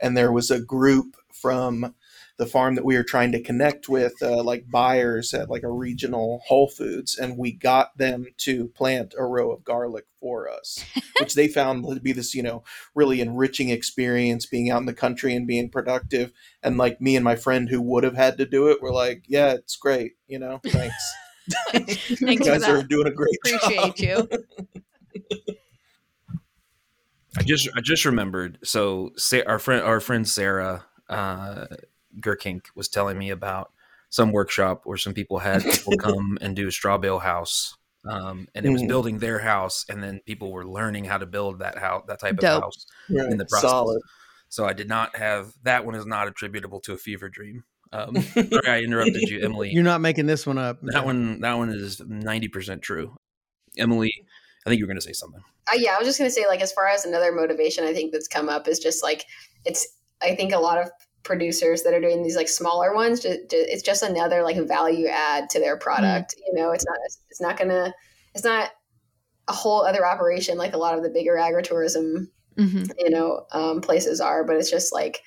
And 0.00 0.16
there 0.16 0.32
was 0.32 0.50
a 0.50 0.60
group 0.60 1.16
from 1.32 1.94
the 2.38 2.46
farm 2.46 2.76
that 2.76 2.84
we 2.84 2.96
were 2.96 3.02
trying 3.02 3.32
to 3.32 3.42
connect 3.42 3.88
with, 3.88 4.14
uh, 4.22 4.42
like 4.42 4.70
buyers 4.70 5.34
at 5.34 5.50
like 5.50 5.64
a 5.64 5.70
regional 5.70 6.40
Whole 6.46 6.68
Foods, 6.68 7.18
and 7.18 7.36
we 7.36 7.52
got 7.52 7.98
them 7.98 8.26
to 8.38 8.68
plant 8.68 9.14
a 9.18 9.24
row 9.24 9.50
of 9.50 9.64
garlic 9.64 10.04
for 10.20 10.48
us, 10.48 10.84
which 11.20 11.34
they 11.34 11.48
found 11.48 11.84
to 11.84 12.00
be 12.00 12.12
this, 12.12 12.34
you 12.34 12.42
know, 12.42 12.62
really 12.94 13.20
enriching 13.20 13.70
experience 13.70 14.46
being 14.46 14.70
out 14.70 14.80
in 14.80 14.86
the 14.86 14.94
country 14.94 15.34
and 15.34 15.46
being 15.46 15.68
productive. 15.68 16.32
And 16.62 16.78
like 16.78 17.00
me 17.00 17.16
and 17.16 17.24
my 17.24 17.36
friend 17.36 17.68
who 17.68 17.82
would 17.82 18.04
have 18.04 18.16
had 18.16 18.38
to 18.38 18.46
do 18.46 18.68
it, 18.68 18.80
were 18.80 18.92
like, 18.92 19.24
"Yeah, 19.26 19.52
it's 19.52 19.76
great, 19.76 20.12
you 20.28 20.38
know, 20.38 20.60
thanks." 20.64 21.14
you 21.74 21.84
Thanks 21.86 22.46
for 22.46 22.58
guys 22.58 22.64
are 22.68 22.82
doing 22.82 23.06
a 23.06 23.10
great 23.10 23.36
appreciate 23.42 23.96
job. 23.96 24.28
you 24.30 24.44
I 27.36 27.42
just 27.42 27.68
I 27.74 27.80
just 27.80 28.04
remembered. 28.04 28.58
So 28.64 29.12
Sa- 29.16 29.42
our 29.46 29.58
friend 29.58 29.82
our 29.82 30.00
friend 30.00 30.28
Sarah 30.28 30.84
uh, 31.08 31.66
Gerkink 32.20 32.66
was 32.74 32.88
telling 32.88 33.18
me 33.18 33.30
about 33.30 33.72
some 34.10 34.32
workshop 34.32 34.82
where 34.84 34.96
some 34.96 35.14
people 35.14 35.38
had 35.38 35.62
people 35.62 35.92
come 35.98 36.38
and 36.40 36.56
do 36.56 36.68
a 36.68 36.72
straw 36.72 36.96
bale 36.98 37.18
house, 37.18 37.76
um, 38.08 38.48
and 38.54 38.64
it 38.64 38.70
was 38.70 38.82
Mhm. 38.82 38.88
building 38.88 39.18
their 39.18 39.40
house, 39.40 39.84
and 39.88 40.02
then 40.02 40.20
people 40.26 40.50
were 40.52 40.66
learning 40.66 41.04
how 41.04 41.18
to 41.18 41.26
build 41.26 41.58
that 41.58 41.78
house 41.78 42.04
that 42.08 42.20
type 42.20 42.36
Dope. 42.36 42.56
of 42.56 42.62
house 42.62 42.86
Right. 43.10 43.30
in 43.30 43.36
the 43.38 43.46
process. 43.46 43.70
Solid. 43.70 44.02
So 44.48 44.64
I 44.64 44.72
did 44.72 44.88
not 44.88 45.14
have 45.16 45.52
that 45.64 45.84
one 45.84 45.94
is 45.94 46.06
not 46.06 46.26
attributable 46.28 46.80
to 46.80 46.94
a 46.94 46.96
fever 46.96 47.28
dream. 47.28 47.64
Um, 47.92 48.14
sorry, 48.52 48.68
I 48.68 48.80
interrupted 48.80 49.28
you, 49.28 49.40
Emily. 49.40 49.70
You're 49.70 49.82
not 49.82 50.00
making 50.00 50.26
this 50.26 50.46
one 50.46 50.58
up. 50.58 50.78
that 50.82 51.04
one 51.04 51.40
that 51.40 51.54
one 51.54 51.68
is 51.70 52.00
ninety 52.06 52.48
percent 52.48 52.82
true. 52.82 53.16
Emily, 53.76 54.12
I 54.66 54.70
think 54.70 54.78
you 54.78 54.84
were 54.86 54.88
going 54.88 55.00
to 55.00 55.06
say 55.06 55.12
something. 55.12 55.42
Uh, 55.70 55.76
yeah, 55.76 55.94
I 55.94 55.98
was 55.98 56.06
just 56.06 56.18
going 56.18 56.30
to 56.30 56.34
say, 56.34 56.46
like, 56.46 56.62
as 56.62 56.72
far 56.72 56.88
as 56.88 57.04
another 57.04 57.30
motivation, 57.30 57.84
I 57.84 57.92
think 57.92 58.12
that's 58.12 58.26
come 58.26 58.48
up 58.48 58.66
is 58.68 58.78
just 58.78 59.02
like 59.02 59.24
it's. 59.64 59.86
I 60.22 60.34
think 60.34 60.52
a 60.52 60.58
lot 60.58 60.78
of 60.78 60.90
producers 61.22 61.82
that 61.82 61.94
are 61.94 62.00
doing 62.00 62.22
these 62.22 62.36
like 62.36 62.48
smaller 62.48 62.94
ones, 62.94 63.24
it's 63.24 63.82
just 63.82 64.02
another 64.02 64.42
like 64.42 64.56
value 64.66 65.08
add 65.08 65.50
to 65.50 65.60
their 65.60 65.76
product. 65.76 66.34
You 66.46 66.54
know, 66.54 66.70
it's 66.72 66.86
not. 66.86 66.98
It's 67.30 67.40
not 67.40 67.56
gonna. 67.56 67.94
It's 68.34 68.44
not 68.44 68.70
a 69.48 69.52
whole 69.52 69.82
other 69.82 70.06
operation 70.06 70.58
like 70.58 70.74
a 70.74 70.78
lot 70.78 70.96
of 70.96 71.02
the 71.02 71.10
bigger 71.10 71.34
agritourism 71.34 72.28
hmm 72.56 72.84
you 72.98 73.10
know 73.10 73.46
um, 73.52 73.80
places 73.80 74.20
are 74.20 74.44
but 74.44 74.56
it's 74.56 74.70
just 74.70 74.92
like 74.92 75.22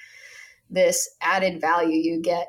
this 0.69 1.09
added 1.21 1.59
value 1.59 1.97
you 1.97 2.21
get 2.21 2.47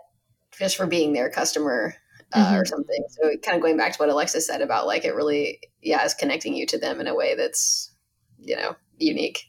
just 0.59 0.77
for 0.77 0.87
being 0.87 1.13
their 1.13 1.31
customer 1.31 1.95
uh, 2.35 2.55
or 2.57 2.65
something 2.65 3.05
so 3.09 3.31
kind 3.43 3.57
of 3.57 3.63
going 3.63 3.77
back 3.77 3.93
to 3.93 3.99
what 3.99 4.09
alexis 4.09 4.47
said 4.47 4.61
about 4.61 4.87
like 4.87 5.05
it 5.05 5.15
really 5.15 5.61
yeah 5.81 6.05
is 6.05 6.15
connecting 6.15 6.55
you 6.55 6.67
to 6.67 6.79
them 6.79 7.01
in 7.01 7.07
a 7.07 7.15
way 7.15 7.35
that's 7.35 7.91
you 8.39 8.57
know 8.57 8.75
unique 8.99 9.45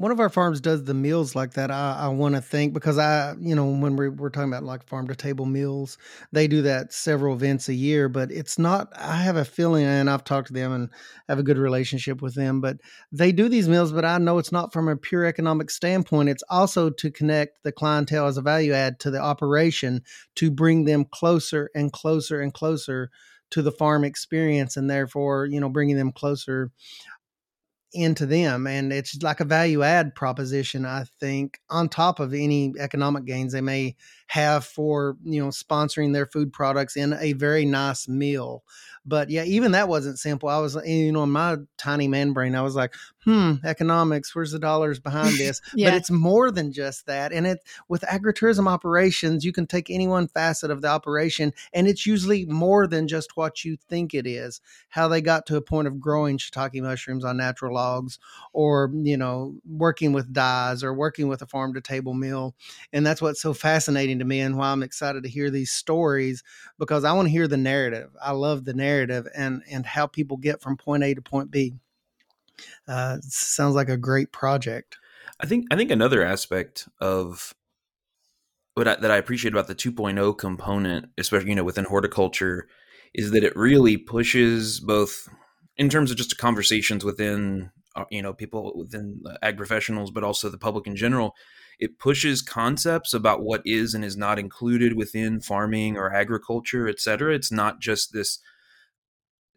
One 0.00 0.12
of 0.12 0.18
our 0.18 0.30
farms 0.30 0.62
does 0.62 0.84
the 0.84 0.94
meals 0.94 1.36
like 1.36 1.52
that. 1.52 1.70
I, 1.70 2.04
I 2.04 2.08
want 2.08 2.34
to 2.34 2.40
think 2.40 2.72
because 2.72 2.96
I, 2.96 3.34
you 3.38 3.54
know, 3.54 3.66
when 3.66 3.96
we're, 3.96 4.10
we're 4.10 4.30
talking 4.30 4.50
about 4.50 4.62
like 4.62 4.88
farm 4.88 5.06
to 5.08 5.14
table 5.14 5.44
meals, 5.44 5.98
they 6.32 6.48
do 6.48 6.62
that 6.62 6.94
several 6.94 7.34
events 7.34 7.68
a 7.68 7.74
year, 7.74 8.08
but 8.08 8.30
it's 8.30 8.58
not, 8.58 8.90
I 8.96 9.16
have 9.16 9.36
a 9.36 9.44
feeling, 9.44 9.84
and 9.84 10.08
I've 10.08 10.24
talked 10.24 10.46
to 10.46 10.54
them 10.54 10.72
and 10.72 10.88
have 11.28 11.38
a 11.38 11.42
good 11.42 11.58
relationship 11.58 12.22
with 12.22 12.34
them, 12.34 12.62
but 12.62 12.78
they 13.12 13.30
do 13.30 13.46
these 13.46 13.68
meals, 13.68 13.92
but 13.92 14.06
I 14.06 14.16
know 14.16 14.38
it's 14.38 14.52
not 14.52 14.72
from 14.72 14.88
a 14.88 14.96
pure 14.96 15.26
economic 15.26 15.70
standpoint. 15.70 16.30
It's 16.30 16.44
also 16.48 16.88
to 16.88 17.10
connect 17.10 17.62
the 17.62 17.70
clientele 17.70 18.26
as 18.26 18.38
a 18.38 18.42
value 18.42 18.72
add 18.72 19.00
to 19.00 19.10
the 19.10 19.20
operation 19.20 20.00
to 20.36 20.50
bring 20.50 20.86
them 20.86 21.04
closer 21.12 21.68
and 21.74 21.92
closer 21.92 22.40
and 22.40 22.54
closer 22.54 23.10
to 23.50 23.60
the 23.60 23.72
farm 23.72 24.04
experience 24.04 24.78
and 24.78 24.88
therefore, 24.88 25.44
you 25.44 25.60
know, 25.60 25.68
bringing 25.68 25.96
them 25.96 26.12
closer 26.12 26.70
into 27.92 28.24
them 28.24 28.66
and 28.66 28.92
it's 28.92 29.20
like 29.22 29.40
a 29.40 29.44
value 29.44 29.82
add 29.82 30.14
proposition 30.14 30.86
i 30.86 31.04
think 31.18 31.58
on 31.70 31.88
top 31.88 32.20
of 32.20 32.32
any 32.32 32.72
economic 32.78 33.24
gains 33.24 33.52
they 33.52 33.60
may 33.60 33.96
have 34.30 34.64
for 34.64 35.16
you 35.24 35.42
know 35.42 35.48
sponsoring 35.48 36.12
their 36.12 36.26
food 36.26 36.52
products 36.52 36.94
in 36.96 37.14
a 37.14 37.32
very 37.32 37.64
nice 37.64 38.06
meal. 38.06 38.62
But 39.04 39.28
yeah 39.28 39.42
even 39.42 39.72
that 39.72 39.88
wasn't 39.88 40.20
simple. 40.20 40.48
I 40.48 40.58
was 40.58 40.76
you 40.86 41.10
know 41.10 41.24
in 41.24 41.30
my 41.30 41.56
tiny 41.76 42.06
man 42.06 42.32
brain 42.32 42.54
i 42.54 42.62
was 42.62 42.76
like 42.76 42.94
hmm 43.24 43.54
economics 43.64 44.34
where's 44.34 44.52
the 44.52 44.58
dollars 44.58 44.98
behind 44.98 45.34
this? 45.38 45.60
Yeah. 45.74 45.90
but 45.90 45.94
it's 45.94 46.10
more 46.10 46.50
than 46.50 46.72
just 46.72 47.06
that 47.06 47.32
and 47.32 47.46
it 47.46 47.58
with 47.88 48.02
agritourism 48.02 48.66
operations 48.66 49.44
you 49.44 49.52
can 49.52 49.66
take 49.66 49.90
any 49.90 50.08
one 50.08 50.26
facet 50.26 50.70
of 50.70 50.80
the 50.80 50.88
operation 50.88 51.52
and 51.72 51.86
it's 51.86 52.06
usually 52.06 52.46
more 52.46 52.86
than 52.86 53.06
just 53.06 53.36
what 53.36 53.64
you 53.64 53.76
think 53.76 54.14
it 54.14 54.26
is. 54.26 54.60
How 54.88 55.08
they 55.08 55.20
got 55.20 55.46
to 55.46 55.56
a 55.56 55.60
point 55.62 55.86
of 55.86 56.00
growing 56.00 56.38
shiitake 56.38 56.80
mushrooms 56.82 57.24
on 57.24 57.36
natural 57.36 57.74
logs 57.74 58.18
or 58.52 58.90
you 58.94 59.16
know 59.16 59.54
working 59.68 60.12
with 60.12 60.32
dyes 60.32 60.82
or 60.82 60.94
working 60.94 61.28
with 61.28 61.42
a 61.42 61.46
farm 61.46 61.74
to 61.74 61.80
table 61.80 62.14
meal 62.14 62.54
and 62.92 63.06
that's 63.06 63.20
what's 63.22 63.40
so 63.42 63.52
fascinating 63.52 64.18
to 64.18 64.24
me 64.24 64.40
and 64.40 64.56
why 64.56 64.68
i'm 64.70 64.82
excited 64.82 65.22
to 65.22 65.28
hear 65.28 65.50
these 65.50 65.70
stories 65.70 66.42
because 66.78 67.04
i 67.04 67.12
want 67.12 67.26
to 67.26 67.32
hear 67.32 67.46
the 67.48 67.56
narrative. 67.56 68.10
I 68.22 68.32
love 68.32 68.64
the 68.64 68.74
narrative 68.74 69.26
and 69.36 69.62
and 69.70 69.84
how 69.84 70.06
people 70.06 70.36
get 70.36 70.60
from 70.62 70.76
point 70.76 71.02
a 71.02 71.14
to 71.14 71.22
point 71.22 71.50
b 71.50 71.74
uh, 72.88 73.18
sounds 73.22 73.74
like 73.74 73.88
a 73.88 73.96
great 73.96 74.32
project 74.32 74.96
I 75.40 75.46
think 75.46 75.66
I 75.70 75.76
think 75.76 75.90
another 75.90 76.22
aspect 76.22 76.88
of 77.00 77.54
what 78.74 78.86
I, 78.86 78.96
that 78.96 79.10
I 79.10 79.16
appreciate 79.16 79.52
about 79.52 79.68
the 79.68 79.74
2.0 79.74 80.38
component, 80.38 81.06
especially 81.18 81.50
you 81.50 81.56
know 81.56 81.64
within 81.64 81.86
horticulture, 81.86 82.68
is 83.14 83.30
that 83.30 83.42
it 83.42 83.56
really 83.56 83.96
pushes 83.96 84.80
both 84.80 85.28
in 85.76 85.88
terms 85.88 86.10
of 86.10 86.18
just 86.18 86.36
conversations 86.36 87.04
within 87.04 87.70
uh, 87.96 88.04
you 88.10 88.22
know 88.22 88.34
people 88.34 88.72
within 88.76 89.22
ag 89.42 89.56
professionals, 89.56 90.10
but 90.10 90.24
also 90.24 90.50
the 90.50 90.58
public 90.58 90.86
in 90.86 90.94
general. 90.94 91.34
It 91.78 91.98
pushes 91.98 92.42
concepts 92.42 93.14
about 93.14 93.42
what 93.42 93.62
is 93.64 93.94
and 93.94 94.04
is 94.04 94.14
not 94.14 94.38
included 94.38 94.98
within 94.98 95.40
farming 95.40 95.96
or 95.96 96.12
agriculture, 96.12 96.86
et 96.86 97.00
cetera. 97.00 97.34
It's 97.34 97.50
not 97.50 97.80
just 97.80 98.12
this 98.12 98.40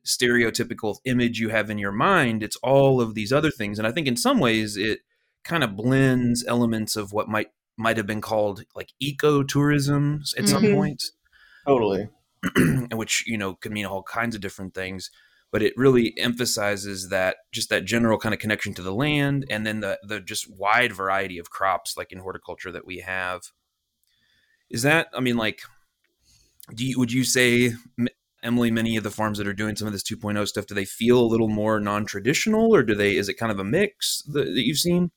stereotypical 0.05 0.97
image 1.05 1.39
you 1.39 1.49
have 1.49 1.69
in 1.69 1.77
your 1.77 1.91
mind. 1.91 2.43
It's 2.43 2.57
all 2.57 2.99
of 3.01 3.13
these 3.15 3.31
other 3.31 3.51
things, 3.51 3.77
and 3.79 3.87
I 3.87 3.91
think 3.91 4.07
in 4.07 4.17
some 4.17 4.39
ways 4.39 4.77
it 4.77 4.99
kind 5.43 5.63
of 5.63 5.75
blends 5.75 6.45
elements 6.47 6.95
of 6.95 7.11
what 7.13 7.27
might 7.29 7.47
might 7.77 7.97
have 7.97 8.05
been 8.07 8.21
called 8.21 8.63
like 8.75 8.89
ecotourism 9.01 10.21
at 10.37 10.47
some 10.47 10.63
Mhm. 10.63 10.75
points, 10.75 11.11
Totally. 11.67 12.09
which 12.91 13.23
you 13.27 13.37
know 13.37 13.55
could 13.55 13.71
mean 13.71 13.85
all 13.85 14.03
kinds 14.03 14.35
of 14.35 14.41
different 14.41 14.73
things. 14.73 15.09
But 15.51 15.61
it 15.61 15.73
really 15.77 16.13
emphasizes 16.17 17.09
that 17.09 17.37
just 17.51 17.69
that 17.69 17.85
general 17.85 18.17
kind 18.17 18.33
of 18.33 18.39
connection 18.39 18.73
to 18.73 18.81
the 18.81 18.93
land, 18.93 19.45
and 19.49 19.65
then 19.67 19.81
the 19.81 19.99
the 20.07 20.19
just 20.19 20.49
wide 20.49 20.91
variety 20.93 21.37
of 21.37 21.49
crops 21.51 21.95
like 21.95 22.11
in 22.11 22.19
horticulture 22.19 22.71
that 22.71 22.85
we 22.87 22.99
have. 22.99 23.43
Is 24.69 24.81
that 24.81 25.07
I 25.13 25.19
mean 25.19 25.37
like, 25.37 25.61
do 26.73 26.85
you, 26.85 26.97
would 26.97 27.11
you 27.11 27.23
say 27.23 27.73
M- 27.99 28.07
Emily, 28.43 28.69
many 28.71 28.97
of 28.97 29.03
the 29.03 29.09
farms 29.09 29.37
that 29.37 29.47
are 29.47 29.53
doing 29.53 29.75
some 29.75 29.87
of 29.87 29.93
this 29.93 30.03
2.0 30.03 30.47
stuff, 30.47 30.65
do 30.65 30.75
they 30.75 30.85
feel 30.85 31.19
a 31.19 31.25
little 31.25 31.47
more 31.47 31.79
non-traditional, 31.79 32.73
or 32.75 32.83
do 32.83 32.93
they? 32.93 33.15
Is 33.15 33.29
it 33.29 33.35
kind 33.35 33.51
of 33.51 33.59
a 33.59 33.63
mix 33.63 34.21
that, 34.33 34.45
that 34.45 34.65
you've 34.65 34.77
seen? 34.77 35.11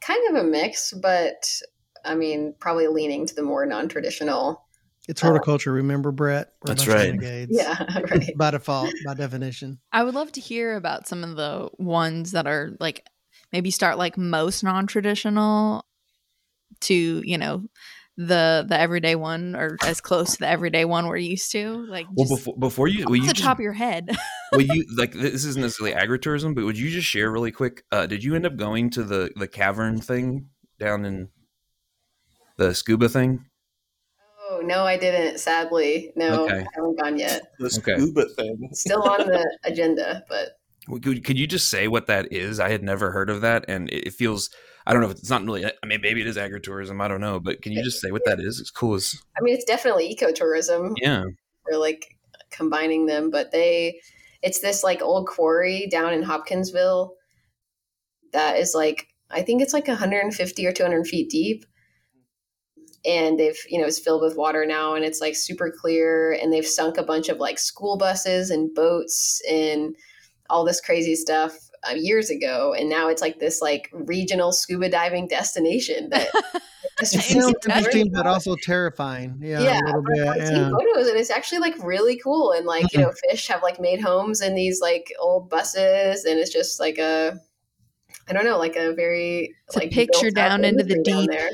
kind 0.00 0.20
of 0.30 0.44
a 0.44 0.48
mix 0.48 0.92
but 1.00 1.48
i 2.04 2.12
mean 2.12 2.52
probably 2.58 2.88
leaning 2.88 3.24
to 3.24 3.36
the 3.36 3.42
more 3.42 3.64
non-traditional 3.64 4.66
it's 5.08 5.22
uh, 5.22 5.28
horticulture 5.28 5.72
remember 5.72 6.10
brett 6.10 6.54
We're 6.60 6.74
That's 6.74 6.88
right. 6.88 7.10
renegades. 7.10 7.52
yeah 7.56 7.84
right 8.10 8.32
by 8.36 8.50
default 8.50 8.92
by 9.06 9.14
definition 9.14 9.78
I 9.92 10.02
would 10.02 10.14
love 10.14 10.32
to 10.32 10.40
hear 10.40 10.74
about 10.74 11.06
some 11.06 11.22
of 11.22 11.36
the 11.36 11.70
ones 11.78 12.32
that 12.32 12.48
are 12.48 12.72
like 12.80 13.06
maybe 13.52 13.70
start 13.70 13.98
like 13.98 14.16
most 14.18 14.64
non 14.64 14.86
traditional 14.86 15.84
to, 16.80 17.22
you 17.24 17.38
know, 17.38 17.64
the 18.16 18.64
the 18.68 18.78
everyday 18.78 19.14
one 19.14 19.56
or 19.56 19.78
as 19.82 20.00
close 20.00 20.32
to 20.32 20.38
the 20.40 20.48
everyday 20.48 20.84
one 20.84 21.06
we're 21.06 21.16
used 21.16 21.50
to. 21.52 21.86
Like 21.88 22.06
Well, 22.14 22.28
before 22.28 22.56
before 22.58 22.88
you, 22.88 23.04
off 23.04 23.08
will 23.10 23.16
you 23.16 23.28
the 23.28 23.32
just, 23.34 23.44
top 23.44 23.58
of 23.58 23.62
your 23.62 23.72
head. 23.72 24.10
well 24.52 24.60
you 24.60 24.84
like 24.96 25.12
this 25.12 25.44
isn't 25.44 25.62
necessarily 25.62 25.94
agritourism, 25.96 26.54
but 26.54 26.64
would 26.64 26.78
you 26.78 26.90
just 26.90 27.06
share 27.06 27.30
really 27.30 27.52
quick? 27.52 27.84
Uh, 27.90 28.06
did 28.06 28.22
you 28.22 28.34
end 28.34 28.46
up 28.46 28.56
going 28.56 28.90
to 28.90 29.02
the 29.02 29.30
the 29.36 29.48
cavern 29.48 30.00
thing 30.00 30.48
down 30.78 31.04
in 31.04 31.28
the 32.58 32.74
scuba 32.74 33.08
thing? 33.08 33.46
Oh 34.50 34.60
no, 34.62 34.84
I 34.84 34.98
didn't. 34.98 35.38
Sadly, 35.38 36.12
no, 36.14 36.44
Okay. 36.44 36.60
I 36.60 36.66
haven't 36.74 36.98
gone 37.00 37.18
yet. 37.18 37.42
The 37.58 37.66
Okay. 37.78 37.94
scuba 37.96 38.26
thing. 38.36 38.68
Still 38.72 39.02
on 39.04 39.26
the 39.26 39.58
agenda, 39.64 40.22
but 40.28 40.58
Well, 40.88 41.00
Could, 41.00 41.24
could 41.24 41.38
you 41.38 41.46
just 41.46 41.68
say 41.68 41.88
what 41.88 42.06
that 42.08 42.32
is? 42.32 42.60
I 42.60 42.68
had 42.70 42.82
never 42.82 43.12
heard 43.12 43.30
of 43.30 43.40
that, 43.40 43.64
and 43.68 43.88
it 43.90 44.08
it 44.08 44.12
feels 44.12 44.50
I 44.86 44.92
don't 44.92 45.02
know 45.02 45.10
if 45.10 45.18
it's 45.18 45.30
not 45.30 45.44
really. 45.44 45.64
I 45.64 45.86
mean, 45.86 46.00
maybe 46.00 46.20
it 46.20 46.26
is 46.26 46.36
agritourism. 46.36 47.00
I 47.00 47.08
don't 47.08 47.20
know, 47.20 47.38
but 47.38 47.62
can 47.62 47.72
you 47.72 47.82
just 47.82 48.00
say 48.00 48.10
what 48.10 48.24
that 48.24 48.40
is? 48.40 48.60
It's 48.60 48.70
cool 48.70 48.94
as 48.94 49.22
I 49.36 49.40
mean, 49.42 49.54
it's 49.54 49.64
definitely 49.64 50.14
ecotourism. 50.14 50.94
yeah. 51.00 51.24
We're 51.70 51.78
like 51.78 52.16
combining 52.50 53.06
them, 53.06 53.30
but 53.30 53.52
they, 53.52 54.00
it's 54.42 54.60
this 54.60 54.82
like 54.82 55.00
old 55.00 55.28
quarry 55.28 55.86
down 55.88 56.12
in 56.12 56.22
Hopkinsville 56.22 57.14
that 58.32 58.56
is 58.58 58.74
like 58.74 59.06
I 59.32 59.42
think 59.42 59.62
it's 59.62 59.72
like 59.72 59.88
150 59.88 60.66
or 60.66 60.72
200 60.72 61.06
feet 61.06 61.30
deep. 61.30 61.64
And 63.04 63.38
they've, 63.38 63.58
you 63.68 63.80
know, 63.80 63.86
it's 63.86 63.98
filled 63.98 64.22
with 64.22 64.36
water 64.36 64.64
now 64.64 64.94
and 64.94 65.04
it's 65.04 65.20
like 65.20 65.34
super 65.34 65.72
clear. 65.76 66.32
And 66.32 66.52
they've 66.52 66.66
sunk 66.66 66.98
a 66.98 67.02
bunch 67.02 67.28
of 67.28 67.38
like 67.38 67.58
school 67.58 67.96
buses 67.96 68.50
and 68.50 68.72
boats 68.74 69.40
and 69.50 69.96
all 70.48 70.64
this 70.64 70.80
crazy 70.80 71.16
stuff 71.16 71.56
uh, 71.88 71.94
years 71.94 72.30
ago. 72.30 72.74
And 72.78 72.88
now 72.88 73.08
it's 73.08 73.22
like 73.22 73.38
this 73.38 73.60
like 73.60 73.90
regional 73.92 74.52
scuba 74.52 74.88
diving 74.88 75.28
destination 75.28 76.08
that 76.10 76.28
just 77.00 77.14
It 77.14 77.20
sounds 77.22 77.54
interesting, 77.64 78.10
but 78.12 78.26
also 78.26 78.56
terrifying. 78.56 79.36
Yeah, 79.40 79.60
Yeah, 79.62 79.80
a 79.80 79.86
little 79.86 80.02
bit. 80.02 80.28
I've 80.28 80.46
seen 80.48 80.56
Yeah. 80.56 80.70
photos 80.70 81.08
and 81.08 81.18
it's 81.18 81.30
actually 81.30 81.58
like 81.60 81.74
really 81.82 82.16
cool 82.18 82.52
and 82.52 82.66
like 82.66 82.92
you 82.92 83.00
know 83.00 83.12
fish 83.28 83.46
have 83.48 83.62
like 83.62 83.80
made 83.80 84.00
homes 84.00 84.40
in 84.40 84.54
these 84.54 84.80
like 84.80 85.12
old 85.20 85.48
buses 85.50 86.24
and 86.24 86.38
it's 86.38 86.52
just 86.52 86.78
like 86.80 86.98
a 86.98 87.38
i 88.28 88.32
don't 88.32 88.44
know 88.44 88.58
like 88.58 88.76
a 88.76 88.92
very 88.94 89.54
It's 89.66 89.76
a 89.76 89.80
like 89.80 89.90
picture 89.90 90.30
down 90.30 90.64
into 90.64 90.84
the 90.84 91.02
deep. 91.02 91.30
there. 91.30 91.50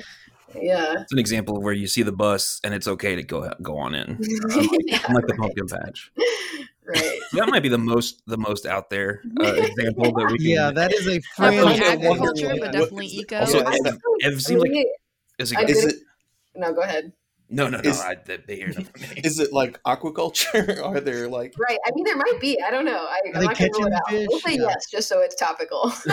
yeah 0.60 0.94
It's 1.02 1.12
an 1.12 1.18
example 1.18 1.56
of 1.56 1.62
where 1.62 1.72
you 1.72 1.86
see 1.86 2.02
the 2.02 2.12
bus 2.12 2.60
and 2.64 2.74
it's 2.74 2.88
okay 2.88 3.14
to 3.16 3.22
go 3.22 3.50
go 3.62 3.76
on 3.78 3.94
in. 3.94 4.18
Unlike, 4.50 4.68
Yeah, 4.84 4.98
unlike 5.08 5.26
the 5.26 5.34
pumpkin 5.34 5.66
patch. 5.68 6.10
right 6.88 7.20
That 7.34 7.48
might 7.48 7.62
be 7.62 7.68
the 7.68 7.78
most 7.78 8.22
the 8.26 8.38
most 8.38 8.66
out 8.66 8.90
there 8.90 9.22
uh, 9.40 9.44
example 9.52 10.12
that 10.12 10.28
we 10.32 10.38
can. 10.38 10.46
Yeah, 10.46 10.70
that 10.72 10.92
is 10.92 11.06
a 11.06 11.20
Definitely 11.38 11.74
kinda 11.74 11.86
fringe. 11.86 12.04
wonder 12.20 12.24
agriculture, 12.24 12.54
but 12.60 12.72
definitely 12.72 13.06
is 13.06 13.14
eco. 13.14 13.38
Also, 13.40 13.58
Yeah, 13.60 13.78
Ev, 13.86 13.98
Ev 14.34 14.42
seems 14.42 14.62
like 14.62 14.86
is 15.38 15.52
I 15.52 15.60
it, 15.62 15.66
did- 15.66 15.76
Is 15.76 15.84
it 15.84 15.96
no 16.56 16.72
go 16.72 16.80
ahead 16.80 17.12
no 17.50 17.66
no 17.66 17.78
no. 17.80 17.88
is- 17.88 18.00
I, 18.00 18.16
they, 18.26 18.36
they 18.46 18.56
hear 18.56 18.68
enough 18.68 18.88
from 18.90 19.00
me. 19.00 19.20
is 19.24 19.38
it 19.38 19.52
like 19.54 19.80
aquaculture? 19.84 20.82
Are 20.84 21.00
there 21.00 21.28
like 21.28 21.54
right 21.58 21.78
i 21.86 21.90
mean 21.94 22.04
there 22.04 22.16
might 22.16 22.38
be 22.40 22.60
i 22.60 22.70
don't 22.70 22.84
know 22.84 23.06
I, 23.08 23.20
I'm 23.34 23.42
not 23.44 23.56
gonna 23.58 23.70
rule 23.72 23.86
it 23.86 23.92
out. 23.94 24.02
We'll 24.10 24.40
say 24.40 24.54
Yeah. 24.56 24.66
yes 24.68 24.90
just 24.90 25.08
so 25.08 25.20
it's 25.20 25.34
topical 25.34 25.90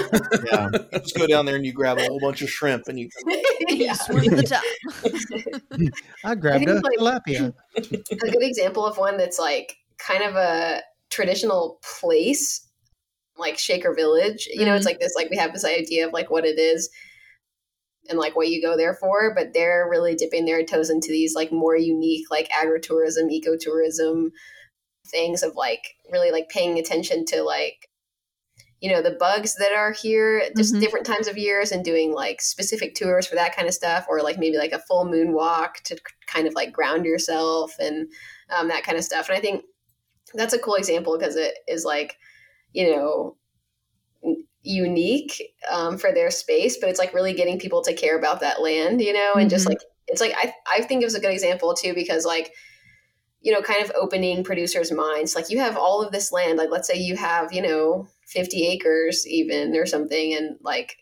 yeah, 0.45 0.69
you 0.71 0.99
just 0.99 1.17
go 1.17 1.27
down 1.27 1.45
there 1.45 1.55
and 1.57 1.65
you 1.65 1.73
grab 1.73 1.97
a 1.97 2.05
whole 2.07 2.19
bunch 2.21 2.41
of 2.41 2.49
shrimp 2.49 2.83
and 2.87 2.97
you 2.99 3.09
yeah. 3.67 3.93
Swim 3.93 4.23
to 4.23 4.35
the 4.35 4.43
top. 4.43 4.63
I 6.23 6.35
grabbed 6.35 6.65
think, 6.65 6.69
a 6.85 7.03
like- 7.03 7.21
tilapia. 7.27 7.53
a 7.75 7.81
good 8.31 8.43
example 8.43 8.85
of 8.85 8.97
one 8.97 9.17
that's 9.17 9.39
like 9.39 9.75
kind 9.97 10.23
of 10.23 10.35
a 10.35 10.81
traditional 11.09 11.79
place 11.99 12.67
like 13.37 13.57
shaker 13.57 13.93
village 13.93 14.47
you 14.51 14.65
know 14.65 14.75
it's 14.75 14.85
like 14.85 14.99
this 14.99 15.13
like 15.15 15.29
we 15.29 15.37
have 15.37 15.53
this 15.53 15.65
idea 15.65 16.07
of 16.07 16.13
like 16.13 16.29
what 16.29 16.45
it 16.45 16.57
is 16.57 16.89
and 18.09 18.19
like 18.19 18.35
what 18.35 18.49
you 18.49 18.61
go 18.61 18.77
there 18.77 18.93
for 18.93 19.33
but 19.35 19.53
they're 19.53 19.87
really 19.89 20.15
dipping 20.15 20.45
their 20.45 20.63
toes 20.63 20.89
into 20.89 21.09
these 21.09 21.35
like 21.35 21.51
more 21.51 21.75
unique 21.75 22.25
like 22.31 22.49
agritourism 22.49 23.29
ecotourism 23.29 24.29
things 25.07 25.43
of 25.43 25.55
like 25.55 25.95
really 26.11 26.31
like 26.31 26.49
paying 26.49 26.79
attention 26.79 27.25
to 27.25 27.43
like 27.43 27.89
you 28.79 28.91
know 28.91 29.01
the 29.01 29.11
bugs 29.19 29.55
that 29.55 29.73
are 29.73 29.91
here 29.91 30.43
just 30.55 30.73
Mhm. 30.73 30.79
different 30.79 31.05
times 31.05 31.27
of 31.27 31.37
years 31.37 31.71
and 31.71 31.83
doing 31.83 32.13
like 32.13 32.41
specific 32.41 32.95
tours 32.95 33.25
for 33.27 33.35
that 33.35 33.55
kind 33.55 33.67
of 33.67 33.73
stuff 33.73 34.05
or 34.09 34.21
like 34.21 34.37
maybe 34.37 34.57
like 34.57 34.73
a 34.73 34.79
full 34.79 35.05
moon 35.05 35.33
walk 35.33 35.81
to 35.83 35.97
kind 36.27 36.47
of 36.47 36.53
like 36.53 36.71
ground 36.71 37.05
yourself 37.05 37.73
and 37.79 38.07
um, 38.49 38.67
that 38.67 38.83
kind 38.83 38.97
of 38.97 39.03
stuff 39.03 39.27
and 39.29 39.37
i 39.37 39.41
think 39.41 39.63
that's 40.35 40.53
a 40.53 40.59
cool 40.59 40.75
example 40.75 41.17
because 41.17 41.35
it 41.35 41.55
is 41.67 41.85
like 41.85 42.17
you 42.73 42.95
know 42.95 43.35
unique 44.63 45.53
um, 45.71 45.97
for 45.97 46.11
their 46.11 46.31
space 46.31 46.77
but 46.77 46.89
it's 46.89 46.99
like 46.99 47.13
really 47.13 47.33
getting 47.33 47.59
people 47.59 47.81
to 47.83 47.93
care 47.93 48.17
about 48.17 48.39
that 48.39 48.61
land 48.61 48.99
you 49.01 49.13
know 49.13 49.33
and 49.35 49.49
just 49.49 49.65
Mhm. 49.65 49.69
like 49.69 49.79
it's 50.07 50.21
like 50.21 50.33
I, 50.35 50.53
I 50.71 50.81
think 50.81 51.01
it 51.01 51.05
was 51.05 51.15
a 51.15 51.19
good 51.19 51.31
example 51.33 51.73
too 51.73 51.93
because 51.93 52.25
like 52.25 52.51
you 53.41 53.51
know 53.53 53.61
kind 53.61 53.83
of 53.83 53.91
opening 53.95 54.43
producers 54.43 54.91
minds 54.91 55.35
like 55.35 55.51
you 55.51 55.59
have 55.59 55.77
all 55.77 56.01
of 56.01 56.11
this 56.11 56.31
land 56.31 56.57
like 56.57 56.71
let's 56.71 56.87
say 56.87 56.95
you 56.97 57.15
have 57.15 57.53
you 57.53 57.61
know 57.61 58.07
50 58.25 58.65
acres 58.67 59.27
even 59.27 59.75
or 59.75 59.85
something 59.85 60.33
and 60.33 60.57
like 60.61 60.97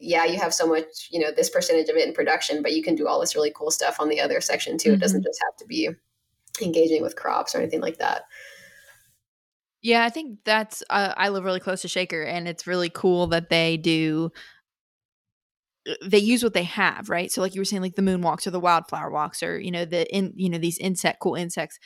yeah 0.00 0.24
you 0.24 0.36
have 0.36 0.52
so 0.52 0.66
much 0.66 1.08
you 1.12 1.20
know 1.20 1.30
this 1.30 1.48
percentage 1.48 1.88
of 1.88 1.96
it 1.96 2.08
in 2.08 2.12
production 2.12 2.60
but 2.60 2.72
you 2.72 2.82
can 2.82 2.96
do 2.96 3.06
all 3.06 3.20
this 3.20 3.36
really 3.36 3.52
cool 3.54 3.70
stuff 3.70 4.00
on 4.00 4.08
the 4.08 4.20
other 4.20 4.40
section 4.40 4.76
too. 4.76 4.92
It 4.94 5.00
doesn't 5.00 5.22
just 5.22 5.40
have 5.44 5.56
to 5.58 5.64
be 5.64 5.88
engaging 6.60 7.02
with 7.02 7.16
crops 7.16 7.54
or 7.54 7.58
anything 7.58 7.80
like 7.80 7.98
that 7.98 8.22
Yeah, 9.86 10.04
I 10.04 10.10
think 10.10 10.40
that's. 10.44 10.82
Uh, 10.90 11.14
I 11.16 11.28
live 11.28 11.44
really 11.44 11.60
close 11.60 11.82
to 11.82 11.88
Shaker, 11.88 12.22
and 12.22 12.48
it's 12.48 12.66
really 12.66 12.90
cool 12.90 13.28
that 13.28 13.50
they 13.50 13.76
do. 13.76 14.32
uh, 15.88 15.94
They 16.04 16.18
use 16.18 16.42
what 16.42 16.54
they 16.54 16.64
have, 16.64 17.08
right? 17.10 17.30
So, 17.30 17.40
like 17.40 17.54
you 17.54 17.60
were 17.60 17.64
saying, 17.64 17.82
like 17.82 17.94
the 17.96 18.02
moon 18.02 18.22
walks 18.22 18.46
or 18.46 18.50
the 18.50 18.60
wildflower 18.60 19.10
walks, 19.10 19.42
or 19.42 19.58
you 19.58 19.70
know 19.70 19.84
the 19.84 20.06
in 20.14 20.32
you 20.36 20.48
know 20.50 20.58
these 20.58 20.78
insect 20.78 21.20
cool 21.20 21.34
insects, 21.34 21.78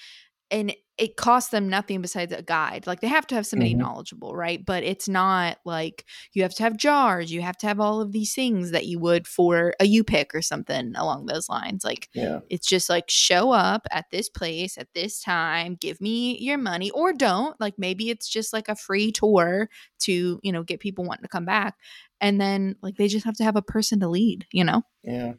and 0.51 0.75
it 0.99 1.17
costs 1.17 1.51
them 1.51 1.67
nothing 1.71 2.03
besides 2.03 2.31
a 2.31 2.43
guide. 2.43 2.87
Like 2.87 3.01
they 3.01 3.07
have 3.09 3.27
to 3.29 3.35
have 3.35 3.47
somebody 3.47 3.75
Mhm. 3.75 3.79
knowledgeable, 3.79 4.37
right? 4.37 4.63
But 4.63 4.83
it's 4.85 5.09
not 5.09 5.57
like 5.65 6.05
you 6.35 6.43
have 6.43 6.55
to 6.57 6.63
have 6.63 6.77
jars, 6.77 7.33
you 7.33 7.41
have 7.41 7.57
to 7.59 7.67
have 7.67 7.81
all 7.81 8.03
of 8.03 8.13
these 8.13 8.35
things 8.35 8.71
that 8.73 8.87
you 8.87 8.99
would 8.99 9.27
for 9.27 9.73
a 9.81 9.87
U 9.87 10.05
pick 10.05 10.35
or 10.35 10.43
something 10.43 10.93
along 10.97 11.25
those 11.25 11.49
lines. 11.49 11.85
Like 11.85 12.11
yeah 12.15 12.41
it's 12.51 12.67
just 12.67 12.91
like 12.91 13.09
show 13.09 13.51
up 13.51 13.87
at 13.91 14.11
this 14.11 14.29
place 14.29 14.77
at 14.77 14.93
this 14.95 15.23
time, 15.23 15.77
give 15.81 16.01
me 16.03 16.37
your 16.39 16.59
money 16.59 16.91
or 16.91 17.15
don't. 17.15 17.59
Like 17.61 17.75
maybe 17.79 18.11
it's 18.11 18.29
just 18.29 18.53
like 18.53 18.69
a 18.69 18.77
free 18.77 19.11
tour 19.11 19.71
to, 20.01 20.39
you 20.43 20.53
know, 20.53 20.63
get 20.63 20.81
people 20.81 21.05
wanting 21.05 21.23
to 21.23 21.29
come 21.29 21.47
back. 21.47 21.77
And 22.21 22.39
then 22.39 22.77
like 22.83 22.97
they 22.97 23.09
just 23.09 23.25
have 23.25 23.37
to 23.37 23.45
have 23.45 23.57
a 23.57 23.63
person 23.63 24.01
to 24.01 24.09
lead, 24.09 24.47
you 24.53 24.65
know? 24.65 24.83
yeah. 25.03 25.33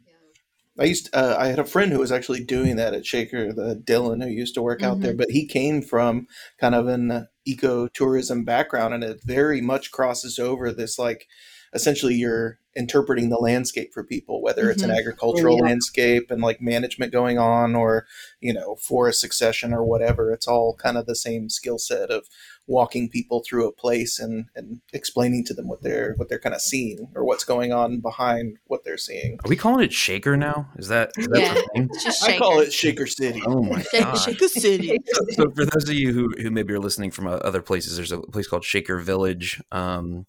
I 0.80 0.86
used 0.86 1.10
uh, 1.14 1.36
I 1.38 1.48
had 1.48 1.60
a 1.60 1.66
friend 1.66 1.92
who 1.92 2.00
was 2.00 2.12
actually 2.12 2.44
doing 2.44 2.78
that 2.78 2.94
at 2.94 3.06
Shaker, 3.06 3.52
the 3.52 3.76
Dylan 3.76 4.24
who 4.24 4.30
used 4.30 4.56
to 4.56 4.62
work 4.62 4.82
out 4.82 5.02
there, 5.02 5.14
but 5.14 5.32
he 5.32 5.46
came 5.46 5.82
from 5.82 6.28
kind 6.60 6.76
of 6.76 6.88
an 6.88 7.28
eco 7.46 7.88
tourism 7.88 8.46
background, 8.46 8.94
and 8.94 9.04
it 9.04 9.20
very 9.24 9.62
much 9.62 9.92
crosses 9.92 10.40
over 10.40 10.72
this 10.72 10.98
like 10.98 11.28
essentially 11.74 12.16
you're 12.16 12.58
interpreting 12.76 13.30
the 13.30 13.38
landscape 13.38 13.94
for 13.94 14.04
people, 14.04 14.42
whether 14.42 14.70
it's 14.70 14.82
an 14.84 14.90
Mhm. 14.90 14.98
agricultural 14.98 15.58
Yeah. 15.58 15.64
landscape 15.64 16.32
and 16.32 16.42
like 16.42 16.62
management 16.62 17.12
going 17.12 17.38
on, 17.38 17.76
or 17.76 18.06
you 18.40 18.54
know 18.54 18.76
forest 18.76 19.20
succession 19.20 19.74
or 19.74 19.84
whatever. 19.84 20.32
It's 20.32 20.48
all 20.48 20.76
kind 20.76 20.98
of 20.98 21.06
the 21.06 21.16
same 21.16 21.50
skill 21.50 21.78
set 21.78 22.10
of 22.10 22.28
walking 22.68 23.10
people 23.10 23.44
through 23.46 23.68
a 23.68 23.72
place 23.74 24.20
and 24.20 24.46
and 24.56 24.80
explaining 24.94 25.44
to 25.46 25.54
them 25.54 25.68
what 25.68 25.82
they're 25.82 26.14
what 26.16 26.30
they're 26.30 26.40
kind 26.40 26.56
of 26.56 26.62
seeing 26.62 27.08
or 27.16 27.26
what's 27.26 27.44
going 27.44 27.74
on 27.74 28.00
behind 28.00 28.58
what 28.68 28.84
they're 28.86 28.98
seeing. 28.98 29.38
Are 29.44 29.50
we 29.50 29.58
calling 29.58 29.84
it 29.84 29.92
Shaker 29.92 30.38
now? 30.38 30.70
Is 30.78 30.88
that, 30.88 31.12
is 31.18 31.28
that 31.28 31.40
Yeah. 31.42 31.54
the 31.56 31.64
thing? 31.74 31.90
Just 32.02 32.24
I 32.24 32.38
call 32.38 32.60
it 32.60 32.72
Shaker 32.72 33.08
City. 33.08 33.42
Oh 33.46 33.64
my 33.64 33.84
god! 33.92 34.16
Shaker 34.16 34.48
City. 34.48 34.98
so, 35.08 35.22
so 35.32 35.52
for 35.52 35.66
those 35.66 35.90
of 35.90 35.96
you 35.96 36.14
who, 36.14 36.30
who 36.42 36.52
maybe 36.52 36.74
are 36.74 36.80
listening 36.80 37.12
from 37.12 37.28
uh, 37.28 37.32
other 37.38 37.62
places, 37.62 37.98
there's 37.98 38.12
a 38.14 38.20
place 38.22 38.48
called 38.48 38.64
Shaker 38.64 38.98
Village 39.00 39.62
um, 39.74 40.26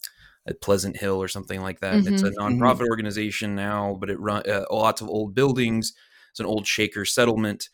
at 0.46 0.60
Pleasant 0.60 0.96
Hill 0.96 1.22
or 1.22 1.28
something 1.28 1.62
like 1.62 1.80
that. 1.80 1.94
And 1.94 2.06
It's 2.06 2.22
a 2.22 2.30
nonprofit 2.30 2.88
organization 2.88 3.54
now, 3.54 3.96
but 4.00 4.10
it 4.10 4.18
run 4.18 4.42
uh, 4.48 4.64
lots 4.70 5.00
of 5.00 5.08
old 5.08 5.34
buildings. 5.34 5.92
It's 6.30 6.40
an 6.40 6.46
old 6.46 6.66
Shaker 6.66 7.04
settlement. 7.04 7.68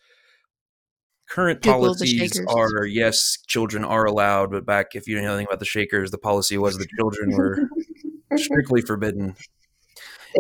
Current 1.29 1.61
Google's 1.61 1.99
policies 1.99 2.41
are 2.49 2.87
yes, 2.87 3.39
children 3.47 3.85
are 3.85 4.07
allowed, 4.07 4.51
but 4.51 4.65
back 4.65 4.95
if 4.95 5.07
you 5.07 5.21
know 5.21 5.29
anything 5.29 5.47
about 5.47 5.59
the 5.59 5.67
Shakers, 5.67 6.11
the 6.11 6.19
policy 6.19 6.57
was 6.57 6.79
the 6.79 6.89
children 6.97 7.37
were 7.37 7.69
strictly 8.37 8.81
forbidden. 8.81 9.37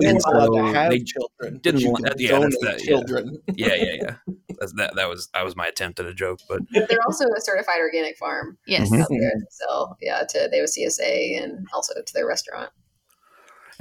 They 0.01 0.09
And 0.09 0.19
didn't 0.19 0.23
You're 0.27 0.35
allowed 0.37 0.47
so 0.47 0.67
to 0.73 0.73
have 0.79 0.91
they 0.91 1.01
children. 1.01 1.59
didn't 1.63 1.81
you 1.81 1.91
want- 1.91 2.05
can 2.07 2.15
yeah, 2.19 2.29
donate 2.31 2.55
that, 2.61 2.81
yeah. 2.81 2.87
children. 2.87 3.39
Yeah, 3.55 3.75
yeah, 3.75 3.93
yeah. 4.03 4.17
That's, 4.59 4.73
that 4.77 4.95
that 4.97 5.09
was 5.09 5.29
that 5.35 5.45
was 5.45 5.57
my 5.57 5.67
attempt 5.67 5.99
at 6.01 6.07
a 6.07 6.13
joke, 6.15 6.41
but 6.49 6.61
But 6.73 6.89
they're 6.89 6.99
also 7.07 7.25
a 7.27 7.41
certified 7.41 7.81
organic 7.81 8.17
farm 8.19 8.59
Yes. 8.67 8.93
Out 8.93 9.07
there 9.09 9.31
to 9.31 9.47
sell, 9.51 9.97
yeah, 10.01 10.25
to 10.29 10.49
they 10.51 10.59
have 10.59 10.67
CSA 10.69 11.43
and 11.43 11.67
also 11.73 11.95
to 11.95 12.13
their 12.15 12.27
restaurant. 12.27 12.71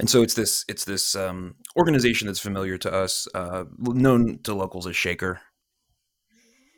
and 0.00 0.08
so 0.08 0.22
it's 0.22 0.34
this 0.34 0.64
it's 0.68 0.84
this 0.84 1.14
um, 1.14 1.56
organization 1.76 2.26
that's 2.26 2.40
familiar 2.40 2.78
to 2.78 2.92
us, 2.92 3.26
uh, 3.34 3.64
known 3.78 4.38
to 4.44 4.54
locals 4.54 4.86
as 4.86 4.96
Shaker. 4.96 5.40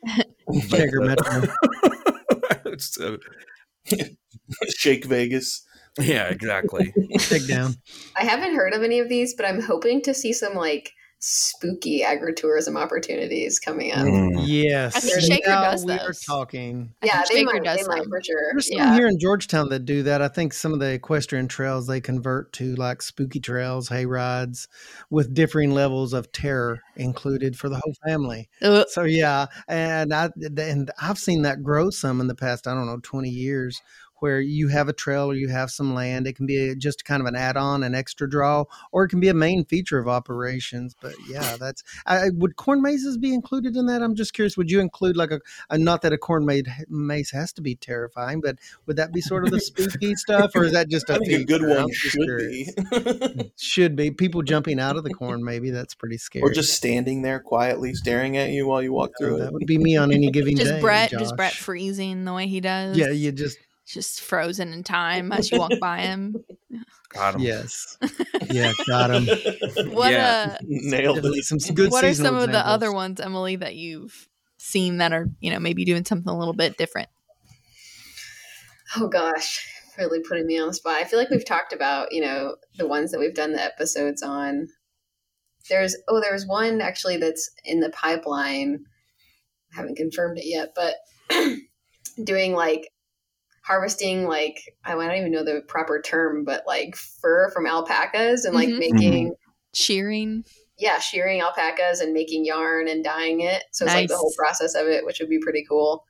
Shaker 0.69 1.01
Metro. 1.01 1.53
It's, 2.65 2.97
uh, 2.99 3.17
Shake 4.77 5.05
Vegas. 5.05 5.65
Yeah, 5.99 6.27
exactly. 6.27 6.93
Take 7.17 7.47
down. 7.47 7.75
I 8.17 8.23
haven't 8.23 8.55
heard 8.55 8.73
of 8.73 8.83
any 8.83 8.99
of 8.99 9.09
these, 9.09 9.33
but 9.33 9.45
I'm 9.45 9.61
hoping 9.61 10.01
to 10.03 10.13
see 10.13 10.33
some 10.33 10.53
like 10.53 10.93
spooky 11.23 12.01
agritourism 12.01 12.75
opportunities 12.75 13.59
coming 13.59 13.91
up. 13.91 13.99
Mm. 14.07 14.41
Yes. 14.43 14.95
I 14.95 14.99
think 15.01 15.13
There 15.13 15.21
Shaker 15.21 15.49
now 15.51 15.63
does 15.71 15.85
we 15.85 15.93
are 15.93 16.13
talking. 16.25 16.95
Yeah, 17.03 17.21
they 17.29 17.35
Shaker 17.41 17.53
might, 17.53 17.63
does 17.63 17.81
they 17.81 17.87
might 17.87 18.05
for 18.09 18.21
sure. 18.23 18.41
There's 18.53 18.69
some 18.69 18.77
Yeah. 18.79 18.95
here 18.95 19.07
in 19.07 19.19
Georgetown 19.19 19.69
that 19.69 19.85
do 19.85 20.01
that. 20.01 20.23
I 20.23 20.29
think 20.29 20.51
some 20.51 20.73
of 20.73 20.79
the 20.79 20.93
equestrian 20.93 21.47
trails 21.47 21.85
they 21.85 22.01
convert 22.01 22.53
to 22.53 22.73
like 22.75 23.03
spooky 23.03 23.39
trails, 23.39 23.89
hay 23.89 24.07
rides, 24.07 24.67
with 25.11 25.35
differing 25.35 25.71
levels 25.75 26.13
of 26.13 26.31
terror 26.31 26.79
included 26.95 27.55
for 27.55 27.69
the 27.69 27.79
whole 27.83 27.93
family. 28.03 28.49
Ugh. 28.63 28.87
So 28.89 29.03
yeah, 29.03 29.45
and 29.67 30.11
I 30.11 30.31
and 30.57 30.89
I've 30.99 31.19
seen 31.19 31.43
that 31.43 31.61
grow 31.61 31.91
some 31.91 32.19
in 32.19 32.25
the 32.27 32.35
past. 32.35 32.67
I 32.67 32.73
don't 32.73 32.87
know, 32.87 32.99
twenty 33.03 33.29
years, 33.29 33.79
where 34.21 34.39
you 34.39 34.67
have 34.67 34.87
a 34.87 34.93
trail 34.93 35.31
or 35.31 35.33
you 35.33 35.49
have 35.49 35.71
some 35.71 35.95
land. 35.95 36.27
It 36.27 36.35
can 36.35 36.45
be 36.45 36.75
just 36.75 37.05
kind 37.05 37.21
of 37.21 37.27
an 37.27 37.35
add-on, 37.35 37.83
an 37.83 37.95
extra 37.95 38.29
draw, 38.29 38.65
or 38.91 39.03
it 39.03 39.09
can 39.09 39.19
be 39.19 39.29
a 39.29 39.33
main 39.33 39.65
feature 39.65 39.97
of 39.97 40.07
operations. 40.07 40.95
But 41.01 41.15
yeah, 41.27 41.57
that's. 41.57 41.83
I, 42.05 42.29
would 42.35 42.55
corn 42.55 42.83
mazes 42.83 43.17
be 43.17 43.33
included 43.33 43.75
in 43.75 43.87
that? 43.87 44.03
I'm 44.03 44.13
just 44.15 44.33
curious. 44.33 44.55
Would 44.57 44.69
you 44.69 44.79
include 44.79 45.17
like 45.17 45.31
a, 45.31 45.39
a 45.71 45.77
not 45.77 46.03
that 46.03 46.13
a 46.13 46.19
corn 46.19 46.45
maze 46.45 46.65
maze 46.87 47.31
has 47.31 47.51
to 47.53 47.61
be 47.61 47.75
terrifying, 47.75 48.41
but 48.41 48.59
would 48.85 48.95
that 48.97 49.11
be 49.11 49.21
sort 49.21 49.43
of 49.43 49.49
the 49.49 49.59
spooky 49.59 50.13
stuff, 50.13 50.51
or 50.53 50.65
is 50.65 50.73
that 50.73 50.87
just 50.87 51.09
a 51.09 51.15
I 51.15 51.17
think 51.17 51.31
a 51.31 51.43
good 51.43 51.61
feature? 51.61 51.71
I'm 51.71 51.83
one 51.83 51.91
should 51.91 52.21
curious. 52.21 52.75
be. 52.75 53.51
Should 53.57 53.95
be 53.95 54.11
people 54.11 54.43
jumping 54.43 54.79
out 54.79 54.97
of 54.97 55.03
the 55.03 55.13
corn. 55.13 55.43
Maybe 55.43 55.71
that's 55.71 55.95
pretty 55.95 56.17
scary. 56.17 56.43
or 56.43 56.51
just 56.51 56.73
standing 56.73 57.21
there 57.21 57.39
quietly 57.39 57.93
staring 57.93 58.37
at 58.37 58.49
you 58.49 58.67
while 58.67 58.81
you 58.83 58.93
walk 58.93 59.11
through 59.17 59.37
that 59.39 59.47
it. 59.47 59.53
would 59.53 59.65
be 59.65 59.77
me 59.77 59.97
on 59.97 60.11
any 60.11 60.29
given 60.29 60.55
day. 60.55 60.63
Just 60.63 60.81
Brett, 60.81 61.09
just 61.09 61.35
Brett 61.35 61.53
freezing 61.53 62.25
the 62.25 62.33
way 62.33 62.47
he 62.47 62.59
does. 62.59 62.97
Yeah, 62.97 63.09
you 63.09 63.31
just 63.31 63.57
just 63.85 64.21
frozen 64.21 64.73
in 64.73 64.83
time 64.83 65.31
as 65.31 65.51
you 65.51 65.57
walk 65.59 65.71
by 65.79 65.99
him. 66.01 66.35
Got 67.09 67.35
'em. 67.35 67.41
yes, 67.41 67.97
yeah, 68.49 68.71
got 68.87 69.11
him. 69.11 69.27
What 69.91 70.13
Yeah. 70.13 70.55
uh 70.55 70.63
Nailed 70.63 71.25
it. 71.25 71.43
Some 71.43 71.57
good. 71.75 71.91
what 71.91 72.05
are 72.05 72.07
seasonal 72.07 72.31
some 72.31 72.41
of 72.41 72.51
the 72.53 72.65
other 72.65 72.89
ones, 72.89 73.19
Emily, 73.19 73.57
that 73.57 73.75
you've 73.75 74.29
seen 74.57 74.99
that 74.99 75.11
are, 75.11 75.27
you 75.41 75.51
know, 75.51 75.59
maybe 75.59 75.83
doing 75.83 76.05
something 76.05 76.29
a 76.29 76.37
little 76.39 76.53
bit 76.53 76.77
different? 76.77 77.09
Oh 78.95 79.07
gosh, 79.09 79.65
really 79.97 80.21
putting 80.21 80.45
me 80.47 80.57
on 80.59 80.67
the 80.69 80.73
spot. 80.73 80.95
I 80.95 81.03
feel 81.03 81.19
like 81.19 81.29
we've 81.29 81.45
talked 81.45 81.73
about, 81.73 82.13
you 82.13 82.21
know, 82.21 82.55
the 82.77 82.87
ones 82.87 83.11
that 83.11 83.19
we've 83.19 83.35
done 83.35 83.51
the 83.53 83.61
episodes 83.63 84.21
on. 84.23 84.67
There's 85.69 85.95
oh, 86.07 86.21
there's 86.21 86.45
one 86.47 86.79
actually 86.81 87.17
that's 87.17 87.49
in 87.65 87.81
the 87.81 87.89
pipeline. 87.89 88.85
I 89.73 89.75
haven't 89.77 89.97
confirmed 89.97 90.37
it 90.37 90.45
yet, 90.47 90.73
but 90.75 90.95
doing 92.23 92.53
like 92.53 92.87
harvesting 93.61 94.25
like 94.25 94.59
I 94.83 94.91
don't 94.93 95.11
even 95.15 95.31
know 95.31 95.43
the 95.43 95.61
proper 95.67 96.01
term, 96.01 96.43
but 96.43 96.63
like 96.67 96.95
fur 96.95 97.49
from 97.51 97.65
alpacas 97.65 98.45
and 98.45 98.55
like 98.55 98.69
Mhm. 98.69 98.79
making 98.79 99.33
Shearing. 99.73 100.43
yeah, 100.77 100.99
shearing 100.99 101.41
alpacas 101.41 102.01
and 102.01 102.13
making 102.13 102.43
yarn 102.45 102.87
and 102.87 103.03
dyeing 103.03 103.41
it. 103.41 103.63
So 103.71 103.85
it's 103.85 103.93
like 103.93 104.09
the 104.09 104.17
whole 104.17 104.33
process 104.37 104.75
of 104.75 104.87
it, 104.87 105.05
which 105.05 105.19
would 105.19 105.29
be 105.29 105.39
pretty 105.39 105.63
cool. 105.67 106.05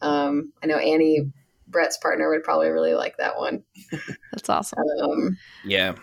Um, 0.00 0.52
I 0.62 0.66
know 0.66 0.76
Annie, 0.78 1.30
Brett's 1.66 1.98
partner, 1.98 2.30
would 2.30 2.42
probably 2.44 2.68
really 2.70 2.94
like 2.94 3.16
that 3.18 3.36
one. 3.36 3.62
That's 4.32 4.48
awesome. 4.48 4.78
Um, 5.02 5.36
Yeah, 5.64 5.94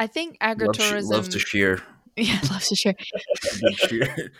I 0.00 0.06
think 0.06 0.38
love, 0.42 0.56
agritourism. 0.58 1.10
loves 1.10 1.28
to 1.30 1.38
shear. 1.38 1.80
yeah, 2.16 2.40
loves 2.50 2.68
to 2.70 2.76
share. 2.76 2.94
Big 3.60 3.76
shear. 3.76 4.32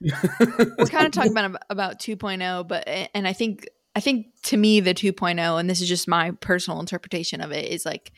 We're 0.00 0.86
kind 0.86 1.06
of 1.06 1.12
talking 1.12 1.32
about 1.32 1.62
about 1.70 1.98
2.0, 2.00 2.66
but 2.68 2.84
and 3.14 3.26
I 3.28 3.32
think 3.32 3.68
I 3.96 4.00
think 4.00 4.26
to 4.44 4.56
me 4.56 4.80
the 4.80 4.94
2.0, 4.94 5.58
and 5.60 5.68
this 5.68 5.80
is 5.80 5.88
just 5.88 6.06
my 6.08 6.30
personal 6.40 6.80
interpretation 6.80 7.40
of 7.40 7.50
it, 7.52 7.70
is 7.70 7.84
like 7.84 8.12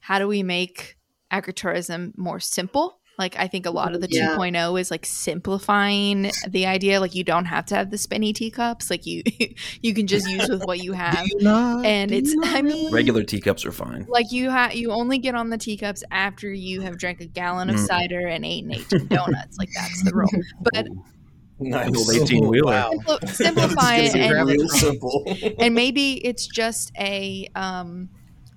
how 0.00 0.18
do 0.18 0.26
we 0.26 0.42
make 0.42 0.96
agritourism 1.30 2.16
more 2.18 2.40
simple? 2.40 2.98
Like 3.18 3.38
I 3.38 3.46
think 3.46 3.66
a 3.66 3.70
lot 3.70 3.94
of 3.94 4.00
the 4.00 4.08
Yeah. 4.10 4.36
2.0 4.36 4.80
is 4.80 4.90
like 4.90 5.06
simplifying 5.06 6.30
the 6.48 6.66
idea. 6.66 6.98
Like 6.98 7.14
you 7.14 7.22
don't 7.24 7.44
have 7.44 7.66
to 7.66 7.76
have 7.76 7.90
the 7.90 7.98
spinny 7.98 8.32
teacups. 8.32 8.90
Like 8.90 9.06
you 9.06 9.22
you 9.82 9.94
can 9.94 10.06
just 10.06 10.28
use 10.28 10.48
with 10.48 10.64
what 10.64 10.80
you 10.82 10.92
have. 11.04 11.24
Do 11.26 11.36
not? 11.40 11.84
And 11.86 12.10
Do 12.10 12.16
it's 12.16 12.34
not 12.34 12.56
I 12.56 12.62
mean 12.62 12.92
Regular 12.92 13.22
teacups 13.22 13.64
are 13.64 13.70
fine. 13.72 14.06
like 14.08 14.32
you 14.32 14.50
have 14.50 14.74
you 14.74 14.90
only 14.90 15.18
get 15.18 15.34
on 15.34 15.50
the 15.50 15.58
teacups 15.58 16.02
after 16.10 16.52
you 16.52 16.80
have 16.80 16.98
drank 16.98 17.20
a 17.20 17.26
gallon 17.26 17.70
of 17.70 17.76
Mm. 17.76 17.86
cider 17.86 18.26
and 18.26 18.44
eaten 18.46 18.72
18 18.72 19.06
donuts. 19.08 19.56
Like 19.58 19.68
that's 19.76 20.02
the 20.02 20.12
rule. 20.14 20.28
But 20.72 20.88
Nice. 21.58 21.96
Old 21.96 22.22
18 22.22 22.48
wheeler. 22.48 22.72
Wow. 22.72 22.90
simpli- 23.06 23.28
simplify 23.34 23.96
it 23.96 24.14
and 24.16 24.48
real 24.48 24.68
simple. 24.68 25.24
and 25.58 25.74
maybe 25.74 26.24
it's 26.26 26.46
just 26.46 26.92
a 26.98 27.48
um 27.54 28.08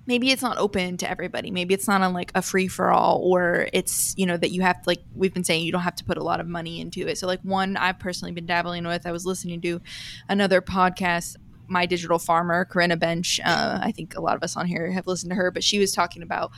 maybe 0.06 0.30
it's 0.30 0.42
not 0.42 0.56
open 0.58 0.96
to 0.96 1.10
everybody 1.10 1.50
maybe 1.50 1.74
it's 1.74 1.88
not 1.88 2.00
on 2.00 2.12
like 2.12 2.30
a 2.34 2.42
free 2.42 2.68
for 2.68 2.90
all 2.90 3.20
or 3.24 3.68
it's 3.72 4.14
you 4.16 4.24
know 4.24 4.36
that 4.36 4.50
you 4.50 4.62
have 4.62 4.80
to, 4.82 4.88
like 4.88 5.02
we've 5.14 5.34
been 5.34 5.44
saying 5.44 5.64
you 5.64 5.72
don't 5.72 5.82
have 5.82 5.96
to 5.96 6.04
put 6.04 6.16
a 6.16 6.22
lot 6.22 6.38
of 6.40 6.46
money 6.46 6.80
into 6.80 7.06
it 7.08 7.18
so 7.18 7.26
like 7.26 7.40
one 7.42 7.76
i've 7.76 7.98
personally 7.98 8.32
been 8.32 8.46
dabbling 8.46 8.86
with 8.86 9.04
i 9.06 9.12
was 9.12 9.26
listening 9.26 9.60
to 9.60 9.80
another 10.28 10.60
podcast 10.60 11.36
my 11.66 11.86
digital 11.86 12.20
farmer 12.20 12.64
corinna 12.64 12.96
bench 12.96 13.40
uh, 13.44 13.80
i 13.82 13.90
think 13.90 14.16
a 14.16 14.20
lot 14.20 14.36
of 14.36 14.42
us 14.44 14.56
on 14.56 14.66
here 14.66 14.90
have 14.92 15.08
listened 15.08 15.30
to 15.30 15.36
her 15.36 15.50
but 15.50 15.64
she 15.64 15.78
was 15.80 15.92
talking 15.92 16.22
about 16.22 16.52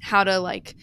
how 0.00 0.22
to 0.22 0.38
like 0.38 0.76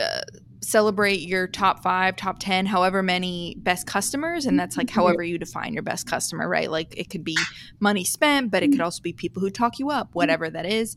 uh, 0.00 0.20
celebrate 0.66 1.20
your 1.20 1.46
top 1.46 1.80
five, 1.80 2.16
top 2.16 2.40
10, 2.40 2.66
however 2.66 3.00
many 3.00 3.54
best 3.60 3.86
customers. 3.86 4.46
And 4.46 4.58
that's 4.58 4.76
like 4.76 4.90
however 4.90 5.18
mm-hmm. 5.18 5.30
you 5.30 5.38
define 5.38 5.72
your 5.72 5.84
best 5.84 6.08
customer, 6.08 6.48
right? 6.48 6.68
Like 6.68 6.92
it 6.98 7.08
could 7.08 7.22
be 7.22 7.38
money 7.78 8.02
spent, 8.02 8.50
but 8.50 8.64
it 8.64 8.68
could 8.68 8.78
mm-hmm. 8.78 8.84
also 8.84 9.00
be 9.00 9.12
people 9.12 9.40
who 9.40 9.48
talk 9.48 9.78
you 9.78 9.90
up, 9.90 10.08
mm-hmm. 10.08 10.18
whatever 10.18 10.50
that 10.50 10.66
is. 10.66 10.96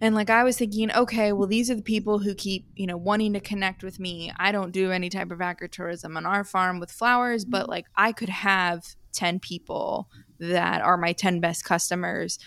And 0.00 0.14
like 0.14 0.30
I 0.30 0.44
was 0.44 0.56
thinking, 0.56 0.92
okay, 0.92 1.32
well, 1.32 1.48
these 1.48 1.68
are 1.68 1.74
the 1.74 1.82
people 1.82 2.20
who 2.20 2.32
keep, 2.32 2.64
you 2.76 2.86
know, 2.86 2.96
wanting 2.96 3.32
to 3.32 3.40
connect 3.40 3.82
with 3.82 3.98
me. 3.98 4.32
I 4.36 4.52
don't 4.52 4.70
do 4.70 4.92
any 4.92 5.10
type 5.10 5.32
of 5.32 5.40
agritourism 5.40 6.16
on 6.16 6.24
our 6.24 6.44
farm 6.44 6.78
with 6.78 6.92
flowers, 6.92 7.44
but 7.44 7.68
like 7.68 7.86
I 7.96 8.12
could 8.12 8.28
have 8.28 8.94
10 9.14 9.40
people 9.40 10.08
that 10.38 10.80
are 10.80 10.96
my 10.96 11.12
10 11.12 11.40
best 11.40 11.64
customers 11.64 12.38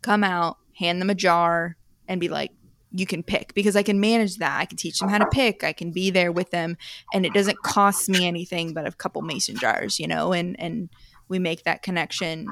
come 0.00 0.24
out, 0.24 0.56
hand 0.78 0.98
them 0.98 1.10
a 1.10 1.14
jar, 1.14 1.76
and 2.08 2.22
be 2.22 2.28
like, 2.28 2.52
you 2.92 3.06
can 3.06 3.22
pick 3.22 3.54
because 3.54 3.76
I 3.76 3.82
can 3.82 4.00
manage 4.00 4.36
that. 4.36 4.60
I 4.60 4.64
can 4.64 4.76
teach 4.76 4.98
them 4.98 5.08
how 5.08 5.18
to 5.18 5.26
pick. 5.26 5.62
I 5.62 5.72
can 5.72 5.92
be 5.92 6.10
there 6.10 6.32
with 6.32 6.50
them 6.50 6.76
and 7.12 7.24
it 7.24 7.32
doesn't 7.32 7.62
cost 7.62 8.08
me 8.08 8.26
anything 8.26 8.72
but 8.72 8.86
a 8.86 8.92
couple 8.92 9.22
mason 9.22 9.56
jars, 9.56 9.98
you 10.00 10.08
know, 10.08 10.32
and 10.32 10.58
and 10.58 10.88
we 11.28 11.38
make 11.38 11.62
that 11.64 11.82
connection 11.82 12.48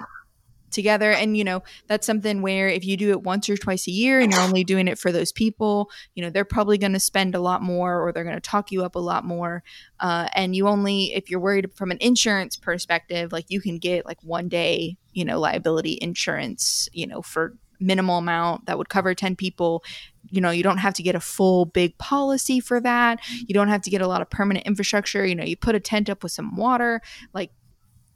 together 0.70 1.10
and 1.10 1.36
you 1.36 1.44
know, 1.44 1.62
that's 1.86 2.06
something 2.06 2.42
where 2.42 2.68
if 2.68 2.84
you 2.84 2.96
do 2.96 3.10
it 3.10 3.22
once 3.22 3.48
or 3.48 3.56
twice 3.56 3.88
a 3.88 3.90
year 3.90 4.20
and 4.20 4.30
you're 4.30 4.42
only 4.42 4.64
doing 4.64 4.86
it 4.86 4.98
for 4.98 5.10
those 5.10 5.32
people, 5.32 5.90
you 6.14 6.22
know, 6.22 6.30
they're 6.30 6.44
probably 6.44 6.78
going 6.78 6.92
to 6.92 7.00
spend 7.00 7.34
a 7.34 7.40
lot 7.40 7.62
more 7.62 8.00
or 8.00 8.12
they're 8.12 8.22
going 8.22 8.36
to 8.36 8.40
talk 8.40 8.70
you 8.70 8.84
up 8.84 8.94
a 8.94 9.00
lot 9.00 9.24
more. 9.24 9.62
Uh, 9.98 10.28
and 10.34 10.54
you 10.54 10.68
only 10.68 11.14
if 11.14 11.30
you're 11.30 11.40
worried 11.40 11.72
from 11.74 11.90
an 11.90 11.98
insurance 12.00 12.56
perspective, 12.56 13.32
like 13.32 13.46
you 13.48 13.60
can 13.60 13.78
get 13.78 14.06
like 14.06 14.22
one 14.22 14.48
day, 14.48 14.96
you 15.12 15.24
know, 15.24 15.40
liability 15.40 15.98
insurance, 16.00 16.88
you 16.92 17.06
know, 17.06 17.22
for 17.22 17.54
minimal 17.80 18.18
amount 18.18 18.66
that 18.66 18.78
would 18.78 18.88
cover 18.88 19.14
10 19.14 19.36
people. 19.36 19.84
You 20.30 20.40
know 20.40 20.50
you 20.50 20.62
don't 20.62 20.78
have 20.78 20.94
to 20.94 21.02
get 21.02 21.14
a 21.14 21.20
full 21.20 21.64
big 21.64 21.96
policy 21.98 22.60
for 22.60 22.80
that. 22.80 23.20
Mm-hmm. 23.20 23.44
You 23.48 23.54
don't 23.54 23.68
have 23.68 23.82
to 23.82 23.90
get 23.90 24.02
a 24.02 24.06
lot 24.06 24.22
of 24.22 24.30
permanent 24.30 24.66
infrastructure. 24.66 25.24
You 25.24 25.34
know 25.34 25.44
you 25.44 25.56
put 25.56 25.74
a 25.74 25.80
tent 25.80 26.10
up 26.10 26.22
with 26.22 26.32
some 26.32 26.56
water. 26.56 27.00
Like 27.32 27.50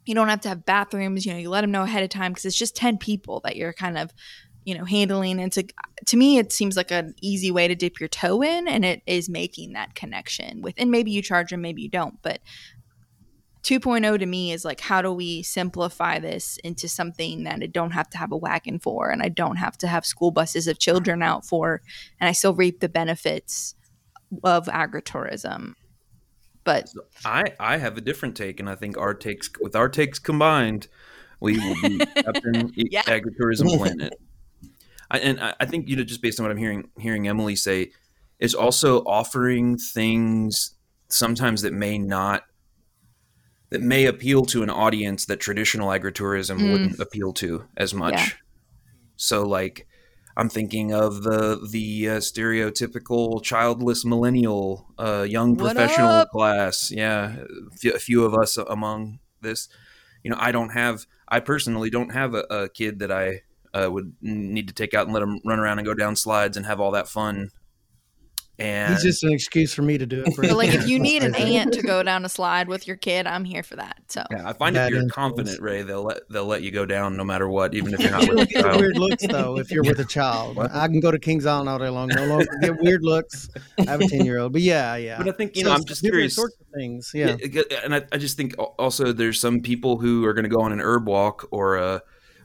you 0.05 0.15
don't 0.15 0.29
have 0.29 0.41
to 0.43 0.49
have 0.49 0.65
bathrooms. 0.65 1.25
You 1.25 1.33
know 1.33 1.39
you 1.39 1.51
let 1.51 1.63
them 1.63 1.71
know 1.71 1.83
ahead 1.83 2.03
of 2.03 2.11
time 2.11 2.33
because 2.33 2.45
it's 2.45 2.59
just 2.59 2.77
10 2.77 2.99
people 2.99 3.41
that 3.45 3.57
you're 3.57 3.73
kind 3.73 3.97
of 3.97 4.13
you 4.65 4.77
know 4.77 4.85
handling. 4.85 5.41
And 5.41 5.53
to 5.53 5.65
to 6.07 6.17
me 6.17 6.39
it 6.39 6.53
seems 6.53 6.77
like 6.77 6.91
an 6.91 7.15
easy 7.21 7.51
way 7.51 7.69
to 7.69 7.75
dip 7.75 8.01
your 8.01 8.09
toe 8.09 8.43
in 8.43 8.69
and 8.69 8.85
it 8.85 9.03
is 9.07 9.29
making 9.29 9.73
that 9.73 9.95
connection 9.95 10.61
with 10.61 10.75
and 10.77 10.91
maybe 10.91 11.11
you 11.11 11.23
charge 11.23 11.51
them 11.51 11.63
maybe 11.63 11.83
you 11.83 11.89
don't 11.89 12.21
but 12.23 12.41
2.0 13.63 14.19
to 14.19 14.27
me 14.27 14.53
is 14.53 14.65
like 14.65 14.81
how 14.81 15.01
do 15.01 15.13
we 15.13 15.43
simplify 15.43 16.19
this 16.19 16.59
into 16.65 16.89
something 16.89 17.45
that 17.45 17.63
I 17.63 17.67
don't 17.67 17.93
have 17.93 18.11
to 18.11 18.19
have 18.19 18.33
a 18.33 18.37
wagon 18.37 18.79
for 18.81 19.11
and 19.11 19.23
I 19.23 19.29
don't 19.29 19.57
have 19.57 19.79
to 19.79 19.87
have 19.87 20.05
school 20.05 20.31
buses 20.33 20.67
of 20.67 20.79
children 20.79 21.23
out 21.23 21.47
for 21.47 21.81
and 22.21 22.29
I 22.29 22.33
still 22.33 22.55
reap 22.55 22.81
the 22.81 22.89
benefits 22.89 23.75
of 24.43 24.67
agritourism. 24.67 25.75
But 26.65 26.91
I 27.25 27.55
I 27.59 27.77
have 27.79 27.97
a 27.97 28.01
different 28.01 28.37
take, 28.37 28.61
and 28.61 28.71
I 28.71 28.77
think 28.77 28.97
our 28.97 29.15
takes 29.15 29.51
with 29.61 29.75
our 29.75 29.89
takes 29.89 30.19
combined, 30.19 30.89
we 31.41 31.59
will 31.59 31.75
be 31.83 31.99
Captain 32.17 32.73
Yeah. 32.77 33.03
Agritourism 33.03 33.77
Planet. 33.77 34.15
I, 35.11 35.19
and 35.19 35.41
I, 35.41 35.55
I 35.61 35.67
think 35.67 35.89
you 35.89 35.97
know, 35.97 36.05
just 36.05 36.23
based 36.23 36.39
on 36.39 36.45
what 36.45 36.53
I'm 36.53 36.59
hearing 36.59 36.89
hearing 36.99 37.27
Emily 37.27 37.57
say, 37.57 37.91
is 38.39 38.55
also 38.55 39.01
offering 39.01 39.77
things 39.77 40.77
sometimes 41.09 41.63
that 41.63 41.73
may 41.73 41.99
not 41.99 42.45
that 43.73 43.83
may 43.83 44.07
appeal 44.07 44.45
to 44.47 44.63
an 44.63 44.71
audience 44.71 45.25
that 45.27 45.41
traditional 45.41 45.89
agritourism 45.89 46.59
Mm. 46.61 46.73
wouldn't 46.73 47.01
appeal 47.01 47.33
to 47.35 47.65
as 47.77 47.93
much. 47.95 48.15
Yeah. 48.15 48.29
So 49.17 49.43
like 49.43 49.87
I'm 50.37 50.49
thinking 50.49 50.93
of 50.95 51.23
the 51.25 51.67
the 51.71 52.09
uh, 52.09 52.17
stereotypical 52.19 53.43
childless 53.43 54.05
millennial 54.05 54.87
uh, 54.99 55.27
young 55.29 55.57
What 55.57 55.75
professional 55.77 56.09
up? 56.11 56.31
class. 56.31 56.91
Yeah, 56.91 57.37
a 57.73 57.77
few, 57.77 57.93
a 57.93 57.99
few 57.99 58.25
of 58.25 58.35
us 58.35 58.57
among 58.57 59.19
this. 59.41 59.69
You 60.23 60.31
know, 60.31 60.39
I 60.41 60.53
don't 60.53 60.71
have. 60.71 61.07
I 61.29 61.41
personally 61.41 61.91
don't 61.91 62.13
have 62.13 62.35
a, 62.35 62.45
a 62.51 62.69
kid 62.69 62.99
that 63.01 63.11
I 63.11 63.43
uh, 63.75 63.91
would 63.91 64.15
need 64.21 64.69
to 64.69 64.75
take 64.75 64.95
out 64.95 65.07
and 65.07 65.15
let 65.15 65.23
him 65.23 65.41
run 65.45 65.59
around 65.59 65.79
and 65.79 65.87
go 65.87 65.95
down 65.95 66.15
slides 66.17 66.57
and 66.57 66.67
have 66.67 66.81
all 66.81 66.91
that 66.93 67.09
fun. 67.09 67.51
And 68.59 68.93
He's 68.93 69.03
just 69.03 69.25
an 69.25 69.33
excuse 69.33 69.73
for 69.73 69.81
me 69.83 69.97
to 69.99 70.05
do 70.07 70.23
it. 70.25 70.35
For 70.35 70.43
But 70.43 70.53
like, 70.57 70.75
if 70.75 70.87
you 70.87 70.99
need 71.01 71.23
an 71.23 71.33
Let's 71.33 71.43
say 71.43 71.51
that. 71.53 71.57
aunt 71.59 71.73
to 71.75 71.83
go 71.83 72.03
down 72.03 72.25
a 72.25 72.29
slide 72.29 72.69
with 72.69 72.87
your 72.87 72.97
kid, 72.97 73.27
I'm 73.27 73.45
here 73.45 73.63
for 73.63 73.77
that. 73.77 73.97
So 74.09 74.23
yeah, 74.31 74.47
I 74.49 74.53
find 74.53 74.77
That 74.77 74.87
if 74.87 74.91
you're 74.91 75.03
influence. 75.03 75.15
confident, 75.15 75.61
Ray, 75.61 75.83
they'll 75.83 76.03
let 76.05 76.29
they'll 76.29 76.45
let 76.47 76.63
you 76.63 76.71
go 76.71 76.85
down 76.87 77.17
no 77.17 77.25
matter 77.25 77.49
what, 77.49 77.75
even 77.75 77.95
if 77.95 78.01
you're 78.01 78.11
not 78.19 78.29
with 78.29 78.41
a 78.41 78.47
child. 78.63 78.79
weird 78.81 78.99
looks 78.99 79.27
though 79.27 79.59
if 79.59 79.71
you're 79.71 79.83
with 79.83 79.99
a 80.01 80.05
child. 80.19 80.57
What? 80.57 80.71
I 80.71 80.87
can 80.87 81.01
go 81.01 81.11
to 81.11 81.19
Kings 81.19 81.47
Island 81.47 81.71
all 81.71 81.79
day 81.79 81.89
long. 81.89 82.09
No 82.09 82.27
longer 82.27 82.47
get 82.61 82.79
weird 82.81 83.03
looks. 83.03 83.49
I 83.79 83.91
have 83.91 84.01
a 84.03 84.07
ten 84.09 84.25
year 84.27 84.39
old, 84.39 84.53
but 84.53 84.61
yeah, 84.63 84.97
yeah. 84.97 85.17
But 85.19 85.29
I 85.29 85.33
think 85.33 85.57
you 85.57 85.63
So 85.63 85.69
know, 85.71 85.75
I'm 85.75 85.85
just 85.85 86.03
curious. 86.03 86.35
Sorts 86.37 86.57
of 86.61 86.67
things. 86.75 87.11
Yeah. 87.15 87.37
Yeah, 87.43 87.63
and 87.83 87.95
I, 87.95 88.03
I 88.13 88.19
just 88.19 88.37
think 88.37 88.55
also 88.79 89.13
there's 89.13 89.41
some 89.41 89.61
people 89.61 89.97
who 89.99 90.25
are 90.27 90.35
going 90.35 90.45
to 90.45 90.51
go 90.51 90.61
on 90.61 90.73
an 90.73 90.81
herb 90.81 91.09
walk 91.09 91.49
or 91.51 91.77
a 91.77 92.03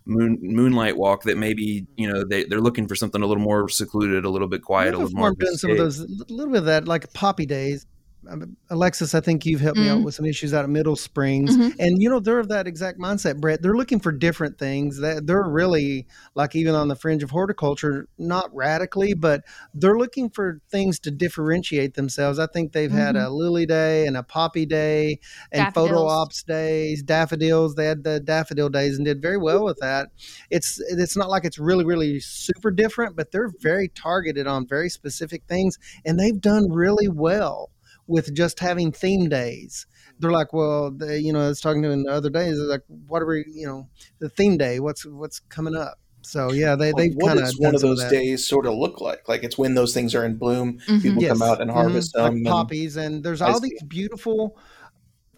moon 0.08 0.38
moonlight 0.42 0.98
walk 0.98 1.24
that 1.24 1.38
maybe 1.38 1.86
you 1.96 2.12
know 2.12 2.24
they 2.24 2.44
they're 2.46 2.62
looking 2.62 2.88
for 2.88 2.96
something 2.96 3.22
a 3.22 3.26
little 3.26 3.44
more 3.44 3.70
secluded, 3.70 4.26
a 4.26 4.30
little 4.30 4.48
bit 4.48 4.62
quiet, 4.62 4.94
a 4.94 4.98
little 4.98 5.18
more. 5.18 5.34
Some 5.54 5.72
of 5.72 5.78
those, 5.78 6.00
a 6.00 6.08
little 6.30 6.52
bit 6.52 6.60
of 6.60 6.66
that, 6.66 6.88
like 6.88 7.12
poppy 7.14 7.46
days. 7.46 7.86
Um, 8.30 8.58
Alexis, 8.70 9.16
I 9.16 9.22
think 9.22 9.46
you've 9.46 9.62
helped 9.62 9.80
me 9.80 9.88
out 9.88 10.00
Mhm. 10.00 10.06
with 10.06 10.16
some 10.16 10.26
issues 10.26 10.54
out 10.54 10.66
of 10.66 10.72
Middle 10.72 10.96
Springs, 10.96 11.56
Mhm. 11.56 11.76
and 11.80 12.02
you 12.02 12.10
know 12.10 12.20
they're 12.20 12.40
of 12.40 12.50
that 12.50 12.68
exact 12.68 13.00
mindset, 13.00 13.40
Brett. 13.40 13.62
They're 13.62 13.76
looking 13.76 14.00
for 14.00 14.12
different 14.12 14.58
things. 14.58 14.98
That 15.00 15.28
they're 15.28 15.44
really 15.44 16.08
like 16.36 16.56
even 16.56 16.76
on 16.76 16.88
the 16.88 16.96
fringe 16.96 17.24
of 17.24 17.30
horticulture, 17.30 18.08
not 18.18 18.54
radically, 18.54 19.14
but 19.14 19.44
they're 19.74 19.98
looking 19.98 20.30
for 20.30 20.60
things 20.70 21.00
to 21.02 21.12
differentiate 21.12 21.94
themselves. 21.94 22.38
I 22.40 22.48
think 22.48 22.74
they've 22.74 22.92
had 22.92 23.16
a 23.16 23.30
lily 23.30 23.66
day 23.66 24.06
and 24.08 24.18
a 24.18 24.24
poppy 24.24 24.66
day 24.66 25.20
and 25.52 25.74
photo 25.74 26.06
ops 26.06 26.44
days, 26.44 27.04
daffodils. 27.04 27.76
They 27.76 27.86
had 27.86 28.04
the 28.04 28.20
daffodil 28.20 28.70
days 28.70 28.98
and 28.98 29.06
did 29.06 29.22
very 29.22 29.38
well 29.38 29.64
with 29.64 29.78
that. 29.78 30.10
It's 30.50 30.82
it's 30.90 31.16
not 31.16 31.30
like 31.30 31.46
it's 31.46 31.60
really 31.60 31.86
really 31.86 32.20
super 32.20 32.72
different, 32.72 33.16
but 33.16 33.32
they're 33.32 33.52
very 33.62 33.88
targeted 33.88 34.48
on 34.48 34.68
very 34.68 34.90
specific 34.90 35.44
things, 35.48 35.78
and 36.04 36.20
they've 36.20 36.42
done 36.42 36.70
really 36.72 37.08
well 37.08 37.70
with 38.08 38.34
just 38.34 38.60
having 38.60 38.92
theme 38.92 39.30
days. 39.30 39.86
They're 40.20 40.32
like, 40.32 40.52
well, 40.54 40.90
they, 40.92 41.20
you 41.20 41.32
know, 41.34 41.46
I 41.46 41.48
was 41.50 41.62
talking 41.62 41.84
to 41.84 41.90
them 41.90 42.04
the 42.06 42.12
other 42.12 42.30
day. 42.30 42.46
They're 42.52 42.64
like, 42.64 42.82
what 43.08 43.22
are 43.22 43.28
we, 43.28 43.46
you 43.48 43.68
know, 43.68 43.88
the 44.20 44.30
theme 44.30 44.58
day? 44.58 44.80
What's 44.80 45.06
what's 45.06 45.40
coming 45.42 45.76
up? 45.76 46.00
So 46.24 46.52
yeah, 46.52 46.76
they 46.76 46.92
they've 46.92 47.14
what 47.16 47.28
kind 47.28 47.40
of 47.40 47.46
does 47.46 47.58
one 47.60 47.76
of 47.76 47.82
those 47.82 48.04
days 48.06 48.46
sort 48.46 48.66
of 48.66 48.74
look 48.74 49.00
like? 49.00 49.30
Like 49.30 49.44
it's 49.44 49.58
when 49.58 49.76
those 49.76 49.94
things 49.94 50.14
are 50.16 50.26
in 50.26 50.36
bloom. 50.36 50.80
Mhm. 50.88 51.02
People 51.02 51.24
come 51.24 51.42
out 51.42 51.62
and 51.62 51.70
harvest 51.72 52.14
Mhm, 52.14 52.18
them. 52.18 52.24
like 52.24 52.34
and- 52.34 52.46
poppies, 52.46 52.98
and 52.98 53.24
there's 53.24 53.42
I 53.42 53.52
all 53.52 53.62
see. 53.62 53.70
these 53.70 53.84
beautiful 53.84 54.58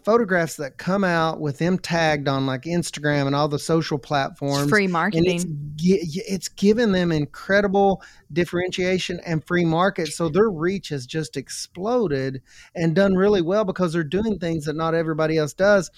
photographs 0.04 0.56
that 0.56 0.78
come 0.78 1.04
out 1.04 1.40
with 1.40 1.58
them 1.58 1.78
tagged 1.78 2.28
on 2.28 2.46
like 2.46 2.62
Instagram 2.62 3.26
and 3.26 3.34
all 3.34 3.48
the 3.48 3.58
social 3.58 3.98
platforms. 3.98 4.62
it's 4.62 4.70
free 4.70 4.84
and 4.84 4.90
it's 5.26 5.44
marketing. 5.44 5.74
it's 5.78 6.48
given 6.48 6.92
them 6.92 7.12
incredible 7.12 8.02
differentiation 8.32 9.20
and 9.26 9.46
free 9.46 9.64
market 9.64 10.08
so 10.08 10.28
their 10.28 10.50
reach 10.50 10.88
has 10.88 11.06
just 11.06 11.36
exploded 11.36 12.42
and 12.74 12.94
done 12.94 13.14
really 13.14 13.42
well 13.42 13.64
because 13.64 13.92
they're 13.92 14.04
doing 14.04 14.38
things 14.38 14.64
that 14.64 14.76
not 14.76 14.94
everybody 14.94 15.36
else 15.36 15.52
does 15.52 15.90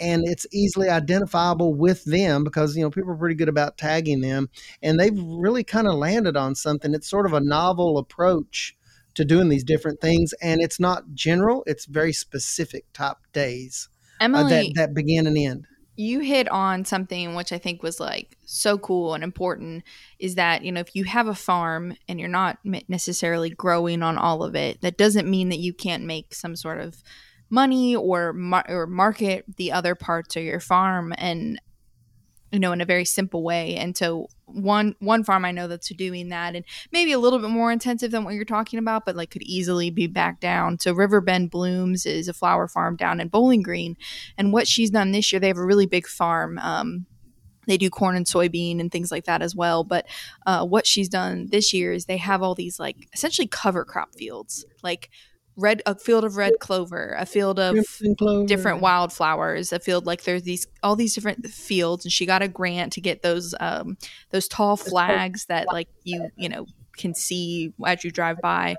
and 0.00 0.22
it's 0.26 0.46
easily 0.52 0.88
identifiable 0.88 1.74
with 1.74 2.04
them 2.04 2.44
because 2.44 2.76
you 2.76 2.82
know 2.82 2.90
people 2.90 3.10
are 3.10 3.16
pretty 3.16 3.34
good 3.34 3.48
about 3.48 3.76
tagging 3.76 4.20
them 4.20 4.48
and 4.82 4.98
they've 4.98 5.18
really 5.18 5.64
kind 5.64 5.86
of 5.86 5.94
landed 5.94 6.36
on 6.36 6.54
something 6.54 6.94
it's 6.94 7.10
sort 7.10 7.26
of 7.26 7.32
a 7.32 7.40
novel 7.40 7.98
approach 7.98 8.76
to 9.14 9.24
doing 9.24 9.48
these 9.48 9.64
different 9.64 10.00
things 10.00 10.32
and 10.42 10.60
it's 10.60 10.78
not 10.78 11.02
general 11.14 11.62
it's 11.66 11.86
very 11.86 12.12
specific 12.12 12.84
type 12.92 13.16
days 13.32 13.88
uh, 14.20 14.48
that, 14.48 14.72
that 14.74 14.94
begin 14.94 15.26
and 15.26 15.38
end. 15.38 15.66
You 15.96 16.20
hit 16.20 16.48
on 16.48 16.84
something 16.84 17.34
which 17.34 17.52
I 17.52 17.58
think 17.58 17.82
was 17.82 17.98
like 17.98 18.36
so 18.44 18.78
cool 18.78 19.14
and 19.14 19.24
important 19.24 19.82
is 20.20 20.36
that, 20.36 20.62
you 20.62 20.70
know, 20.70 20.80
if 20.80 20.94
you 20.94 21.04
have 21.04 21.26
a 21.26 21.34
farm 21.34 21.96
and 22.08 22.20
you're 22.20 22.28
not 22.28 22.58
necessarily 22.64 23.50
growing 23.50 24.02
on 24.02 24.16
all 24.16 24.44
of 24.44 24.54
it, 24.54 24.80
that 24.82 24.96
doesn't 24.96 25.28
mean 25.28 25.48
that 25.48 25.58
you 25.58 25.72
can't 25.72 26.04
make 26.04 26.34
some 26.34 26.54
sort 26.54 26.78
of 26.78 27.02
money 27.50 27.96
or 27.96 28.32
mar- 28.32 28.66
or 28.68 28.86
market 28.86 29.44
the 29.56 29.72
other 29.72 29.94
parts 29.96 30.36
of 30.36 30.42
your 30.44 30.60
farm 30.60 31.12
and 31.18 31.60
you 32.52 32.58
know 32.58 32.72
in 32.72 32.80
a 32.80 32.86
very 32.86 33.04
simple 33.04 33.42
way. 33.42 33.76
And 33.76 33.96
so 33.96 34.28
one 34.46 34.94
one 35.00 35.22
farm 35.22 35.44
i 35.44 35.50
know 35.50 35.68
that's 35.68 35.90
doing 35.90 36.30
that 36.30 36.56
and 36.56 36.64
maybe 36.90 37.12
a 37.12 37.18
little 37.18 37.38
bit 37.38 37.50
more 37.50 37.70
intensive 37.70 38.10
than 38.10 38.24
what 38.24 38.32
you're 38.32 38.46
talking 38.46 38.78
about 38.78 39.04
but 39.04 39.14
like 39.14 39.30
could 39.30 39.42
easily 39.42 39.90
be 39.90 40.06
back 40.06 40.40
down. 40.40 40.78
So 40.78 40.92
riverbend 40.92 41.50
blooms 41.50 42.06
is 42.06 42.28
a 42.28 42.32
flower 42.32 42.66
farm 42.66 42.96
down 42.96 43.20
in 43.20 43.28
bowling 43.28 43.62
green. 43.62 43.96
And 44.36 44.52
what 44.52 44.66
she's 44.66 44.90
done 44.90 45.12
this 45.12 45.32
year 45.32 45.40
they 45.40 45.48
have 45.48 45.58
a 45.58 45.64
really 45.64 45.86
big 45.86 46.06
farm. 46.06 46.58
Um, 46.58 47.06
they 47.66 47.76
do 47.76 47.90
corn 47.90 48.16
and 48.16 48.24
soybean 48.24 48.80
and 48.80 48.90
things 48.90 49.12
like 49.12 49.26
that 49.26 49.42
as 49.42 49.54
well. 49.54 49.84
But 49.84 50.06
uh, 50.46 50.64
what 50.64 50.86
she's 50.86 51.08
done 51.10 51.48
this 51.50 51.74
year 51.74 51.92
is 51.92 52.06
they 52.06 52.16
have 52.16 52.42
all 52.42 52.54
these 52.54 52.80
like 52.80 53.08
essentially 53.12 53.46
cover 53.46 53.84
crop 53.84 54.14
fields. 54.14 54.64
Like 54.82 55.10
red 55.58 55.82
a 55.86 55.94
field 55.94 56.24
of 56.24 56.36
red 56.36 56.52
clover 56.60 57.14
a 57.18 57.26
field 57.26 57.58
of 57.58 57.76
different 58.46 58.80
wildflowers 58.80 59.72
a 59.72 59.80
field 59.80 60.06
like 60.06 60.22
there's 60.22 60.44
these 60.44 60.66
all 60.82 60.94
these 60.94 61.14
different 61.14 61.44
fields 61.46 62.04
and 62.04 62.12
she 62.12 62.24
got 62.24 62.42
a 62.42 62.48
grant 62.48 62.92
to 62.92 63.00
get 63.00 63.22
those 63.22 63.54
um 63.58 63.96
those 64.30 64.46
tall 64.46 64.76
flags 64.76 65.46
that 65.46 65.66
like 65.66 65.88
you 66.04 66.30
you 66.36 66.48
know 66.48 66.64
can 66.98 67.14
see 67.14 67.72
as 67.86 68.04
you 68.04 68.10
drive 68.10 68.40
by. 68.42 68.76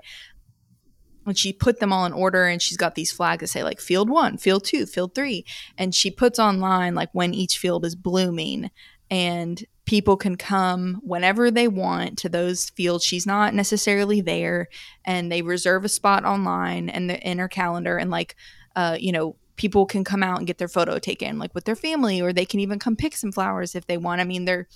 And 1.26 1.36
she 1.36 1.52
put 1.52 1.80
them 1.80 1.92
all 1.92 2.06
in 2.06 2.12
order 2.12 2.46
and 2.46 2.60
she's 2.60 2.76
got 2.76 2.94
these 2.94 3.12
flags 3.12 3.40
that 3.40 3.48
say 3.48 3.62
like 3.62 3.80
field 3.80 4.08
one 4.08 4.36
field 4.36 4.64
two 4.64 4.86
field 4.86 5.14
three 5.14 5.44
and 5.76 5.94
she 5.94 6.10
puts 6.10 6.38
online 6.38 6.94
like 6.94 7.10
when 7.12 7.34
each 7.34 7.58
field 7.58 7.84
is 7.84 7.94
blooming 7.94 8.70
and 9.10 9.64
people 9.90 10.16
can 10.16 10.36
come 10.36 11.00
whenever 11.02 11.50
they 11.50 11.66
want 11.66 12.16
to 12.16 12.28
those 12.28 12.70
fields. 12.70 13.04
She's 13.04 13.26
not 13.26 13.54
necessarily 13.54 14.20
there 14.20 14.68
and 15.04 15.32
they 15.32 15.42
reserve 15.42 15.84
a 15.84 15.88
spot 15.88 16.24
online 16.24 16.88
and 16.88 17.10
the 17.10 17.18
in 17.28 17.38
her 17.38 17.48
calendar 17.48 17.98
and 17.98 18.08
like 18.08 18.36
uh 18.76 18.96
you 19.00 19.10
know 19.10 19.34
people 19.56 19.86
can 19.86 20.04
come 20.04 20.22
out 20.22 20.38
and 20.38 20.46
get 20.46 20.58
their 20.58 20.68
photo 20.68 21.00
taken 21.00 21.40
like 21.40 21.52
with 21.56 21.64
their 21.64 21.74
family 21.74 22.20
or 22.20 22.32
they 22.32 22.44
can 22.44 22.60
even 22.60 22.78
come 22.78 22.94
pick 22.94 23.16
some 23.16 23.32
flowers 23.32 23.74
if 23.74 23.88
they 23.88 23.96
want. 23.96 24.20
I 24.20 24.24
mean 24.24 24.44
they're 24.44 24.68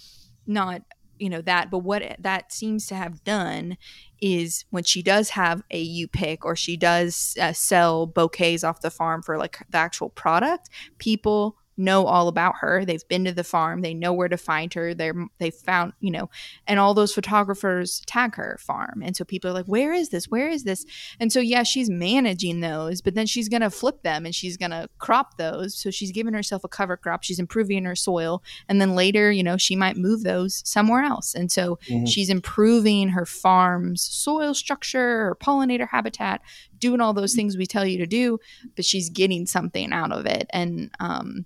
not 0.48 0.82
you 1.20 1.30
know 1.30 1.42
that 1.42 1.70
but 1.70 1.78
what 1.78 2.02
that 2.18 2.52
seems 2.52 2.88
to 2.88 2.96
have 2.96 3.22
done 3.22 3.78
is 4.20 4.64
when 4.70 4.82
she 4.82 5.00
does 5.00 5.30
have 5.30 5.62
a 5.70 5.80
u 5.80 6.08
pick 6.08 6.44
or 6.44 6.56
she 6.56 6.76
does 6.76 7.36
uh, 7.40 7.52
sell 7.52 8.04
bouquets 8.04 8.64
off 8.64 8.80
the 8.80 8.90
farm 8.90 9.22
for 9.22 9.38
like 9.38 9.58
the 9.70 9.78
actual 9.78 10.08
product 10.08 10.68
people 10.98 11.56
know 11.76 12.06
all 12.06 12.28
about 12.28 12.54
her. 12.60 12.84
They've 12.84 13.06
been 13.08 13.24
to 13.24 13.32
the 13.32 13.44
farm. 13.44 13.80
They 13.82 13.94
know 13.94 14.12
where 14.12 14.28
to 14.28 14.36
find 14.36 14.72
her. 14.74 14.94
They're 14.94 15.14
they 15.38 15.50
found 15.50 15.92
you 16.00 16.10
know 16.10 16.30
and 16.66 16.78
all 16.78 16.94
those 16.94 17.12
photographers 17.12 18.00
tag 18.06 18.36
her 18.36 18.56
farm. 18.60 19.02
And 19.04 19.16
so 19.16 19.24
people 19.24 19.50
are 19.50 19.54
like 19.54 19.66
where 19.66 19.92
is 19.92 20.10
this? 20.10 20.26
Where 20.28 20.48
is 20.48 20.64
this? 20.64 20.84
And 21.20 21.32
so 21.32 21.40
yeah 21.40 21.62
she's 21.64 21.90
managing 21.90 22.60
those 22.60 23.00
but 23.00 23.14
then 23.14 23.26
she's 23.26 23.48
gonna 23.48 23.70
flip 23.70 24.02
them 24.02 24.24
and 24.24 24.34
she's 24.34 24.56
gonna 24.56 24.88
crop 24.98 25.36
those. 25.36 25.74
So 25.74 25.90
she's 25.90 26.12
giving 26.12 26.34
herself 26.34 26.64
a 26.64 26.68
cover 26.68 26.96
crop. 26.96 27.22
She's 27.24 27.38
improving 27.38 27.84
her 27.84 27.96
soil. 27.96 28.42
And 28.68 28.80
then 28.80 28.94
later 28.94 29.30
you 29.32 29.42
know 29.42 29.56
she 29.56 29.76
might 29.76 29.96
move 29.96 30.22
those 30.22 30.62
somewhere 30.64 31.02
else. 31.02 31.34
And 31.34 31.50
so 31.50 31.78
Mhm. 31.90 32.08
she's 32.08 32.30
improving 32.30 33.10
her 33.10 33.26
farm's 33.26 34.02
soil 34.02 34.54
structure 34.54 35.26
or 35.28 35.36
pollinator 35.40 35.88
habitat 35.88 36.40
doing 36.86 37.00
all 37.00 37.14
those 37.14 37.34
things 37.34 37.56
we 37.56 37.66
tell 37.66 37.86
you 37.86 37.98
to 37.98 38.06
do 38.06 38.38
but 38.76 38.84
she's 38.84 39.08
getting 39.10 39.46
something 39.46 39.92
out 39.92 40.12
of 40.12 40.26
it 40.26 40.46
and 40.50 40.90
um 41.00 41.44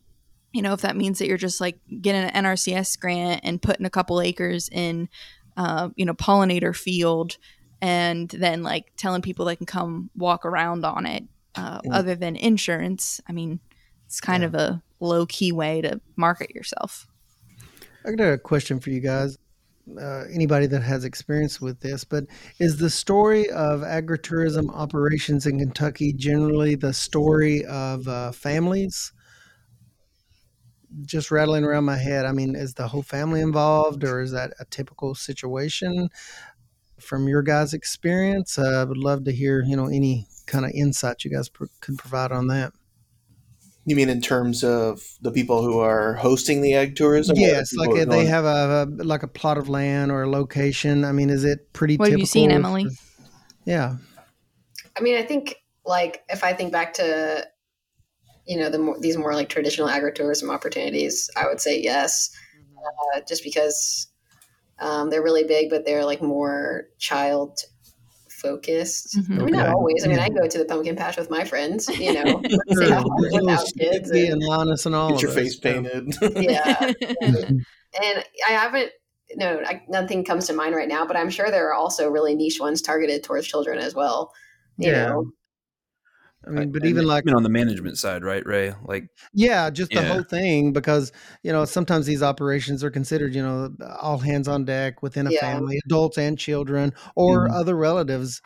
you 0.53 0.62
know 0.62 0.72
if 0.72 0.80
that 0.82 0.97
means 0.97 1.18
that 1.18 1.28
you're 1.28 1.36
just 1.49 1.61
like 1.61 1.78
getting 2.01 2.22
an 2.28 2.45
nrcs 2.45 2.99
grant 2.99 3.41
and 3.45 3.62
putting 3.62 3.86
a 3.86 3.91
couple 3.99 4.20
acres 4.20 4.68
in 4.72 5.09
uh 5.57 5.89
you 5.97 6.05
know 6.05 6.14
pollinator 6.14 6.74
field 6.76 7.36
and 7.80 8.28
then 8.30 8.62
like 8.62 8.86
telling 8.97 9.22
people 9.22 9.45
they 9.45 9.57
can 9.57 9.66
come 9.66 10.11
walk 10.16 10.45
around 10.45 10.84
on 10.84 11.07
it 11.07 11.24
uh, 11.55 11.80
Mm. 11.82 11.95
other 11.99 12.14
than 12.16 12.34
insurance 12.36 13.20
i 13.28 13.32
mean 13.32 13.61
it's 14.07 14.20
kind 14.20 14.43
Yeah. 14.43 14.49
of 14.49 14.55
a 14.55 14.82
low 15.01 15.26
key 15.26 15.53
way 15.53 15.80
to 15.82 16.01
market 16.16 16.51
yourself 16.55 17.07
I 18.07 18.12
got 18.12 18.32
a 18.32 18.39
question 18.39 18.80
for 18.80 18.91
you 18.91 19.01
guys. 19.01 19.36
Uh, 19.97 20.24
anybody 20.32 20.66
that 20.66 20.82
has 20.82 21.05
experience 21.05 21.61
with 21.61 21.80
this, 21.80 22.05
but 22.05 22.24
is 22.59 22.76
the 22.76 22.91
story 22.91 23.49
of 23.51 23.80
agritourism 23.80 24.70
operations 24.74 25.47
in 25.47 25.59
Kentucky 25.59 26.12
generally 26.12 26.74
the 26.74 26.93
story 26.93 27.64
of 27.64 28.07
uh, 28.07 28.32
families? 28.32 29.12
Just 31.03 31.30
rattling 31.30 31.64
around 31.64 31.84
my 31.84 31.97
head. 31.97 32.26
I 32.26 32.32
mean, 32.32 32.55
is 32.55 32.74
the 32.74 32.89
whole 32.89 33.03
family 33.03 33.41
involved, 33.41 34.05
or 34.05 34.20
is 34.20 34.32
that 34.32 34.53
a 34.61 34.64
typical 34.66 35.14
situation 35.14 36.09
from 37.01 37.28
your 37.28 37.43
guys' 37.43 37.72
experience? 37.72 38.59
Uh, 38.59 38.82
I 38.82 38.84
would 38.84 38.99
love 38.99 39.24
to 39.24 39.32
hear, 39.32 39.62
you 39.62 39.76
know, 39.76 39.86
any 39.86 40.26
kind 40.47 40.64
of 40.64 40.72
insight 40.72 41.24
you 41.24 41.30
guys 41.30 41.49
pr- 41.49 41.66
could 41.80 41.99
provide 41.99 42.32
on 42.32 42.49
that. 42.49 42.72
You 43.89 43.97
mean 43.97 44.11
in 44.11 44.20
terms 44.20 44.62
of 44.62 45.03
the 45.22 45.32
people 45.32 45.62
who 45.62 45.78
are 45.78 46.12
hosting 46.14 46.61
the 46.61 46.74
ag 46.74 46.95
tourism? 46.95 47.36
Yes, 47.39 47.74
like 47.74 47.89
who 47.89 47.97
are 47.97 48.01
if 48.01 48.09
they 48.11 48.26
have 48.26 48.45
a, 48.45 48.86
a 49.01 49.05
like 49.05 49.22
a 49.22 49.28
plot 49.28 49.57
of 49.57 49.70
land 49.70 50.12
or 50.12 50.24
a 50.24 50.28
location. 50.28 51.07
I 51.07 51.12
mean, 51.12 51.30
is 51.30 51.43
it 51.43 51.72
pretty? 51.72 51.97
What 51.97 52.11
have 52.11 52.18
you 52.18 52.26
seen, 52.26 52.51
typical 52.51 52.66
Emily? 52.66 52.91
yeah, 53.64 53.97
I 54.95 55.01
mean, 55.01 55.16
I 55.16 55.22
think 55.22 55.57
like 55.86 56.22
if 56.28 56.45
I 56.45 56.53
think 56.53 56.70
back 56.70 56.93
to 56.95 57.47
you 58.47 58.59
know 58.59 58.68
the 58.68 58.78
more, 58.78 58.99
these 59.01 59.16
more 59.16 59.34
like 59.34 59.49
traditional 59.49 59.89
agritourism 59.89 60.53
opportunities, 60.53 61.30
I 61.34 61.47
would 61.47 61.61
say 61.61 61.80
yes, 61.80 62.30
uh, 63.14 63.20
just 63.26 63.43
because 63.43 64.09
um, 64.80 65.09
they're 65.09 65.22
really 65.22 65.45
big, 65.45 65.70
but 65.70 65.86
they're 65.86 66.05
like 66.05 66.20
more 66.20 66.89
child 66.99 67.61
focused. 68.49 69.16
Mhm. 69.16 69.40
I 69.40 69.44
mean, 69.44 69.55
not 69.55 69.68
always. 69.68 70.05
I 70.05 70.09
mean, 70.09 70.18
Yeah. 70.18 70.24
I 70.24 70.28
go 70.28 70.46
to 70.49 70.59
the 70.59 70.64
pumpkin 70.64 70.96
patch 70.96 71.16
with 71.16 71.30
my 71.30 71.44
friends, 71.44 71.88
you 71.99 72.12
know, 72.12 72.24
Sure, 72.24 72.40
say, 72.40 72.49
"Oh, 72.49 72.66
there's 72.68 72.90
a 72.90 72.94
little 72.96 73.46
without 73.46 73.64
kids. 73.78 74.09
Skippy 74.09 74.26
And, 74.26 74.34
and 74.34 74.42
Linus 74.42 74.86
and 74.86 74.94
all 74.94 75.11
Get 75.11 75.22
your 75.22 75.30
face 75.32 75.57
painted. 75.59 76.14
yeah. 76.36 76.92
and 77.20 78.24
I 78.49 78.51
haven't, 78.53 78.90
no, 79.36 79.61
I, 79.66 79.82
nothing 79.88 80.24
comes 80.24 80.46
to 80.46 80.53
mind 80.53 80.74
right 80.74 80.88
now, 80.88 81.07
but 81.07 81.16
I'm 81.16 81.30
sure 81.30 81.51
there 81.51 81.68
are 81.68 81.74
also 81.74 82.09
really 82.09 82.34
niche 82.34 82.59
ones 82.61 82.80
targeted 82.82 83.22
towards 83.24 83.46
children 83.46 83.78
as 83.78 83.94
well. 83.94 84.32
You 84.78 84.90
Yeah. 84.92 85.07
know, 85.09 85.24
I 86.49 86.51
mean, 86.51 86.72
but 86.72 86.84
And 86.84 86.90
even 86.90 87.05
like 87.07 87.24
even 87.24 87.34
on 87.36 87.42
the 87.42 87.49
management 87.51 87.99
side, 87.99 88.24
right, 88.24 88.44
Ray? 88.46 88.74
Like, 88.84 89.09
Yeah, 89.34 89.70
just 89.70 89.92
the 89.92 90.01
Yeah. 90.01 90.09
whole 90.09 90.24
thing 90.24 90.72
because 90.72 91.12
you 91.42 91.53
know 91.53 91.64
sometimes 91.64 92.07
these 92.07 92.22
operations 92.22 92.82
are 92.84 92.90
considered 92.90 93.34
you 93.34 93.42
know 93.42 93.70
all 94.01 94.18
hands 94.18 94.49
on 94.49 94.64
deck 94.64 95.03
within 95.03 95.26
a 95.26 95.32
Yeah. 95.32 95.40
family, 95.40 95.78
adults 95.86 96.18
and 96.18 96.38
children, 96.38 96.92
or 97.16 97.49
Mhm. 97.49 97.55
other 97.55 97.76
relatives, 97.76 98.40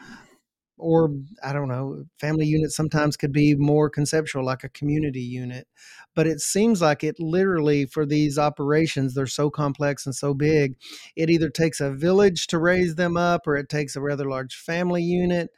or 0.79 1.11
I 1.45 1.53
don't 1.53 1.69
know, 1.69 2.05
family 2.21 2.47
units 2.47 2.77
sometimes 2.77 3.17
could 3.17 3.33
be 3.33 3.55
more 3.57 3.91
conceptual, 3.91 4.45
like 4.45 4.65
a 4.65 4.69
community 4.71 5.21
unit. 5.23 5.69
But 6.15 6.27
it 6.27 6.41
seems 6.41 6.83
like 6.83 7.05
it 7.05 7.17
literally 7.21 7.87
for 7.87 8.07
these 8.07 8.39
operations, 8.39 9.15
they're 9.15 9.27
so 9.27 9.51
complex 9.51 10.07
and 10.07 10.15
so 10.15 10.35
big, 10.35 10.75
it 11.17 11.31
either 11.31 11.51
takes 11.51 11.81
a 11.81 11.93
village 11.93 12.47
to 12.49 12.59
raise 12.59 12.97
them 12.97 13.17
up, 13.17 13.47
or 13.47 13.57
it 13.57 13.69
takes 13.69 13.97
a 13.97 14.01
rather 14.01 14.29
large 14.29 14.57
family 14.57 15.03
unit 15.03 15.51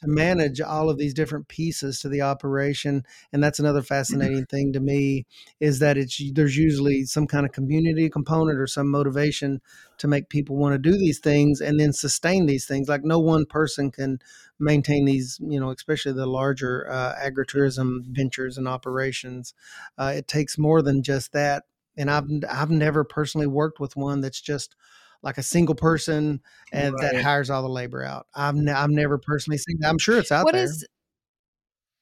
to 0.00 0.08
manage 0.08 0.60
all 0.60 0.88
of 0.88 0.98
these 0.98 1.14
different 1.14 1.48
pieces 1.48 2.00
to 2.00 2.08
the 2.08 2.22
operation 2.22 3.02
and 3.32 3.42
that's 3.42 3.58
another 3.58 3.82
fascinating 3.82 4.46
thing 4.46 4.72
to 4.72 4.80
me 4.80 5.26
is 5.60 5.78
that 5.78 5.96
it's 5.96 6.20
there's 6.32 6.56
usually 6.56 7.04
some 7.04 7.26
kind 7.26 7.44
of 7.44 7.52
community 7.52 8.08
component 8.08 8.58
or 8.58 8.66
some 8.66 8.88
motivation 8.90 9.60
to 9.98 10.08
make 10.08 10.28
people 10.28 10.56
want 10.56 10.72
to 10.72 10.78
do 10.78 10.96
these 10.96 11.18
things 11.18 11.60
and 11.60 11.78
then 11.78 11.92
sustain 11.92 12.46
these 12.46 12.66
things. 12.66 12.88
Like 12.88 13.04
no 13.04 13.18
one 13.18 13.44
person 13.46 13.90
can 13.90 14.20
maintain 14.58 15.04
these 15.04 15.38
you 15.40 15.60
know 15.60 15.70
especially 15.70 16.12
the 16.12 16.26
larger 16.26 16.90
uh, 16.90 17.14
agritourism 17.20 18.04
ventures 18.06 18.58
and 18.58 18.66
operations. 18.68 19.54
Uh, 19.96 20.12
it 20.16 20.28
takes 20.28 20.58
more 20.58 20.82
than 20.82 21.02
just 21.02 21.32
that 21.32 21.64
and 21.96 22.10
i've 22.10 22.28
i've 22.48 22.70
never 22.70 23.04
personally 23.04 23.46
worked 23.46 23.80
with 23.80 23.96
one 23.96 24.20
that's 24.20 24.40
just 24.40 24.74
like 25.22 25.38
a 25.38 25.42
single 25.42 25.74
person 25.74 26.40
and 26.72 26.96
that 26.98 27.16
hires 27.22 27.50
all 27.50 27.62
the 27.62 27.68
labor 27.68 28.04
out. 28.04 28.26
I've 28.34 28.54
ne- 28.54 28.72
I've 28.72 28.90
never 28.90 29.18
personally 29.18 29.58
seen 29.58 29.78
that. 29.80 29.88
I'm 29.88 29.98
sure 29.98 30.18
it's 30.18 30.32
out 30.32 30.44
What 30.44 30.54
there. 30.54 30.64
is 30.64 30.86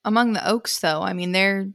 among 0.05 0.33
the 0.35 0.49
oaks 0.49 0.79
though? 0.81 1.03
I 1.03 1.13
mean, 1.13 1.33
they're 1.33 1.69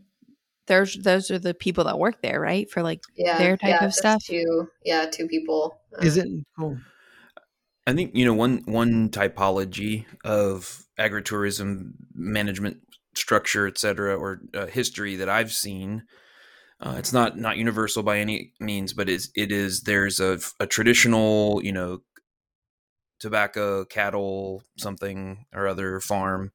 there's 0.68 0.96
those 0.98 1.32
are 1.32 1.40
the 1.40 1.54
people 1.54 1.84
that 1.86 2.00
work 2.00 2.22
there, 2.22 2.40
right? 2.40 2.70
For 2.70 2.84
like 2.84 3.02
yeah, 3.16 3.38
Their 3.38 3.58
type 3.58 3.82
yeah, 3.82 3.86
of 3.86 3.94
stuff? 3.94 4.24
Two, 4.24 4.70
yeah, 4.86 5.06
two 5.12 5.28
people. 5.28 5.80
Is 6.02 6.18
it 6.18 6.28
cool? 6.58 6.78
I 7.88 7.94
think 7.94 8.16
you 8.16 8.26
know 8.26 8.34
one 8.34 8.62
one 8.66 9.10
typology 9.10 10.06
of 10.24 10.86
agritourism 11.00 11.94
management 12.14 12.78
structure, 13.16 13.68
et 13.68 13.78
cetera, 13.78 14.16
or 14.16 14.40
uh, 14.54 14.68
history 14.68 15.16
that 15.18 15.30
I've 15.30 15.52
seen. 15.52 16.04
Uh, 16.82 16.96
it's 16.98 17.14
not 17.14 17.38
not 17.38 17.58
universal 17.58 18.02
by 18.02 18.18
any 18.20 18.54
means, 18.60 18.94
but 18.94 19.08
is 19.08 19.32
it 19.36 19.52
is 19.52 19.82
there's 19.82 20.20
a, 20.20 20.40
a 20.60 20.66
traditional 20.66 21.62
you 21.64 21.72
know 21.72 22.02
tobacco, 23.20 23.86
cattle, 23.86 24.64
something 24.78 25.46
or 25.54 25.68
other 25.68 26.00
farm, 26.00 26.52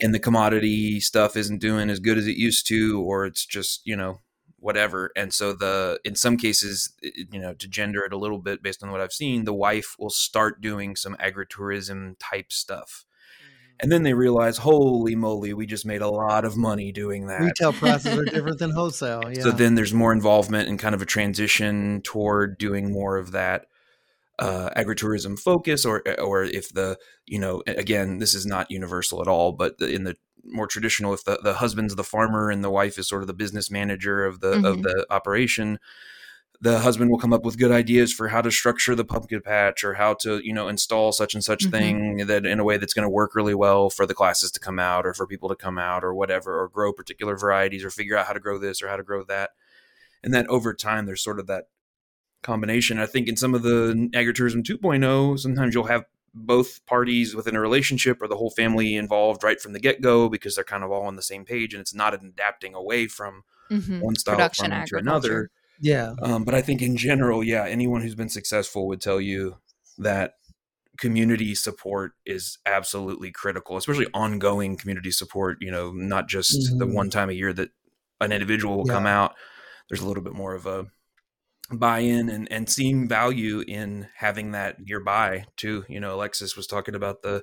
and 0.00 0.14
the 0.14 0.20
commodity 0.20 1.00
stuff 1.00 1.36
isn't 1.36 1.60
doing 1.60 1.90
as 1.90 2.00
good 2.00 2.18
as 2.18 2.26
it 2.26 2.36
used 2.36 2.66
to, 2.68 3.02
or 3.02 3.26
it's 3.26 3.46
just 3.46 3.82
you 3.84 3.96
know 3.96 4.20
whatever. 4.58 5.10
And 5.16 5.32
so 5.34 5.52
the 5.52 6.00
in 6.04 6.14
some 6.16 6.36
cases, 6.36 6.94
you 7.02 7.40
know, 7.40 7.54
to 7.54 7.68
gender 7.68 8.04
it 8.04 8.12
a 8.12 8.18
little 8.18 8.38
bit 8.38 8.62
based 8.62 8.82
on 8.84 8.92
what 8.92 9.00
I've 9.00 9.12
seen, 9.12 9.44
the 9.44 9.54
wife 9.54 9.96
will 9.98 10.10
start 10.10 10.60
doing 10.60 10.96
some 10.96 11.16
agritourism 11.16 12.16
type 12.20 12.52
stuff. 12.52 13.04
And 13.82 13.90
then 13.90 14.02
they 14.02 14.12
realize, 14.12 14.58
holy 14.58 15.16
moly, 15.16 15.54
we 15.54 15.66
just 15.66 15.86
made 15.86 16.02
a 16.02 16.08
lot 16.08 16.44
of 16.44 16.56
money 16.56 16.92
doing 16.92 17.26
that. 17.28 17.40
Retail 17.40 17.72
prices 17.72 18.18
are 18.18 18.24
different 18.24 18.58
than 18.58 18.70
wholesale. 18.74 19.22
Yeah. 19.32 19.42
So 19.42 19.50
then 19.50 19.74
there's 19.74 19.94
more 19.94 20.12
involvement 20.12 20.68
and 20.68 20.78
kind 20.78 20.94
of 20.94 21.00
a 21.02 21.06
transition 21.06 22.02
toward 22.02 22.58
doing 22.58 22.92
more 22.92 23.16
of 23.16 23.32
that 23.32 23.66
uh, 24.38 24.70
agritourism 24.76 25.38
focus, 25.38 25.84
or 25.84 26.02
or 26.18 26.44
if 26.44 26.72
the 26.72 26.98
you 27.26 27.38
know 27.38 27.62
again 27.66 28.18
this 28.18 28.34
is 28.34 28.46
not 28.46 28.70
universal 28.70 29.20
at 29.20 29.28
all, 29.28 29.52
but 29.52 29.78
the, 29.78 29.88
in 29.90 30.04
the 30.04 30.16
more 30.44 30.66
traditional, 30.66 31.12
if 31.12 31.24
the, 31.24 31.38
the 31.42 31.54
husband's 31.54 31.94
the 31.94 32.04
farmer 32.04 32.50
and 32.50 32.64
the 32.64 32.70
wife 32.70 32.98
is 32.98 33.06
sort 33.06 33.22
of 33.22 33.26
the 33.26 33.34
business 33.34 33.70
manager 33.70 34.24
of 34.24 34.40
the 34.40 34.52
of 34.66 34.78
Mhm. 34.78 34.82
the 34.82 35.06
operation, 35.10 35.78
the 36.62 36.80
husband 36.80 37.10
will 37.10 37.18
come 37.18 37.32
up 37.32 37.42
with 37.44 37.58
good 37.58 37.70
ideas 37.72 38.12
for 38.12 38.28
how 38.28 38.42
to 38.42 38.50
structure 38.50 38.94
the 38.94 39.04
pumpkin 39.04 39.40
patch 39.40 39.82
or 39.82 39.94
how 39.94 40.12
to 40.14 40.44
you 40.44 40.52
know 40.52 40.68
install 40.68 41.10
such 41.12 41.34
and 41.34 41.42
such 41.42 41.66
Mhm. 41.66 41.70
thing 41.70 42.16
that 42.26 42.44
in 42.44 42.60
a 42.60 42.64
way 42.64 42.76
that's 42.76 42.92
going 42.94 43.04
to 43.04 43.08
work 43.10 43.34
really 43.34 43.54
well 43.54 43.88
for 43.90 44.06
the 44.06 44.14
classes 44.14 44.50
to 44.50 44.60
come 44.60 44.78
out 44.78 45.06
or 45.06 45.14
for 45.14 45.26
people 45.26 45.48
to 45.48 45.56
come 45.56 45.78
out 45.78 46.04
or 46.04 46.12
whatever 46.14 46.60
or 46.60 46.68
grow 46.68 46.92
particular 46.92 47.36
varieties 47.36 47.84
or 47.84 47.90
figure 47.90 48.16
out 48.16 48.26
how 48.26 48.32
to 48.34 48.40
grow 48.40 48.58
this 48.58 48.82
or 48.82 48.88
how 48.88 48.96
to 48.96 49.02
grow 49.02 49.24
that. 49.24 49.50
And 50.22 50.34
then 50.34 50.46
over 50.48 50.74
time 50.74 51.06
there's 51.06 51.22
sort 51.22 51.38
of 51.40 51.46
that 51.46 51.64
combination. 52.42 52.98
I 52.98 53.06
think 53.06 53.28
in 53.28 53.36
some 53.36 53.54
of 53.54 53.62
the 53.62 54.10
agritourism 54.14 54.62
2.0 54.64 55.38
sometimes 55.38 55.74
you'll 55.74 55.84
have 55.84 56.04
both 56.34 56.84
parties 56.86 57.34
within 57.34 57.56
a 57.56 57.60
relationship 57.60 58.22
or 58.22 58.28
the 58.28 58.36
whole 58.36 58.50
family 58.50 58.94
involved 58.96 59.42
right 59.42 59.60
from 59.60 59.72
the 59.72 59.80
get-go 59.80 60.28
because 60.28 60.54
they're 60.54 60.64
kind 60.64 60.84
of 60.84 60.90
all 60.92 61.02
on 61.06 61.16
the 61.16 61.22
same 61.22 61.44
page 61.44 61.74
and 61.74 61.80
it's 61.80 61.94
not 61.94 62.14
an 62.14 62.24
adapting 62.26 62.74
away 62.74 63.06
from 63.08 63.42
mhm, 63.70 64.00
one 64.00 64.14
style 64.14 64.36
production 64.36 64.70
farming 64.70 64.86
to 64.86 64.96
another 64.96 65.50
yeah. 65.80 66.14
um, 66.22 66.44
but 66.44 66.54
I 66.54 66.62
think 66.62 66.82
in 66.82 66.96
general, 66.96 67.42
yeah, 67.42 67.64
anyone 67.66 68.02
who's 68.02 68.14
been 68.14 68.28
successful 68.28 68.86
would 68.88 69.00
tell 69.00 69.20
you 69.20 69.56
that 69.98 70.34
community 70.98 71.54
support 71.54 72.12
is 72.26 72.58
absolutely 72.66 73.30
critical, 73.30 73.76
especially 73.76 74.06
ongoing 74.12 74.76
community 74.76 75.10
support. 75.10 75.58
You 75.60 75.70
know, 75.70 75.92
not 75.92 76.28
just 76.28 76.78
the 76.78 76.86
Mhm. 76.86 76.94
one 76.94 77.10
time 77.10 77.30
a 77.30 77.34
year 77.34 77.52
that 77.54 77.70
an 78.20 78.32
individual 78.32 78.76
will 78.76 78.84
come 78.86 79.06
out. 79.06 79.34
There's 79.88 80.02
a 80.02 80.06
little 80.06 80.22
bit 80.22 80.34
more 80.34 80.54
of 80.54 80.66
a 80.66 80.86
buy-in 81.72 82.28
and, 82.28 82.50
and 82.52 82.68
seeing 82.68 83.08
value 83.08 83.62
in 83.66 84.08
having 84.16 84.50
that 84.52 84.80
nearby 84.80 85.46
too. 85.56 85.84
You 85.88 86.00
know, 86.00 86.14
Alexis 86.16 86.56
was 86.56 86.66
talking 86.66 86.94
about 86.94 87.22
the 87.22 87.42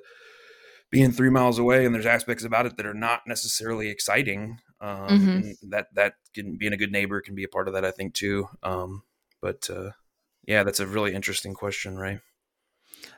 being 0.90 1.12
three 1.12 1.30
miles 1.30 1.58
away, 1.58 1.84
and 1.84 1.94
there's 1.94 2.06
aspects 2.06 2.44
about 2.44 2.66
it 2.66 2.76
that 2.76 2.86
are 2.86 2.94
not 2.94 3.22
necessarily 3.26 3.88
exciting. 3.88 4.58
Um, 4.80 5.28
Mhm. 5.30 5.32
and 5.32 5.56
that 5.70 5.88
that 5.94 6.14
can 6.34 6.56
being 6.56 6.72
a 6.72 6.76
good 6.76 6.92
neighbor 6.92 7.20
can 7.20 7.34
be 7.34 7.44
a 7.44 7.48
part 7.48 7.68
of 7.68 7.74
that, 7.74 7.84
I 7.84 7.90
think 7.90 8.14
too. 8.14 8.48
Um, 8.62 9.02
but 9.40 9.68
uh, 9.70 9.90
yeah, 10.46 10.64
that's 10.64 10.80
a 10.80 10.86
really 10.86 11.14
interesting 11.14 11.54
question, 11.54 11.98
right? 11.98 12.20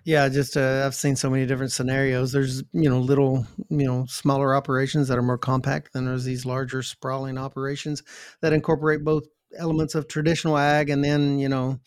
Yeah, 0.04 0.28
just 0.28 0.56
uh, 0.56 0.82
I've 0.84 0.94
seen 0.94 1.16
so 1.16 1.30
many 1.30 1.46
different 1.46 1.72
scenarios. 1.72 2.32
There's 2.32 2.62
you 2.72 2.88
know 2.88 3.00
little 3.00 3.46
you 3.68 3.86
know 3.86 4.06
smaller 4.06 4.54
operations 4.54 5.08
that 5.08 5.18
are 5.18 5.22
more 5.22 5.38
compact 5.38 5.92
than 5.92 6.04
there's 6.04 6.24
these 6.24 6.46
larger 6.46 6.82
sprawling 6.82 7.38
operations 7.38 8.02
that 8.42 8.52
incorporate 8.52 9.04
both 9.04 9.24
elements 9.56 9.94
of 9.94 10.06
traditional 10.06 10.56
ag 10.56 10.90
and 10.90 11.02
then 11.02 11.38
you 11.38 11.48
know 11.48 11.80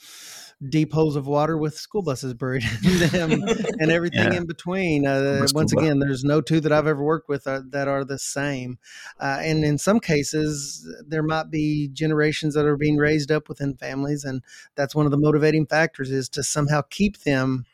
deep 0.69 0.93
holes 0.93 1.15
of 1.15 1.27
water 1.27 1.57
with 1.57 1.75
school 1.77 2.01
buses 2.01 2.33
buried 2.33 2.63
in 2.83 2.99
them 3.09 3.41
and 3.79 3.91
everything 3.91 4.31
Yeah. 4.31 4.37
in 4.37 4.45
between. 4.45 5.05
Uh, 5.05 5.47
once 5.53 5.71
again, 5.71 5.99
there's 5.99 6.23
no 6.23 6.41
two 6.41 6.59
that 6.61 6.71
I've 6.71 6.87
ever 6.87 7.03
worked 7.03 7.29
with 7.29 7.47
uh, 7.47 7.61
that 7.69 7.87
are 7.87 8.03
the 8.03 8.19
same. 8.19 8.77
Uh, 9.19 9.39
and 9.41 9.63
in 9.63 9.77
some 9.77 9.99
cases, 9.99 10.87
there 11.07 11.23
might 11.23 11.49
be 11.49 11.89
generations 11.93 12.53
that 12.55 12.65
are 12.65 12.77
being 12.77 12.97
raised 12.97 13.31
up 13.31 13.49
within 13.49 13.75
families, 13.75 14.23
and 14.23 14.41
that's 14.75 14.95
one 14.95 15.05
of 15.05 15.11
the 15.11 15.17
motivating 15.17 15.65
factors 15.65 16.11
is 16.11 16.29
to 16.29 16.43
somehow 16.43 16.81
keep 16.89 17.19
them 17.23 17.65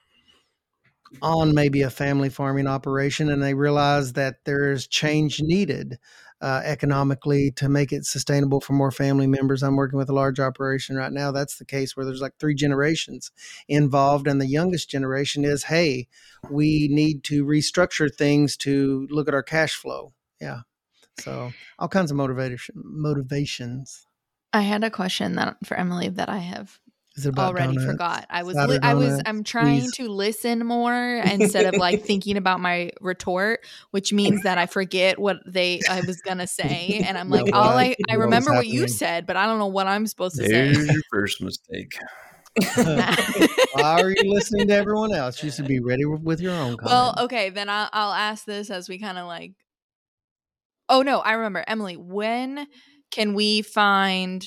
on 1.22 1.54
maybe 1.54 1.82
a 1.82 1.90
family 1.90 2.30
farming 2.30 2.68
operation 2.68 3.30
and 3.30 3.42
they 3.42 3.54
realize 3.54 4.14
that 4.14 4.36
there's 4.46 4.88
change 4.88 5.42
needed 5.42 5.98
uh, 6.42 6.62
economically 6.64 7.52
to 7.52 7.68
make 7.68 7.92
it 7.92 8.06
sustainable 8.06 8.62
for 8.62 8.74
more 8.74 8.92
family 8.92 9.28
members. 9.28 9.62
I'm 9.62 9.76
working 9.76 9.98
with 9.98 10.10
a 10.10 10.14
large 10.14 10.40
operation 10.40 10.96
right 10.96 11.12
now. 11.12 11.32
That's 11.32 11.58
the 11.58 11.66
case 11.66 11.96
where 11.96 12.06
there's 12.06 12.22
like 12.22 12.38
three 12.40 12.56
generations 12.56 13.32
involved, 13.68 14.28
and 14.28 14.40
the 14.40 14.48
youngest 14.48 14.90
generation 14.90 15.44
is, 15.44 15.64
hey, 15.64 16.08
we 16.50 16.88
need 16.90 17.24
to 17.26 17.46
restructure 17.46 18.14
things 18.14 18.56
to 18.58 19.08
look 19.10 19.28
at 19.28 19.34
our 19.34 19.44
cash 19.44 19.74
flow. 19.74 20.14
Yeah. 20.40 20.62
So 21.20 21.52
all 21.78 21.90
kinds 21.90 22.12
of 22.12 22.18
motivation 22.18 22.76
motivations. 22.76 24.06
I 24.54 24.62
had 24.62 24.84
a 24.84 24.90
question 24.90 25.36
that 25.36 25.58
for 25.66 25.76
Emily 25.76 26.10
that 26.10 26.30
I 26.30 26.38
have 26.38 26.80
Is 27.20 27.26
it 27.26 27.30
about 27.30 27.50
already 27.50 27.76
donuts? 27.76 27.86
forgot. 27.92 28.26
I 28.30 28.44
was 28.44 28.56
li- 28.56 28.80
I 28.82 28.94
was 28.94 29.22
I'm 29.26 29.44
trying 29.44 29.82
please? 29.82 29.92
to 29.98 30.08
listen 30.10 30.66
more 30.66 30.94
instead 31.18 31.66
of 31.66 31.76
like 31.80 32.04
thinking 32.06 32.38
about 32.38 32.60
my 32.60 32.92
retort, 33.02 33.60
which 33.92 34.14
means 34.14 34.44
that 34.44 34.58
I 34.58 34.66
forget 34.66 35.20
what 35.20 35.38
they 35.46 35.82
I 35.90 36.02
was 36.02 36.22
gonna 36.22 36.48
say, 36.48 37.04
and 37.06 37.18
I'm 37.18 37.30
No, 37.30 37.38
like, 37.44 37.54
all 37.54 37.74
what- 37.76 37.78
I 37.78 37.96
I 38.10 38.16
remember 38.16 38.54
what 38.54 38.68
you 38.68 38.88
said, 38.88 39.26
but 39.26 39.36
I 39.38 39.46
don't 39.46 39.60
know 39.60 39.68
what 39.68 39.88
I'm 39.88 40.08
supposed 40.08 40.38
to 40.38 40.48
There's 40.48 40.78
say. 40.88 40.94
your 40.94 41.02
first 41.12 41.42
mistake. 41.42 41.92
Why 42.76 44.02
are 44.02 44.10
you 44.10 44.34
listening 44.34 44.68
to 44.68 44.74
everyone 44.74 45.14
else? 45.14 45.44
You 45.44 45.52
should 45.52 45.68
be 45.68 45.80
ready 45.80 46.06
with 46.06 46.42
your 46.42 46.54
own 46.54 46.78
comment. 46.78 46.86
well, 46.86 47.16
okay, 47.26 47.50
then 47.50 47.70
I'll 47.70 47.90
I'll 47.94 48.14
ask 48.14 48.46
this 48.46 48.70
as 48.70 48.90
we 48.90 49.00
kind 49.00 49.18
of 49.18 49.28
like. 49.28 49.54
Oh 50.90 51.02
no, 51.04 51.20
I 51.20 51.34
remember 51.34 51.64
Emily. 51.68 51.96
When 51.98 52.66
can 53.12 53.34
we 53.34 53.62
find 53.62 54.46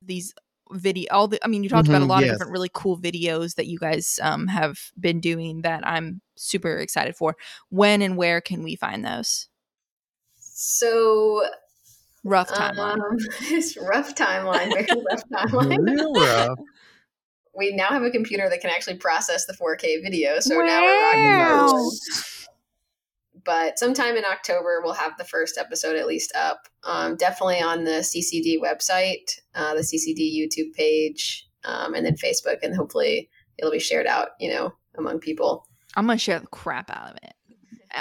these 0.00 0.34
video 0.72 1.08
all 1.10 1.28
the 1.28 1.42
i 1.44 1.48
mean 1.48 1.62
you 1.62 1.68
talked 1.68 1.88
about 1.88 2.02
a 2.02 2.04
Mhm, 2.04 2.08
lot 2.08 2.22
of 2.22 2.28
different 2.28 2.52
really 2.52 2.70
cool 2.72 2.98
videos 2.98 3.54
that 3.56 3.66
you 3.66 3.78
guys 3.78 4.18
um, 4.22 4.46
have 4.48 4.92
been 4.98 5.20
doing 5.20 5.62
that 5.62 5.86
i'm 5.86 6.20
super 6.36 6.76
excited 6.78 7.16
for 7.16 7.36
when 7.70 8.02
and 8.02 8.16
where 8.16 8.40
can 8.40 8.62
we 8.62 8.74
find 8.76 9.04
those 9.04 9.48
So 10.38 11.44
rough 12.24 12.50
timeline 12.52 12.96
um, 12.96 13.16
it's 13.42 13.76
rough 13.76 14.14
timeline, 14.14 14.72
very 14.72 14.88
rough 15.10 15.22
timeline. 15.32 15.78
Real 15.86 16.14
rough. 16.14 16.58
we 17.54 17.72
now 17.72 17.88
have 17.88 18.02
a 18.02 18.10
computer 18.10 18.48
that 18.48 18.60
can 18.60 18.70
actually 18.70 18.96
process 18.96 19.46
the 19.46 19.52
4K 19.52 20.02
video. 20.02 20.40
So 20.40 20.60
now 20.60 20.82
we're 20.82 21.00
rocking 21.02 21.38
those. 21.68 22.41
But 23.44 23.78
sometime 23.78 24.16
in 24.16 24.24
October, 24.24 24.80
we'll 24.82 24.92
have 24.94 25.16
the 25.18 25.24
first 25.24 25.58
episode 25.58 25.96
at 25.96 26.06
least 26.06 26.32
up. 26.36 26.68
Um, 26.84 27.16
definitely 27.16 27.60
on 27.60 27.84
the 27.84 28.02
CCD 28.02 28.58
website, 28.60 29.40
uh, 29.54 29.74
the 29.74 29.80
CCD 29.80 30.36
YouTube 30.36 30.72
page, 30.74 31.48
um, 31.64 31.94
and 31.94 32.06
then 32.06 32.16
Facebook, 32.16 32.58
and 32.62 32.74
hopefully 32.74 33.28
it'll 33.58 33.72
be 33.72 33.78
shared 33.78 34.06
out, 34.06 34.30
you 34.40 34.50
know, 34.50 34.72
among 34.96 35.18
people. 35.18 35.66
i'm 35.96 36.06
gonna 36.06 36.18
share 36.18 36.38
the 36.38 36.46
crap 36.48 36.90
out 36.90 37.10
of 37.10 37.16
it 37.16 37.34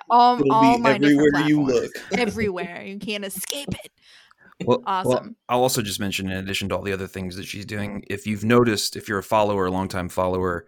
all, 0.10 0.40
It'll 0.40 0.54
all 0.54 0.78
be 0.78 0.82
my 0.82 0.96
everywhere 0.96 1.42
you 1.48 1.64
look. 1.64 1.92
everywhere 2.18 2.84
you 2.84 3.00
can't 3.00 3.26
escape 3.26 3.70
it 3.84 3.92
Well, 4.66 4.82
Awesome. 4.86 5.12
Well, 5.12 5.30
I'll 5.50 5.62
also 5.62 5.82
just 5.82 6.00
mention, 6.00 6.30
in 6.30 6.38
addition 6.38 6.70
to 6.70 6.76
all 6.76 6.82
the 6.82 6.94
other 6.94 7.08
things 7.08 7.36
that 7.36 7.46
she's 7.46 7.66
doing, 7.66 8.04
if 8.10 8.26
you've 8.28 8.44
noticed, 8.44 8.96
if 8.96 9.10
you're 9.10 9.20
a 9.20 9.24
follower, 9.24 9.66
a 9.66 9.72
longtime 9.72 10.10
follower 10.10 10.68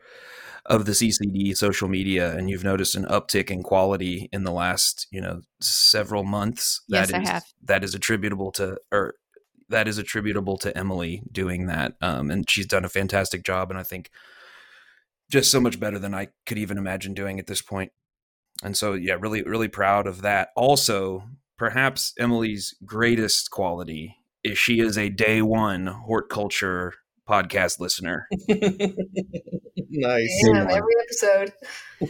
of 0.65 0.85
the 0.85 0.93
CCD 0.93 1.55
social 1.55 1.87
media, 1.89 2.35
and 2.35 2.49
you've 2.49 2.63
noticed 2.63 2.95
an 2.95 3.05
uptick 3.05 3.51
in 3.51 3.63
quality 3.63 4.29
in 4.31 4.43
the 4.43 4.51
last, 4.51 5.07
you 5.11 5.19
know, 5.19 5.41
several 5.59 6.23
months, 6.23 6.81
Yes, 6.87 7.11
that 7.11 7.17
I 7.17 7.31
have. 7.31 7.43
that 7.63 7.83
is 7.83 7.93
attributable 7.93 8.51
to, 8.53 8.77
or 8.91 9.15
that 9.69 9.87
is 9.87 9.97
attributable 9.97 10.57
to 10.59 10.77
Emily 10.77 11.21
doing 11.31 11.65
that, 11.67 11.95
um, 12.01 12.31
and 12.31 12.49
she's 12.49 12.67
done 12.67 12.85
a 12.85 12.89
fantastic 12.89 13.43
job, 13.43 13.71
and 13.71 13.79
I 13.79 13.83
think 13.83 14.09
just 15.31 15.51
so 15.51 15.59
much 15.59 15.79
better 15.79 15.99
than 15.99 16.13
I 16.13 16.27
could 16.45 16.57
even 16.57 16.77
imagine 16.77 17.13
doing 17.13 17.39
at 17.39 17.47
this 17.47 17.61
point. 17.61 17.91
And 18.63 18.77
so, 18.77 18.93
yeah, 18.93 19.15
really, 19.19 19.41
really 19.41 19.67
proud 19.67 20.05
of 20.07 20.21
that. 20.21 20.49
Also, 20.55 21.23
perhaps 21.57 22.13
Emily's 22.19 22.75
greatest 22.85 23.49
quality 23.51 24.15
is 24.43 24.57
she 24.57 24.79
is 24.79 24.97
a 24.97 25.09
day 25.09 25.41
one 25.41 25.87
horticulture 25.87 26.93
podcast 27.27 27.79
listener. 27.79 28.27
nice. 28.47 30.43
Damn, 30.45 30.69
every 30.69 30.93
episode. 31.03 31.53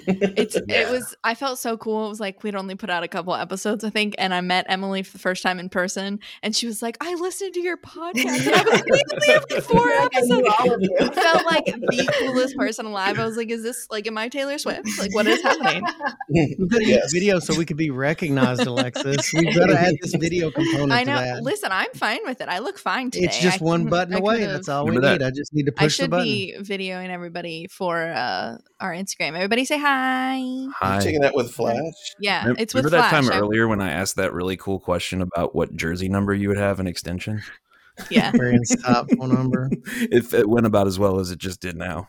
It's 0.08 0.56
Yeah. 0.68 0.88
it 0.88 0.92
was 0.92 1.16
i 1.24 1.36
felt 1.36 1.60
so 1.60 1.78
cool 1.78 2.06
it 2.06 2.10
was 2.10 2.20
like 2.20 2.44
we'd 2.44 2.56
only 2.56 2.76
put 2.76 2.90
out 2.90 3.04
a 3.04 3.08
couple 3.08 3.34
episodes 3.36 3.84
i 3.84 3.90
think 3.90 4.16
and 4.18 4.34
i 4.34 4.42
met 4.42 4.66
emily 4.70 5.04
for 5.04 5.12
the 5.14 5.20
first 5.20 5.44
time 5.44 5.60
in 5.60 5.70
person 5.70 6.20
and 6.42 6.56
she 6.56 6.66
was 6.68 6.82
like 6.82 6.98
i 7.02 7.14
listened 7.16 7.54
to 7.54 7.60
your 7.62 7.78
podcast 7.78 8.16
and 8.26 8.56
i 8.56 8.64
was 8.64 8.82
immediately 8.82 9.34
after 9.34 9.62
four 9.62 9.80
Like, 10.04 10.12
I 10.16 10.20
knew 10.22 10.38
episodes 10.48 10.56
all 10.60 10.74
of 10.74 10.82
you. 10.82 10.98
I 11.00 11.10
felt 11.10 11.46
like 11.46 11.66
the 11.66 12.14
coolest 12.20 12.56
person 12.58 12.86
alive. 12.86 13.20
I 13.20 13.26
was 13.26 13.38
like, 13.38 13.50
"Is 13.50 13.64
this 13.64 13.88
like, 13.92 14.08
am 14.08 14.18
I 14.18 14.28
Taylor 14.30 14.58
Swift? 14.58 14.88
Like, 15.00 15.14
what 15.14 15.28
is 15.28 15.42
happening?" 15.42 15.84
We've 16.30 16.70
got 16.70 16.80
to 16.80 16.86
Yes. 16.86 17.12
video 17.14 17.40
so 17.40 17.56
we 17.58 17.66
could 17.66 17.78
be 17.78 17.90
recognized, 17.90 18.62
Alexis. 18.66 19.32
We've 19.34 19.56
got 19.56 19.68
to 19.68 19.80
add 19.80 19.96
this 20.02 20.14
video 20.16 20.52
component 20.52 20.92
I 20.92 21.04
to 21.04 21.10
know. 21.12 21.16
that. 21.18 21.44
Listen, 21.44 21.72
I'm 21.72 21.92
fine 21.94 22.20
with 22.26 22.42
it. 22.42 22.50
I 22.50 22.60
look 22.60 22.78
fine 22.80 23.12
today. 23.12 23.26
It's 23.26 23.40
just 23.40 23.62
I 23.62 23.66
one 23.66 23.82
couldn't- 23.82 23.90
button 23.92 24.14
I 24.16 24.18
away. 24.18 24.46
That's 24.46 24.70
all 24.70 24.86
we 24.86 24.98
that. 24.98 25.20
need. 25.20 25.26
I 25.26 25.30
just 25.32 25.54
need 25.54 25.66
to 25.68 25.74
I 25.78 25.84
push 25.86 25.98
the 25.98 26.04
should 26.04 26.12
button. 26.12 26.26
be 26.26 26.56
videoing 26.60 27.10
everybody 27.10 27.68
for 27.70 28.02
uh, 28.12 28.58
our 28.84 28.94
Instagram. 28.94 29.30
Everybody 29.30 29.64
say 29.66 29.80
hi. 29.80 30.68
Hi. 30.76 31.00
Taking 31.00 31.22
that 31.22 31.34
with 31.34 31.52
Flash. 31.52 31.78
Yeah, 32.20 32.42
Remember, 32.42 32.62
it's 32.62 32.74
with 32.74 32.84
remember 32.84 33.02
that 33.04 33.10
time 33.10 33.32
I- 33.32 33.40
earlier 33.40 33.68
when 33.68 33.82
I 33.82 33.92
asked 33.92 34.18
that 34.18 34.34
really 34.34 34.58
cool 34.58 34.80
question 34.80 35.22
about 35.22 35.56
what 35.56 35.76
jersey 35.76 36.10
number 36.10 36.34
you 36.34 36.50
would 36.50 36.58
have 36.58 36.80
an 36.82 36.86
extension? 36.88 37.42
Yeah. 38.10 38.32
Marian's 38.34 38.76
top 38.84 39.08
phone 39.18 39.34
number. 39.34 39.70
if 40.12 40.34
it 40.34 40.48
went 40.50 40.66
about 40.66 40.88
as 40.88 40.98
well 41.00 41.20
as 41.20 41.32
it 41.32 41.40
just 41.40 41.60
did 41.60 41.76
now. 41.76 42.08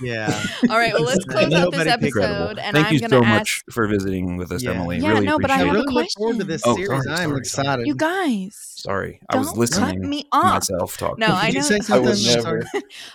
Yeah. 0.00 0.26
All 0.70 0.78
right. 0.78 0.92
Well, 0.94 1.04
let's 1.04 1.24
close 1.26 1.52
out 1.52 1.70
this 1.70 1.86
episode, 1.86 2.06
Incredible. 2.06 2.60
and 2.60 2.74
Thank 2.74 2.86
I'm 2.88 2.92
you 2.94 2.98
so 3.08 3.22
ask 3.22 3.28
much 3.28 3.62
for 3.70 3.86
visiting 3.86 4.36
with 4.36 4.50
us, 4.50 4.62
Yeah. 4.62 4.70
Emily. 4.72 4.98
Yeah, 4.98 5.10
really 5.10 5.26
no, 5.26 5.38
but 5.38 5.50
I 5.50 5.54
I 5.54 5.56
appreciate 5.58 5.66
have 5.66 5.76
a 5.76 5.78
really 5.84 5.94
look 5.94 6.08
forward 6.16 6.32
to 6.38 6.44
question. 6.44 6.48
this 6.48 6.62
Oh, 6.64 6.74
series. 6.74 7.04
sorry, 7.04 7.16
I 7.16 7.22
am 7.22 7.30
sorry, 7.30 7.44
sorry. 7.44 7.66
excited. 7.66 7.86
you 7.86 7.94
guys. 7.94 8.56
Sorry, 8.76 9.20
I 9.30 9.36
was 9.36 9.56
listening 9.56 10.00
cut 10.00 10.08
me 10.08 10.24
off. 10.32 10.44
myself 10.54 10.96
talk. 10.96 11.18
No, 11.18 11.26
I 11.28 11.50
know. 11.50 11.60
I 11.60 11.78
something? 11.78 12.24
never. 12.34 12.62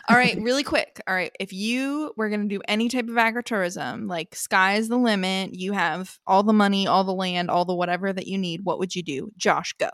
All 0.08 0.16
right, 0.16 0.38
really 0.42 0.64
quick. 0.64 1.02
All 1.08 1.14
right, 1.16 1.32
if 1.42 1.52
you 1.52 2.14
were 2.16 2.30
going 2.30 2.48
to 2.48 2.56
do 2.56 2.62
any 2.70 2.88
type 2.88 3.10
of 3.10 3.16
agritourism, 3.16 4.08
like 4.08 4.34
sky's 4.36 4.88
the 4.88 4.98
limit, 4.98 5.56
you 5.56 5.74
have 5.74 6.18
all 6.26 6.44
the 6.44 6.54
money, 6.54 6.88
all 6.88 7.04
the 7.04 7.14
land, 7.14 7.50
all 7.50 7.66
the 7.66 7.76
whatever 7.76 8.14
that 8.14 8.28
you 8.28 8.38
need, 8.38 8.62
what 8.64 8.80
would 8.80 8.96
you 8.96 9.04
do? 9.04 9.32
Josh, 9.36 9.74
go. 9.78 9.90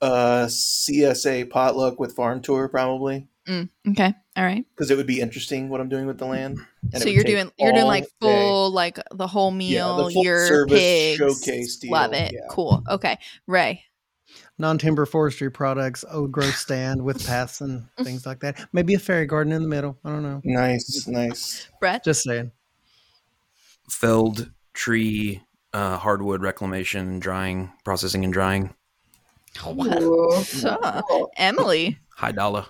Uh, 0.00 0.46
CSA 0.46 1.48
potluck 1.48 1.98
with 1.98 2.14
farm 2.14 2.40
tour 2.42 2.68
probably 2.68 3.26
Mm, 3.46 3.68
okay. 3.90 4.14
All 4.36 4.44
right. 4.44 4.64
because 4.74 4.90
it 4.90 4.96
would 4.96 5.06
be 5.06 5.20
interesting 5.20 5.68
what 5.68 5.78
I'm 5.80 5.88
doing 5.90 6.06
with 6.06 6.16
the 6.18 6.24
land. 6.24 6.58
and 6.94 7.02
so 7.02 7.10
you're 7.10 7.24
doing 7.24 7.50
you're 7.58 7.72
doing 7.72 7.82
all 7.82 7.88
like 7.88 8.04
day. 8.04 8.10
full 8.20 8.70
like 8.70 8.98
the 9.12 9.26
whole 9.26 9.50
meal, 9.50 9.98
Yeah, 9.98 10.02
the 10.04 10.10
full 10.12 10.24
your 10.24 10.46
service 10.46 10.78
pigs, 10.80 11.18
showcase 11.18 11.76
deal. 11.76 11.92
Love 11.92 12.14
it. 12.14 12.32
Yeah. 12.32 12.40
Cool. 12.50 12.82
Okay. 12.90 13.18
Ray. 13.46 13.84
Non-timber 14.58 15.04
forestry 15.04 15.50
products, 15.50 16.04
old 16.10 16.32
growth 16.32 16.56
stand 16.56 17.02
with 17.02 17.26
paths 17.26 17.60
and 17.60 17.84
things 18.02 18.24
like 18.30 18.40
that. 18.40 18.66
Maybe 18.72 18.94
a 18.94 18.98
fairy 18.98 19.26
garden 19.26 19.52
in 19.52 19.62
the 19.62 19.68
middle. 19.68 19.98
I 20.04 20.08
don't 20.10 20.22
know. 20.22 20.40
Nice, 20.44 21.06
nice. 21.06 21.68
Brett. 21.80 22.02
Just 22.02 22.22
saying. 22.24 22.50
Felled 23.90 24.50
tree, 24.72 25.42
uh, 25.74 25.98
hardwood 25.98 26.40
reclamation, 26.40 27.18
drying, 27.18 27.72
processing 27.84 28.24
and 28.24 28.32
drying. 28.32 28.74
Ooh. 29.66 30.42
So, 30.44 30.76
Cool. 31.08 31.30
Emily. 31.36 31.98
High 32.16 32.32
dollar. 32.32 32.66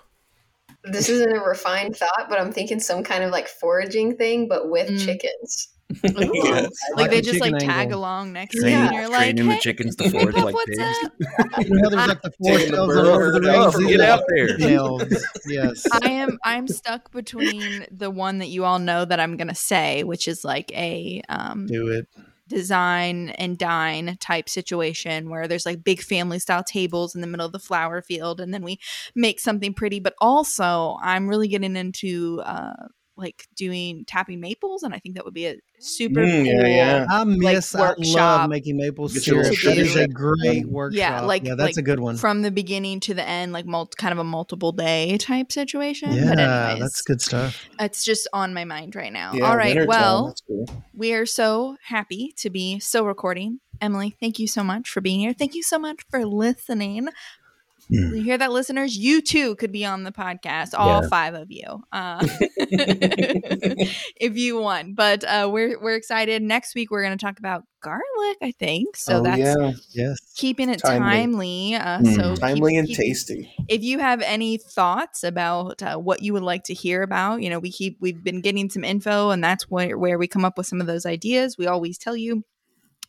This 0.85 1.09
isn't 1.09 1.33
a 1.35 1.41
refined 1.41 1.97
thought, 1.97 2.27
but 2.29 2.39
I'm 2.39 2.53
thinking 2.53 2.79
some 2.81 3.03
kind 3.03 3.25
of 3.25 3.31
like 3.31 3.49
foraging 3.49 4.17
thing, 4.17 4.49
but 4.49 4.69
with 4.71 4.89
Mm. 4.91 5.05
chickens. 5.05 5.69
yes. 6.03 6.71
Like 6.95 6.97
Like 6.97 7.11
they 7.11 7.19
a 7.19 7.23
just 7.23 7.41
like 7.41 7.53
chicken 7.55 7.69
tag 7.69 7.93
along 7.93 8.33
next 8.33 8.55
to 8.57 8.63
you 8.63 8.69
Yeah. 8.69 8.87
and 8.87 8.95
you're 8.95 9.09
like, 9.09 9.19
training 9.37 9.47
the 9.49 9.55
hey, 9.55 9.61
chickens 9.61 9.97
to 9.97 10.11
forage 10.11 10.35
like 10.35 10.55
what's 10.55 10.71
pigs. 10.77 10.99
up? 11.05 11.13
You 11.67 11.71
know, 11.75 11.91
there's 11.91 12.09
like 12.09 12.23
the 12.23 12.33
four 12.43 12.59
the 12.59 12.67
shells 12.67 12.89
bird 12.89 12.99
on 12.99 13.05
Lord 13.07 13.37
of 13.37 13.43
the 13.43 13.51
up. 13.59 13.75
Get 13.89 14.01
out 14.01 14.23
there. 14.29 14.75
elves. 14.77 15.27
Yes. 15.47 15.87
I 16.03 16.09
am 16.11 16.39
I'm 16.45 16.69
stuck 16.69 17.11
between 17.13 17.87
the 17.91 18.11
one 18.11 18.39
that 18.39 18.49
you 18.49 18.65
all 18.65 18.79
know 18.79 19.05
that 19.05 19.21
I'm 19.21 19.37
gonna 19.37 19.55
say, 19.55 20.05
which 20.05 20.27
is 20.27 20.43
like 20.45 20.71
a 20.73 21.23
um 21.29 21.67
Do 21.67 21.89
it. 21.89 22.09
Design 22.49 23.31
and 23.31 23.59
dine 23.59 24.17
type 24.21 24.49
situation 24.49 25.31
where 25.31 25.49
there's 25.49 25.67
like 25.67 25.85
big 25.85 26.01
family 26.01 26.39
style 26.39 26.63
tables 26.63 27.15
in 27.15 27.21
the 27.21 27.27
middle 27.27 27.47
of 27.47 27.53
the 27.53 27.59
flower 27.59 28.03
field 28.03 28.41
and 28.41 28.53
then 28.53 28.63
we 28.63 28.79
make 29.15 29.41
something 29.41 29.73
pretty. 29.75 30.01
But 30.01 30.15
also 30.21 30.99
i'm 31.03 31.29
really 31.29 31.49
getting 31.49 31.77
into 31.77 32.41
uh 32.45 32.75
like 33.17 33.47
doing 33.55 34.05
tapping 34.07 34.41
maples 34.41 34.83
and 34.83 34.95
i 34.95 34.99
think 34.99 35.15
that 35.15 35.25
would 35.25 35.35
be 35.35 35.47
a 35.47 35.57
super 35.85 36.21
Mm, 36.21 36.47
yeah, 36.47 36.53
cool 36.53 36.69
yeah. 36.69 37.07
I 37.11 37.25
miss. 37.25 37.75
I 37.75 37.81
workshop 37.81 38.15
love 38.41 38.51
making 38.51 38.77
maple 38.77 39.09
Get 39.09 39.23
syrup. 39.23 39.45
little 39.51 39.71
That 39.71 39.79
is 39.79 39.97
a 39.97 40.09
great 40.09 40.67
workshop. 40.67 40.99
Yeah, 40.99 41.21
like- 41.21 41.45
yeah, 41.45 41.55
that's 41.55 41.77
like 41.77 41.83
a 41.83 41.83
good 41.83 42.01
one. 42.01 42.17
from 42.17 42.43
the 42.43 42.51
beginning 42.51 43.01
to 43.01 43.15
the 43.15 43.23
end 43.27 43.53
like 43.53 43.67
mul- 43.67 43.91
kind 43.99 44.13
of 44.13 44.19
a 44.19 44.25
multiple 44.25 44.73
day 44.73 45.19
type 45.19 45.53
situation 45.53 46.13
Yeah, 46.13 46.31
but 46.31 46.39
anyways 46.39 46.81
that's 46.81 47.03
good 47.03 47.21
stuff. 47.21 47.61
it's 47.79 48.05
just 48.05 48.27
on 48.33 48.55
my 48.55 48.65
mind 48.65 48.97
right 48.97 49.13
now 49.13 49.33
Yeah, 49.35 49.49
all 49.49 49.57
right 49.57 49.87
well 49.87 50.35
cool. 50.49 50.67
we 50.95 51.13
are 51.13 51.27
so 51.27 51.77
happy 51.83 52.33
to 52.39 52.51
be 52.51 52.79
still 52.81 53.05
recording. 53.07 53.61
Emily, 53.81 54.17
thank 54.21 54.39
you 54.39 54.47
so 54.47 54.63
much 54.63 54.89
for 54.89 55.01
being 55.01 55.19
here. 55.21 55.33
Thank 55.33 55.55
you 55.55 55.63
so 55.63 55.79
much 55.79 56.01
for 56.09 56.25
listening. 56.25 57.09
Hmm. 57.89 58.15
You 58.15 58.23
hear 58.23 58.39
that, 58.39 58.51
listeners? 58.53 58.97
You 58.97 59.21
too 59.21 59.57
could 59.57 59.71
be 59.73 59.85
on 59.85 60.05
the 60.05 60.13
podcast, 60.13 60.71
all 60.77 61.03
Yeah. 61.03 61.09
five 61.09 61.35
of 61.35 61.51
you, 61.51 61.83
uh, 61.93 62.27
if 64.17 64.37
you 64.37 64.59
want. 64.59 64.97
But 64.97 65.25
uh, 65.25 65.49
we're 65.53 65.81
we're 65.81 65.95
excited. 65.97 66.43
Next 66.43 66.75
week 66.75 66.91
we're 66.91 67.03
going 67.05 67.17
to 67.17 67.23
talk 67.25 67.39
about 67.39 67.65
garlic. 67.83 68.39
I 68.43 68.53
think 68.59 68.97
so. 68.97 69.19
oh, 69.19 69.23
that's 69.23 69.39
yeah. 69.39 69.73
Yes. 69.91 70.19
keeping 70.37 70.71
it 70.71 70.79
Timely. 70.81 71.73
timely. 71.73 71.75
uh, 71.75 71.99
Mm. 71.99 72.15
so 72.17 72.31
keep- 72.31 72.41
timely 72.41 72.77
and 72.77 72.89
keep- 72.89 72.97
tasty. 72.97 73.53
if 73.69 73.83
you 73.83 73.99
have 73.99 74.21
any 74.23 74.57
thoughts 74.57 75.23
about 75.23 75.83
uh, 75.83 75.97
what 75.97 76.23
you 76.23 76.33
would 76.33 76.43
like 76.43 76.65
to 76.65 76.75
hear 76.75 77.03
about 77.03 77.43
you 77.43 77.51
know 77.51 77.59
we 77.59 77.71
keep 77.71 77.99
we've 78.01 78.25
been 78.25 78.41
getting 78.41 78.71
some 78.71 78.85
info 78.85 79.31
and 79.31 79.45
that's 79.45 79.65
where, 79.71 79.97
where 79.99 80.19
we 80.19 80.27
come 80.27 80.45
up 80.45 80.57
with 80.57 80.67
some 80.67 80.81
of 80.81 80.87
those 80.87 81.05
ideas 81.07 81.57
we 81.59 81.67
always 81.67 81.99
tell 81.99 82.17
you 82.17 82.43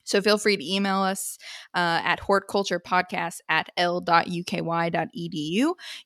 so 0.05 0.21
feel 0.21 0.37
free 0.37 0.55
to 0.55 0.73
email 0.73 0.99
us 0.99 1.37
uh, 1.73 1.99
at 2.03 2.21
horticulturepodcast 2.21 3.39
at 3.49 3.69
l.uky.edu. 3.75 4.13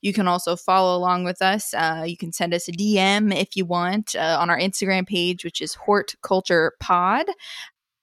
You 0.02 0.14
can 0.14 0.28
also 0.28 0.56
follow 0.56 0.98
along 0.98 1.26
with 1.26 1.42
us. 1.42 1.74
Uh, 1.74 2.06
you 2.08 2.18
can 2.18 2.32
send 2.32 2.54
us 2.54 2.68
a 2.68 2.72
DM 2.72 3.36
if 3.36 3.56
you 3.56 3.66
want 3.66 4.16
uh, 4.16 4.38
on 4.40 4.50
our 4.50 4.58
Instagram 4.58 5.06
page, 5.06 5.44
which 5.44 5.62
is 5.62 5.76
hortculturepod. 5.76 7.26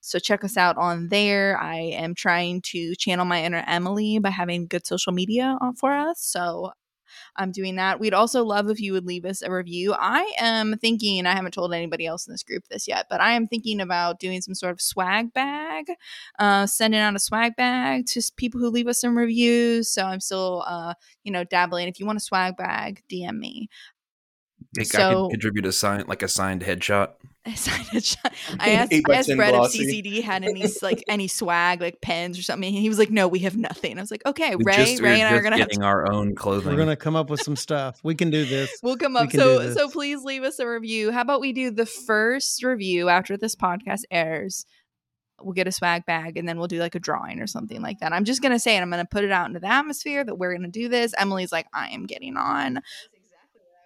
So 0.03 0.21
check 0.21 0.45
us 0.45 0.57
out 0.57 0.77
on 0.77 1.09
there. 1.09 1.59
I 1.61 1.79
am 1.79 2.15
trying 2.15 2.63
to 2.67 2.95
channel 2.95 3.25
my 3.25 3.43
inner 3.43 3.65
Emily 3.67 4.21
by 4.21 4.31
having 4.31 4.69
good 4.69 4.87
social 4.87 5.13
media 5.13 5.59
for 5.81 5.93
us. 5.93 6.21
So 6.21 6.71
I'm 7.37 7.53
doing 7.53 7.77
that. 7.77 8.01
We'd 8.01 8.15
also 8.15 8.45
love 8.45 8.71
if 8.71 8.81
you 8.81 8.93
would 8.93 9.07
leave 9.07 9.25
us 9.25 9.43
a 9.43 9.51
review. 9.51 9.95
I 9.95 10.33
am 10.39 10.77
thinking, 10.79 11.27
I 11.27 11.35
haven't 11.35 11.53
told 11.55 11.73
anybody 11.73 12.07
else 12.07 12.27
in 12.27 12.33
this 12.33 12.43
group 12.43 12.65
this 12.69 12.87
yet, 12.89 13.07
but 13.09 13.21
I 13.21 13.33
am 13.33 13.47
thinking 13.47 13.81
about 13.81 14.21
doing 14.21 14.41
some 14.41 14.55
sort 14.55 14.73
of 14.73 14.81
swag 14.81 15.33
bag, 15.33 15.87
uh, 16.39 16.67
sending 16.67 17.01
out 17.01 17.17
a 17.17 17.19
swag 17.19 17.57
bag 17.57 18.07
to 18.07 18.23
people 18.37 18.61
who 18.61 18.71
leave 18.71 18.87
us 18.87 19.01
some 19.01 19.17
reviews. 19.17 19.91
So 19.91 20.05
I'm 20.05 20.21
still, 20.21 20.65
uh, 20.67 20.95
you 21.25 21.33
know, 21.33 21.45
dabbling. 21.45 21.89
If 21.89 22.01
you 22.01 22.07
want 22.07 22.19
a 22.19 22.21
swag 22.21 22.57
bag, 22.57 23.03
DM 23.11 23.39
me. 23.39 23.69
I 24.79 24.83
So- 24.83 25.25
could 25.25 25.33
contribute 25.33 25.67
a 25.67 25.73
sign 25.73 26.05
like 26.07 26.23
a 26.23 26.29
signed 26.29 26.63
headshot. 26.63 27.13
I 27.49 27.55
signed 27.55 27.89
a 27.95 28.01
shot. 28.01 28.33
I 28.59 28.71
asked, 28.71 28.93
I 28.93 29.15
asked 29.15 29.29
10 29.29 29.37
Brett 29.37 29.55
if. 29.55 29.73
CCD 29.73 30.21
had 30.21 30.43
any 30.43 30.67
like 30.83 31.05
any 31.09 31.29
swag 31.29 31.81
like 31.81 32.01
pens 32.01 32.39
or 32.39 32.43
something. 32.43 32.73
He 32.73 32.89
was 32.89 32.99
like, 32.99 33.11
"No, 33.11 33.29
we 33.29 33.41
have 33.41 33.57
nothing." 33.57 33.99
I 33.99 34.01
was 34.01 34.11
like, 34.11 34.27
"Okay, 34.27 34.57
We 34.57 34.65
Ray, 34.65 34.77
just, 34.77 35.01
Ray 35.01 35.11
we're 35.11 35.25
and 35.25 35.35
I 35.35 35.39
are 35.39 35.43
gonna 35.43 35.59
have 35.59 35.69
getting 35.69 35.85
our 35.85 36.13
own 36.13 36.35
clothing. 36.35 36.73
We're 36.73 36.79
gonna 36.79 36.97
come 36.97 37.15
up 37.15 37.31
with 37.31 37.41
some 37.43 37.55
stuff. 37.55 38.01
We 38.03 38.17
can 38.17 38.31
do 38.31 38.45
this. 38.45 38.81
We'll 38.83 38.97
come 38.97 39.17
up. 39.17 39.31
can 39.31 39.39
So 39.39 39.73
so 39.75 39.89
please 39.89 40.25
leave 40.25 40.43
us 40.43 40.59
a 40.59 40.69
review. 40.69 41.13
How 41.13 41.21
about 41.21 41.41
we 41.41 41.53
do 41.53 41.71
the 41.71 41.87
first 41.87 42.65
review 42.65 43.09
after 43.09 43.37
this 43.37 43.55
podcast 43.55 44.03
airs? 44.11 44.67
We'll 45.41 45.53
get 45.53 45.69
a 45.69 45.73
swag 45.73 46.07
bag 46.07 46.39
and 46.39 46.49
then 46.49 46.59
we'll 46.59 46.67
do 46.67 46.79
like 46.79 46.95
a 46.95 46.99
drawing 46.99 47.41
or 47.41 47.47
something 47.47 47.81
like 47.81 48.01
that. 48.01 48.13
I'm 48.13 48.25
just 48.25 48.43
gonna 48.43 48.59
say 48.59 48.77
it. 48.77 48.81
I'm 48.81 48.91
gonna 48.91 49.05
put 49.05 49.23
it 49.23 49.31
out 49.31 49.47
into 49.47 49.61
the 49.61 49.69
atmosphere 49.69 50.25
that 50.25 50.35
we're 50.35 50.55
gonna 50.55 50.69
do 50.69 50.89
this. 50.89 51.15
Emily's 51.17 51.53
like, 51.53 51.67
I 51.73 51.91
am 51.91 52.07
getting 52.07 52.37
on. 52.37 52.81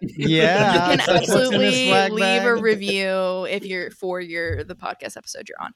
Yeah, 0.01 0.91
you 0.91 0.97
can 0.97 1.13
what's 1.13 1.29
in 1.29 1.59
this 1.59 1.69
absolutely 1.69 1.87
swag 1.87 2.11
leave 2.11 2.43
a 2.43 2.55
review 2.55 3.45
if 3.49 3.65
you're 3.65 3.91
for 3.91 4.19
your 4.19 4.63
the 4.63 4.75
podcast 4.75 5.17
episode 5.17 5.47
you're 5.47 5.61
on. 5.61 5.73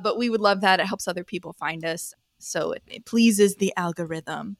But 0.00 0.18
we 0.18 0.30
would 0.30 0.40
love 0.40 0.60
that. 0.62 0.80
It 0.80 0.86
helps 0.86 1.08
other 1.08 1.24
people 1.24 1.52
find 1.54 1.84
us. 1.84 2.14
So 2.38 2.72
it, 2.72 2.82
it 2.86 3.04
pleases 3.06 3.56
the 3.56 3.72
algorithm. 3.76 4.56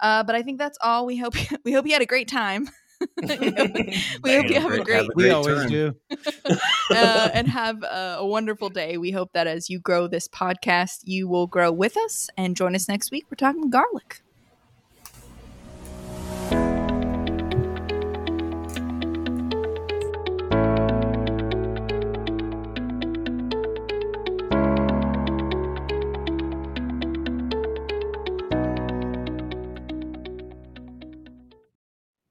Uh, 0.00 0.22
but 0.24 0.34
I 0.34 0.42
think 0.42 0.58
that's 0.58 0.78
all. 0.80 1.06
We 1.06 1.16
hope 1.16 1.34
we 1.64 1.72
hope 1.72 1.86
you 1.86 1.92
had 1.92 2.02
a 2.02 2.06
great 2.06 2.28
time. 2.28 2.68
we 3.22 3.26
hope 3.36 4.48
you 4.48 4.60
have 4.60 4.72
a 4.72 4.82
great 4.82 5.08
We 5.14 5.24
great 5.24 5.32
always 5.32 5.62
turn. 5.62 5.68
do. 5.68 5.94
uh, 6.90 7.28
and 7.34 7.48
have 7.48 7.82
a, 7.82 8.16
a 8.20 8.26
wonderful 8.26 8.70
day. 8.70 8.96
We 8.96 9.10
hope 9.10 9.32
that 9.34 9.46
as 9.46 9.68
you 9.68 9.78
grow 9.78 10.06
this 10.06 10.28
podcast, 10.28 11.00
you 11.04 11.28
will 11.28 11.46
grow 11.46 11.70
with 11.70 11.96
us 11.98 12.30
and 12.38 12.56
join 12.56 12.74
us 12.74 12.88
next 12.88 13.10
week. 13.10 13.26
We're 13.30 13.36
talking 13.36 13.68
garlic. 13.68 14.22